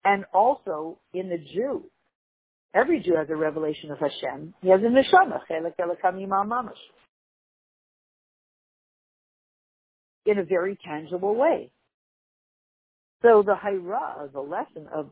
and 0.08 0.26
also 0.34 0.98
in 1.14 1.30
the 1.30 1.38
Jew. 1.38 1.84
Every 2.74 3.02
Jew 3.02 3.16
has 3.16 3.28
a 3.30 3.36
revelation 3.36 3.92
of 3.92 4.00
Hashem. 4.00 4.54
He 4.62 4.70
has 4.70 4.82
a 4.82 4.86
neshama, 4.86 5.40
mamash, 6.28 6.72
in 10.26 10.38
a 10.38 10.44
very 10.44 10.78
tangible 10.86 11.36
way. 11.36 11.72
So 13.22 13.44
the 13.46 13.56
hayra, 13.56 14.32
the 14.32 14.40
lesson 14.40 14.88
of 14.94 15.10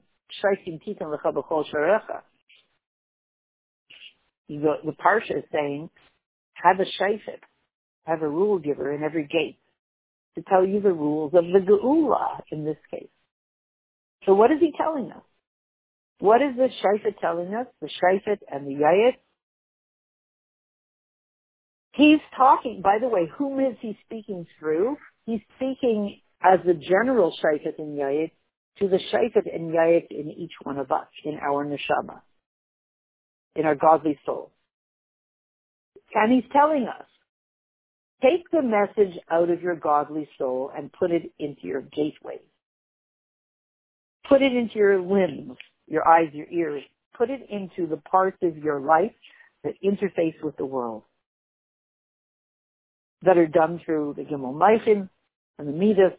the, 4.48 4.74
the 4.84 4.92
parsha 4.92 5.38
is 5.38 5.44
saying, 5.52 5.90
have 6.54 6.80
a 6.80 6.86
shaifet, 7.02 7.40
have 8.06 8.22
a 8.22 8.30
rule 8.30 8.60
giver 8.60 8.92
in 8.94 9.04
every 9.04 9.26
gate 9.26 9.58
to 10.36 10.44
tell 10.44 10.66
you 10.66 10.82
the 10.82 10.92
rules 10.92 11.34
of 11.34 11.46
the 11.46 11.60
geula 11.60 12.42
in 12.52 12.66
this 12.66 12.78
case. 12.92 13.10
So 14.26 14.34
what 14.34 14.52
is 14.52 14.60
he 14.60 14.74
telling 14.78 15.12
us? 15.12 15.24
What 16.20 16.42
is 16.42 16.56
the 16.56 16.70
Shaifet 16.82 17.20
telling 17.20 17.54
us? 17.54 17.68
The 17.82 17.90
Shaifet 17.90 18.40
and 18.52 18.66
the 18.66 18.72
Yayit? 18.72 19.16
He's 21.94 22.20
talking, 22.36 22.82
by 22.82 22.98
the 23.00 23.08
way, 23.08 23.30
whom 23.38 23.60
is 23.60 23.76
he 23.82 23.98
speaking 24.06 24.46
through? 24.60 24.98
He's 25.26 25.42
speaking 25.56 26.20
as 26.42 26.60
the 26.66 26.74
general 26.74 27.34
Shaifet 27.44 27.80
and 27.80 27.98
Yayit 27.98 28.32
to 28.80 28.88
the 28.88 29.00
Shaifet 29.12 29.54
and 29.54 29.74
Yayit 29.74 30.08
in 30.12 30.32
each 30.32 30.54
one 30.64 30.78
of 30.78 30.92
us, 30.92 31.08
in 31.24 31.38
our 31.40 31.66
neshama, 31.66 32.22
in 33.56 33.66
our 33.66 33.76
godly 33.76 34.20
soul. 34.26 34.52
And 36.14 36.32
he's 36.32 36.50
telling 36.52 36.88
us, 36.88 37.06
take 38.22 38.50
the 38.52 38.62
message 38.62 39.18
out 39.30 39.50
of 39.50 39.62
your 39.62 39.76
godly 39.76 40.30
soul 40.38 40.72
and 40.76 40.92
put 40.92 41.12
it 41.12 41.32
into 41.40 41.68
your 41.68 41.82
gateway. 41.82 42.40
Put 44.28 44.42
it 44.42 44.54
into 44.54 44.76
your 44.76 45.02
limbs, 45.02 45.58
your 45.88 46.08
eyes, 46.08 46.30
your 46.34 46.48
ears. 46.52 46.84
Put 47.18 47.30
it 47.30 47.48
into 47.50 47.88
the 47.88 47.98
parts 47.98 48.38
of 48.42 48.58
your 48.58 48.80
life 48.80 49.14
that 49.64 49.74
interface 49.84 50.42
with 50.44 50.58
the 50.58 50.66
world. 50.66 51.04
That 53.22 53.38
are 53.38 53.48
done 53.48 53.82
through 53.86 54.16
the 54.18 54.24
Gimel 54.24 54.54
Maichin 54.54 55.10
and 55.58 55.68
the 55.68 55.72
Midas, 55.72 56.14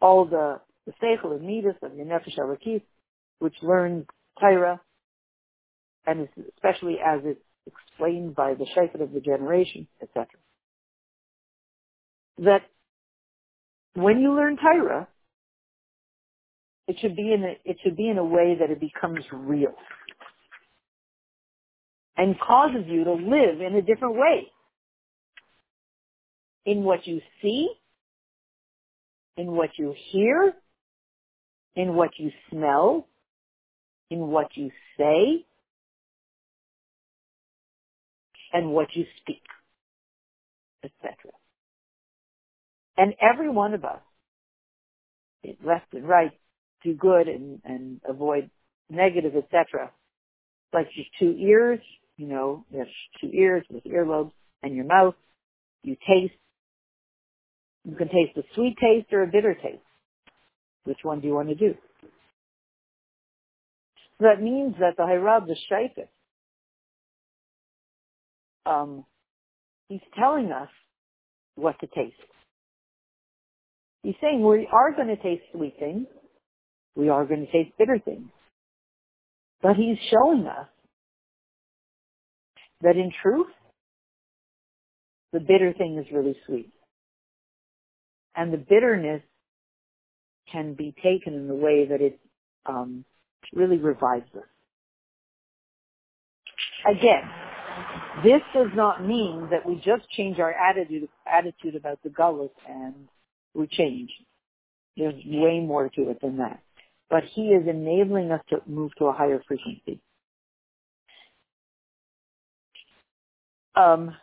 all 0.00 0.24
the, 0.24 0.60
the 0.86 0.92
Seichel 1.02 1.36
and 1.36 1.46
Midas 1.46 1.76
of 1.82 1.94
your 1.96 2.06
Nefesh 2.06 2.38
Elokis, 2.38 2.82
which 3.38 3.54
learn 3.62 4.06
Torah, 4.40 4.80
and 6.06 6.28
especially 6.56 6.96
as 7.04 7.20
it's 7.24 7.40
explained 7.66 8.34
by 8.34 8.54
the 8.54 8.66
Sheikh 8.74 8.94
of 9.00 9.12
the 9.12 9.20
generation, 9.20 9.86
etc. 10.02 10.26
That 12.38 12.62
when 13.94 14.20
you 14.20 14.34
learn 14.34 14.56
Torah, 14.56 15.08
it 16.86 16.96
should 17.00 17.16
be 17.16 17.32
in 17.32 17.42
a, 17.44 17.54
it 17.64 17.78
should 17.82 17.96
be 17.96 18.08
in 18.08 18.18
a 18.18 18.24
way 18.24 18.56
that 18.60 18.70
it 18.70 18.80
becomes 18.80 19.24
real 19.32 19.74
and 22.16 22.38
causes 22.38 22.84
you 22.86 23.04
to 23.04 23.12
live 23.12 23.60
in 23.60 23.74
a 23.76 23.82
different 23.82 24.16
way. 24.16 24.48
In 26.66 26.82
what 26.82 27.06
you 27.06 27.20
see, 27.42 27.68
in 29.36 29.52
what 29.52 29.70
you 29.76 29.94
hear, 30.12 30.54
in 31.76 31.94
what 31.94 32.10
you 32.18 32.30
smell, 32.50 33.06
in 34.10 34.20
what 34.28 34.48
you 34.56 34.70
say, 34.98 35.44
and 38.52 38.70
what 38.70 38.88
you 38.94 39.04
speak, 39.20 39.42
etc. 40.84 41.14
And 42.96 43.14
every 43.20 43.50
one 43.50 43.74
of 43.74 43.84
us, 43.84 44.00
left 45.64 45.92
and 45.92 46.08
right, 46.08 46.32
do 46.84 46.94
good 46.94 47.28
and, 47.28 47.60
and 47.64 48.00
avoid 48.08 48.50
negative, 48.90 49.34
etc. 49.36 49.90
Like 50.72 50.88
your 50.96 51.06
two 51.20 51.38
ears, 51.38 51.80
you 52.16 52.28
know, 52.28 52.66
there's 52.72 52.88
two 53.20 53.30
ears 53.32 53.64
with 53.70 53.84
earlobes 53.84 54.32
and 54.62 54.74
your 54.74 54.86
mouth. 54.86 55.14
You 55.82 55.96
taste. 55.96 56.34
You 57.84 57.96
can 57.96 58.08
taste 58.08 58.36
a 58.38 58.42
sweet 58.54 58.76
taste 58.80 59.12
or 59.12 59.22
a 59.24 59.28
bitter 59.28 59.54
taste. 59.54 59.83
Which 60.84 60.98
one 61.02 61.20
do 61.20 61.26
you 61.26 61.34
want 61.34 61.48
to 61.48 61.54
do? 61.54 61.74
That 64.20 64.40
means 64.40 64.74
that 64.80 64.96
the 64.96 65.02
Hairab, 65.02 65.46
the 65.46 65.56
Shaykh, 65.68 66.06
um, 68.66 69.04
he's 69.88 70.00
telling 70.18 70.52
us 70.52 70.68
what 71.56 71.78
to 71.80 71.86
taste. 71.86 72.14
He's 74.02 74.14
saying 74.20 74.44
we 74.46 74.68
are 74.70 74.92
going 74.92 75.08
to 75.08 75.16
taste 75.16 75.42
sweet 75.52 75.76
things, 75.78 76.06
we 76.94 77.08
are 77.08 77.24
going 77.24 77.46
to 77.46 77.52
taste 77.52 77.76
bitter 77.78 77.98
things. 77.98 78.28
But 79.62 79.76
he's 79.76 79.96
showing 80.10 80.46
us 80.46 80.68
that 82.82 82.96
in 82.96 83.10
truth, 83.22 83.46
the 85.32 85.40
bitter 85.40 85.72
thing 85.76 85.98
is 85.98 86.12
really 86.12 86.36
sweet. 86.46 86.70
And 88.36 88.52
the 88.52 88.58
bitterness 88.58 89.22
can 90.50 90.74
be 90.74 90.94
taken 91.02 91.34
in 91.34 91.48
the 91.48 91.54
way 91.54 91.86
that 91.86 92.00
it 92.00 92.18
um, 92.66 93.04
really 93.52 93.78
revives 93.78 94.26
us. 94.36 94.42
Again, 96.90 97.22
this 98.22 98.42
does 98.54 98.70
not 98.74 99.06
mean 99.06 99.48
that 99.50 99.66
we 99.66 99.76
just 99.76 100.08
change 100.10 100.38
our 100.38 100.52
attitude 100.52 101.08
attitude 101.30 101.74
about 101.74 101.98
the 102.02 102.10
gullus 102.10 102.50
and 102.68 102.94
we 103.54 103.66
change. 103.66 104.10
There's 104.96 105.14
way 105.26 105.60
more 105.60 105.88
to 105.88 106.10
it 106.10 106.20
than 106.20 106.36
that 106.38 106.60
but 107.10 107.22
he 107.32 107.42
is 107.48 107.66
enabling 107.68 108.32
us 108.32 108.40
to 108.50 108.60
move 108.66 108.94
to 108.96 109.06
a 109.06 109.12
higher 109.12 109.42
frequency. 109.46 110.00
Um, 113.76 114.16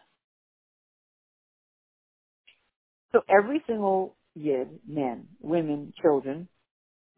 so 3.12 3.22
every 3.30 3.64
single 3.68 4.16
yid, 4.36 4.68
men, 4.88 5.28
women, 5.42 5.94
children, 6.02 6.48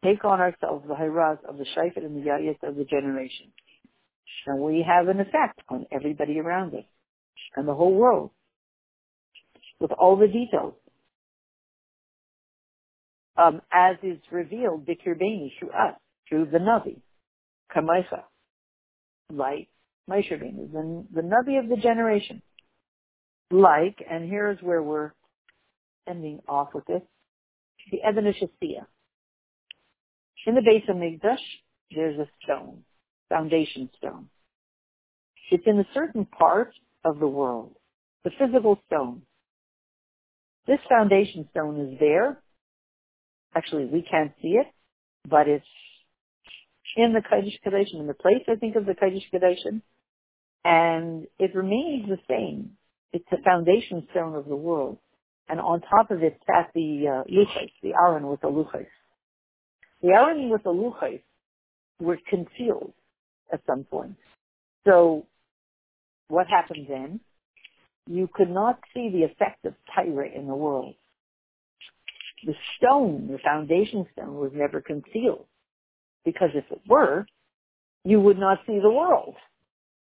take 0.04 0.24
on 0.24 0.40
ourselves 0.40 0.84
the 0.86 0.94
hiraz 0.94 1.38
of 1.48 1.58
the 1.58 1.66
shaifet 1.76 2.04
and 2.04 2.16
the 2.16 2.28
yayit 2.28 2.62
of 2.62 2.76
the 2.76 2.84
generation. 2.84 3.52
And 4.46 4.60
we 4.60 4.84
have 4.86 5.08
an 5.08 5.20
effect 5.20 5.60
on 5.68 5.86
everybody 5.90 6.38
around 6.38 6.74
us 6.74 6.84
and 7.56 7.66
the 7.66 7.74
whole 7.74 7.94
world 7.94 8.30
with 9.80 9.92
all 9.92 10.16
the 10.16 10.26
details 10.26 10.74
um, 13.36 13.60
as 13.72 13.96
is 14.02 14.18
revealed 14.30 14.86
Bikir 14.86 15.18
Beni 15.18 15.54
through 15.58 15.70
us, 15.70 15.94
through 16.28 16.46
the 16.46 16.58
Navi, 16.58 17.00
Kamaicha, 17.74 18.22
like 19.30 19.68
Rabbeinu, 20.08 20.72
the, 20.72 21.04
the 21.12 21.22
Navi 21.22 21.58
of 21.58 21.68
the 21.68 21.76
generation. 21.76 22.42
Like, 23.50 24.04
and 24.08 24.28
here's 24.28 24.60
where 24.60 24.82
we're 24.82 25.12
ending 26.08 26.40
off 26.48 26.68
with 26.74 26.86
this, 26.86 27.02
the 27.90 28.02
Eben 28.02 28.24
Shasiya. 28.24 28.86
In 30.46 30.54
the 30.54 30.62
base 30.62 30.84
of 30.88 30.96
Mikdash, 30.96 31.38
there's 31.94 32.18
a 32.18 32.28
stone, 32.42 32.84
foundation 33.28 33.88
stone. 33.96 34.28
It's 35.50 35.64
in 35.66 35.78
a 35.78 35.86
certain 35.94 36.26
part 36.26 36.72
of 37.04 37.18
the 37.18 37.26
world, 37.26 37.76
the 38.24 38.30
physical 38.38 38.78
stone. 38.86 39.22
This 40.66 40.80
foundation 40.88 41.48
stone 41.50 41.80
is 41.80 41.98
there. 42.00 42.40
Actually, 43.54 43.86
we 43.86 44.02
can't 44.02 44.32
see 44.42 44.56
it, 44.56 44.66
but 45.28 45.48
it's 45.48 45.64
in 46.96 47.12
the 47.12 47.20
Kodesh 47.20 47.58
Kadeshim, 47.64 48.00
in 48.00 48.06
the 48.06 48.14
place, 48.14 48.42
I 48.48 48.56
think, 48.56 48.76
of 48.76 48.86
the 48.86 48.94
Kodesh 48.94 49.24
Kadeshim, 49.32 49.82
and 50.64 51.26
it 51.38 51.54
remains 51.54 52.08
the 52.08 52.18
same. 52.28 52.72
It's 53.12 53.28
the 53.30 53.38
foundation 53.44 54.06
stone 54.10 54.34
of 54.34 54.46
the 54.46 54.56
world. 54.56 54.98
And 55.48 55.60
on 55.60 55.82
top 55.82 56.10
of 56.10 56.22
it 56.22 56.40
sat 56.46 56.70
the 56.74 57.04
uh, 57.06 57.30
luchos, 57.30 57.70
the 57.82 57.92
Aaron 57.94 58.26
with 58.28 58.40
the 58.40 58.48
luchos. 58.48 58.86
The 60.02 60.08
Aaron 60.08 60.48
with 60.48 60.62
the 60.62 60.70
luchos 60.70 61.20
were 62.00 62.18
concealed 62.28 62.92
at 63.52 63.60
some 63.66 63.84
point. 63.84 64.16
So 64.86 65.26
what 66.28 66.46
happened 66.46 66.86
then? 66.88 67.20
You 68.06 68.28
could 68.32 68.50
not 68.50 68.78
see 68.92 69.10
the 69.10 69.24
effect 69.24 69.64
of 69.64 69.74
Tyre 69.94 70.24
in 70.24 70.46
the 70.46 70.54
world. 70.54 70.94
The 72.44 72.54
stone, 72.76 73.28
the 73.30 73.38
foundation 73.38 74.06
stone, 74.12 74.34
was 74.34 74.50
never 74.54 74.80
concealed. 74.82 75.46
Because 76.24 76.50
if 76.54 76.64
it 76.70 76.80
were, 76.86 77.26
you 78.04 78.20
would 78.20 78.38
not 78.38 78.58
see 78.66 78.78
the 78.82 78.90
world. 78.90 79.34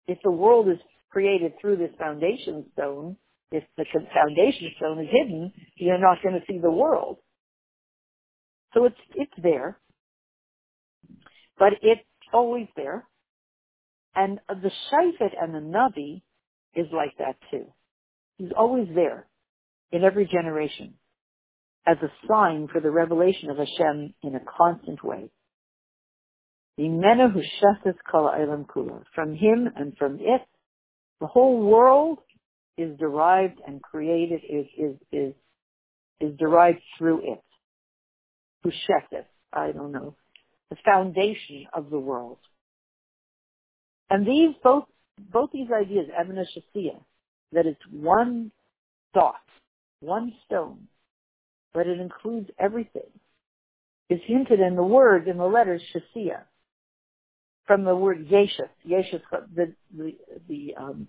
If 0.07 0.19
the 0.23 0.31
world 0.31 0.69
is 0.69 0.77
created 1.09 1.53
through 1.59 1.77
this 1.77 1.91
foundation 1.97 2.65
stone, 2.73 3.17
if 3.51 3.63
the 3.77 3.85
foundation 4.13 4.71
stone 4.77 4.99
is 4.99 5.09
hidden, 5.11 5.51
you're 5.75 5.99
not 5.99 6.21
going 6.21 6.35
to 6.35 6.45
see 6.47 6.59
the 6.59 6.71
world. 6.71 7.17
So 8.73 8.85
it's, 8.85 8.95
it's 9.15 9.31
there. 9.41 9.77
But 11.57 11.73
it's 11.81 12.01
always 12.33 12.67
there. 12.75 13.07
And 14.15 14.39
the 14.49 14.71
Shafet 14.91 15.31
and 15.41 15.53
the 15.53 15.59
Navi 15.59 16.21
is 16.75 16.87
like 16.91 17.17
that 17.19 17.37
too. 17.51 17.65
He's 18.37 18.51
always 18.55 18.87
there 18.93 19.27
in 19.91 20.03
every 20.03 20.25
generation 20.25 20.95
as 21.85 21.97
a 22.01 22.11
sign 22.27 22.67
for 22.71 22.81
the 22.81 22.91
revelation 22.91 23.49
of 23.49 23.57
Hashem 23.57 24.13
in 24.21 24.35
a 24.35 24.41
constant 24.57 25.03
way. 25.03 25.29
From 29.15 29.35
him 29.35 29.69
and 29.75 29.97
from 29.97 30.15
it, 30.19 30.41
the 31.19 31.27
whole 31.27 31.59
world 31.61 32.19
is 32.77 32.97
derived 32.97 33.59
and 33.65 33.81
created, 33.81 34.41
is, 34.47 34.65
is, 34.77 34.95
is, 35.11 35.33
is 36.19 36.37
derived 36.37 36.79
through 36.97 37.33
it. 37.33 37.43
Husheses, 38.65 39.25
I 39.53 39.71
don't 39.71 39.91
know, 39.91 40.15
the 40.69 40.77
foundation 40.85 41.67
of 41.73 41.89
the 41.89 41.99
world. 41.99 42.37
And 44.09 44.25
these, 44.25 44.55
both, 44.63 44.85
both 45.31 45.51
these 45.51 45.69
ideas, 45.71 46.07
Emina 46.17 46.45
Shasiya, 46.45 46.99
that 47.53 47.65
it's 47.65 47.81
one 47.91 48.51
thought, 49.13 49.35
one 50.01 50.33
stone, 50.45 50.87
but 51.73 51.87
it 51.87 51.99
includes 51.99 52.49
everything, 52.59 53.09
is 54.09 54.19
hinted 54.25 54.59
in 54.59 54.75
the 54.75 54.83
word, 54.83 55.27
in 55.27 55.37
the 55.37 55.45
letters 55.45 55.81
Shasiya, 55.93 56.41
from 57.65 57.83
the 57.83 57.95
word 57.95 58.27
Yeshus. 58.27 58.69
Yeshus, 58.87 59.21
the, 59.55 59.73
the, 59.95 60.15
the 60.47 60.75
um, 60.77 61.07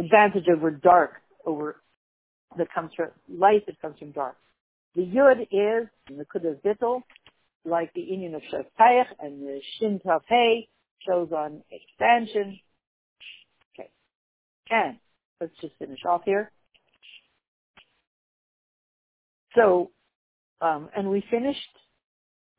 advantage 0.00 0.46
over 0.48 0.70
dark, 0.70 1.12
over, 1.46 1.76
that 2.56 2.68
comes 2.74 2.90
from 2.96 3.08
light 3.28 3.66
that 3.66 3.80
comes 3.80 3.98
from 3.98 4.12
dark. 4.12 4.36
The 4.96 5.02
Yud 5.02 5.42
is, 5.42 5.88
the 6.08 6.24
Kudah 6.24 6.60
Zittel, 6.62 7.02
like 7.64 7.92
the 7.94 8.02
Indian 8.02 8.34
of 8.34 8.42
Shavtayach 8.52 9.06
and 9.20 9.42
the 9.42 9.60
Shin 9.78 10.00
Tav 10.04 10.22
Hey, 10.26 10.68
shows 11.06 11.28
on 11.32 11.62
expansion. 11.70 12.58
Okay. 13.74 13.90
And 14.70 14.96
let's 15.40 15.52
just 15.60 15.74
finish 15.78 16.00
off 16.08 16.22
here. 16.24 16.50
So, 19.56 19.90
um, 20.60 20.88
and 20.96 21.10
we 21.10 21.24
finished 21.30 21.58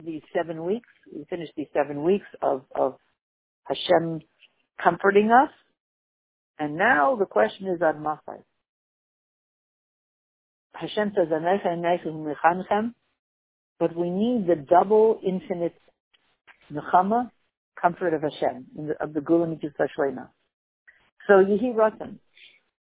these 0.04 0.22
seven 0.36 0.66
weeks. 0.66 0.90
We 1.14 1.26
finished 1.30 1.54
these 1.56 1.68
seven 1.74 2.04
weeks 2.04 2.26
of, 2.42 2.64
of 2.76 2.96
Hashem 3.64 4.22
comforting 4.82 5.32
us. 5.32 5.50
And 6.62 6.76
now 6.76 7.16
the 7.16 7.26
question 7.26 7.66
is 7.70 7.82
on 7.82 8.04
Masai. 8.04 8.44
Hashem 10.76 11.12
says, 11.16 11.28
but 13.80 13.96
we 13.98 14.12
need 14.12 14.46
the 14.46 14.58
double 14.70 15.20
infinite 15.26 15.74
nechama 16.72 17.32
comfort 17.82 18.14
of 18.14 18.22
Hashem, 18.22 18.66
the, 18.76 19.04
of 19.04 19.14
the 19.14 19.22
Geula 19.22 19.50
Mitzvah 19.50 19.88
Shlema. 19.98 20.28
So 21.28 21.44
Yehi 21.44 21.74
Ratzon, 21.74 22.20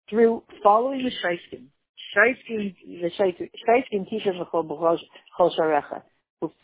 through 0.09 0.43
following 0.63 1.03
the 1.03 1.11
Shaiftim, 1.11 1.65
Shaiftim, 2.15 2.74
the 3.01 3.11
Shaiftim 3.20 4.09
teaches 4.09 4.36
Chol 4.53 6.01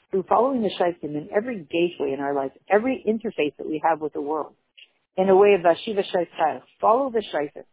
through 0.09 0.23
following 0.29 0.61
the 0.61 0.69
Shaiftim 0.79 1.17
in 1.17 1.27
every 1.35 1.67
gateway 1.69 2.13
in 2.13 2.21
our 2.21 2.33
life, 2.33 2.51
every 2.69 3.03
interface 3.05 3.57
that 3.57 3.67
we 3.67 3.81
have 3.83 3.99
with 3.99 4.13
the 4.13 4.21
world, 4.21 4.53
in 5.17 5.29
a 5.29 5.35
way 5.35 5.53
of 5.53 5.61
Vashiva 5.61 6.03
Shaiftai, 6.03 6.61
follow 6.81 7.11
the 7.11 7.23
Shaiftim. 7.33 7.65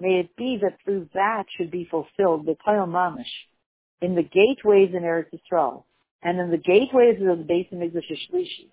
May 0.00 0.20
it 0.20 0.36
be 0.36 0.58
that 0.62 0.78
through 0.84 1.08
that 1.14 1.44
should 1.56 1.70
be 1.70 1.88
fulfilled 1.90 2.46
the 2.46 2.56
Toil 2.64 2.86
Mamish 2.86 3.24
in 4.00 4.14
the 4.14 4.22
gateways 4.22 4.90
in 4.94 5.02
Eretz 5.02 5.26
Yisrael 5.32 5.84
and 6.22 6.38
in 6.38 6.50
the 6.50 6.58
gateways 6.58 7.16
of 7.20 7.38
the 7.38 7.44
base 7.44 7.66
of 7.72 7.78
Shlishi 7.78 8.70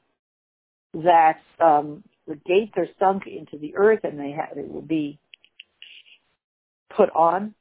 that 1.03 1.39
um, 1.59 2.03
the 2.27 2.35
gates 2.35 2.73
are 2.77 2.87
sunk 2.99 3.23
into 3.27 3.57
the 3.57 3.75
earth 3.75 4.01
and 4.03 4.19
they, 4.19 4.31
ha- 4.31 4.53
will 4.55 4.81
be 4.81 5.19
put 6.95 7.09
on. 7.15 7.53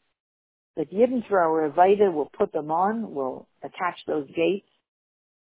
That 0.76 0.92
Yidden 0.92 1.26
through 1.28 1.38
our 1.38 1.70
Avaida 1.70 2.12
will 2.12 2.30
put 2.36 2.52
them 2.52 2.72
on, 2.72 3.14
will 3.14 3.46
attach 3.62 3.96
those 4.08 4.26
gates. 4.34 4.66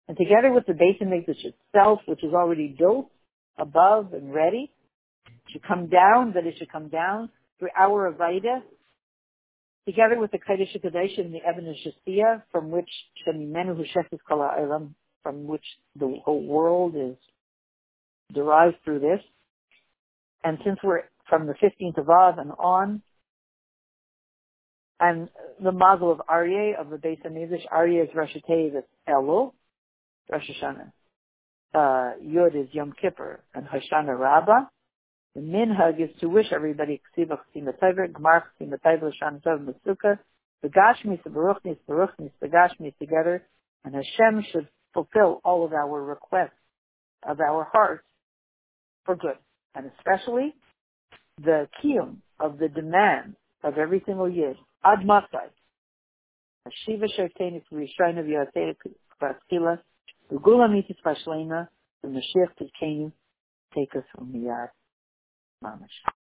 And 0.08 0.16
together 0.16 0.52
with 0.54 0.68
the 0.68 0.74
base 0.74 0.98
of 1.02 1.08
Mikdash 1.08 1.44
itself, 1.44 2.02
which 2.06 2.24
is 2.24 2.34
already 2.34 2.68
built 2.68 3.10
above 3.58 4.14
and 4.14 4.34
ready, 4.34 4.72
should 5.52 5.64
come 5.64 5.88
down, 5.88 6.34
that 6.34 6.46
it 6.46 6.56
should 6.58 6.72
come 6.72 6.90
down 6.90 7.30
through 7.60 7.70
our 7.78 8.12
Avaida, 8.12 8.62
together 9.86 10.20
with 10.20 10.32
the 10.32 10.40
Kodesh 10.40 10.74
Kadesh 10.82 11.18
and 11.18 11.34
the 11.34 11.40
Eben 11.46 11.74
Shasiya, 11.86 12.44
from 12.52 12.72
which 12.72 12.90
Shemimenu 13.28 13.86
from 15.24 15.48
which 15.48 15.64
the 15.96 16.20
whole 16.24 16.44
world 16.44 16.96
is 16.96 17.16
derived 18.34 18.76
through 18.84 19.00
this. 19.00 19.22
And 20.44 20.58
since 20.66 20.80
we're 20.84 21.04
from 21.30 21.48
the 21.48 21.54
15th 21.54 21.98
of 21.98 22.10
Av 22.10 22.38
and 22.38 22.52
on, 22.60 23.02
and 25.00 25.30
the 25.62 25.72
mazel 25.72 26.12
of 26.12 26.22
Aryeh 26.30 26.80
of 26.80 26.90
the 26.90 26.98
Beis 26.98 27.22
Hamikdash, 27.26 27.68
Aryeh 27.70 28.04
is 28.04 28.10
Rosh 28.16 28.36
Hashanah, 28.36 28.84
Elul, 29.08 29.54
Rosh 30.32 30.50
Hashanah. 30.50 30.92
Uh, 31.74 32.14
Yud 32.24 32.56
is 32.56 32.68
Yom 32.72 32.94
Kippur, 33.02 33.40
and 33.56 33.66
Hoshana 33.66 34.18
Rabbah. 34.18 34.68
The 35.36 35.42
minhag 35.42 36.00
is 36.00 36.12
to 36.20 36.28
wish 36.28 36.46
everybody 36.54 37.02
Ksiva 37.18 37.40
Chsima 37.56 37.78
Taiver, 37.80 38.08
Gmar 38.10 38.44
Chsima 38.62 38.80
Taiver, 38.80 39.12
Shana 39.20 39.42
Tov 39.42 39.66
Mesuka, 39.66 40.20
the 40.62 40.70
Gashmis, 40.70 41.24
the 41.24 41.32
Baruchnis, 41.32 41.78
Baruchnis, 41.90 42.32
the 42.40 42.48
Gashmis 42.48 42.96
together, 43.00 43.42
and 43.84 43.96
Hashem 43.96 44.46
should 44.52 44.68
fulfill 44.94 45.42
all 45.44 45.66
of 45.66 45.74
our 45.74 46.00
requests 46.00 46.52
of 47.28 47.40
our 47.40 47.68
hearts 47.72 48.06
for 49.06 49.16
good, 49.16 49.38
and 49.74 49.90
especially 49.98 50.54
the 51.44 51.68
kiyum 51.84 52.18
of 52.40 52.60
the 52.60 52.70
demand 52.70 53.36
of 53.64 53.80
every 53.80 54.04
single 54.06 54.30
year. 54.30 54.54
Ad 54.86 55.06
Masai. 55.06 55.50
Shiva 56.86 57.08
Sharteni 57.08 57.64
Rishayna 57.74 58.24
V'Yatei 58.24 58.76
Kvaskila, 60.32 60.40
Ugula 60.40 60.72
Mitis 60.72 60.98
Vashlena, 61.06 61.68
the 62.02 62.08
Mashiach 62.08 62.50
Tkenu, 62.60 63.12
take 63.74 63.96
us 63.96 64.04
from 64.16 64.32
the 64.32 64.40
yard. 64.40 64.70
Mamish. 65.64 66.23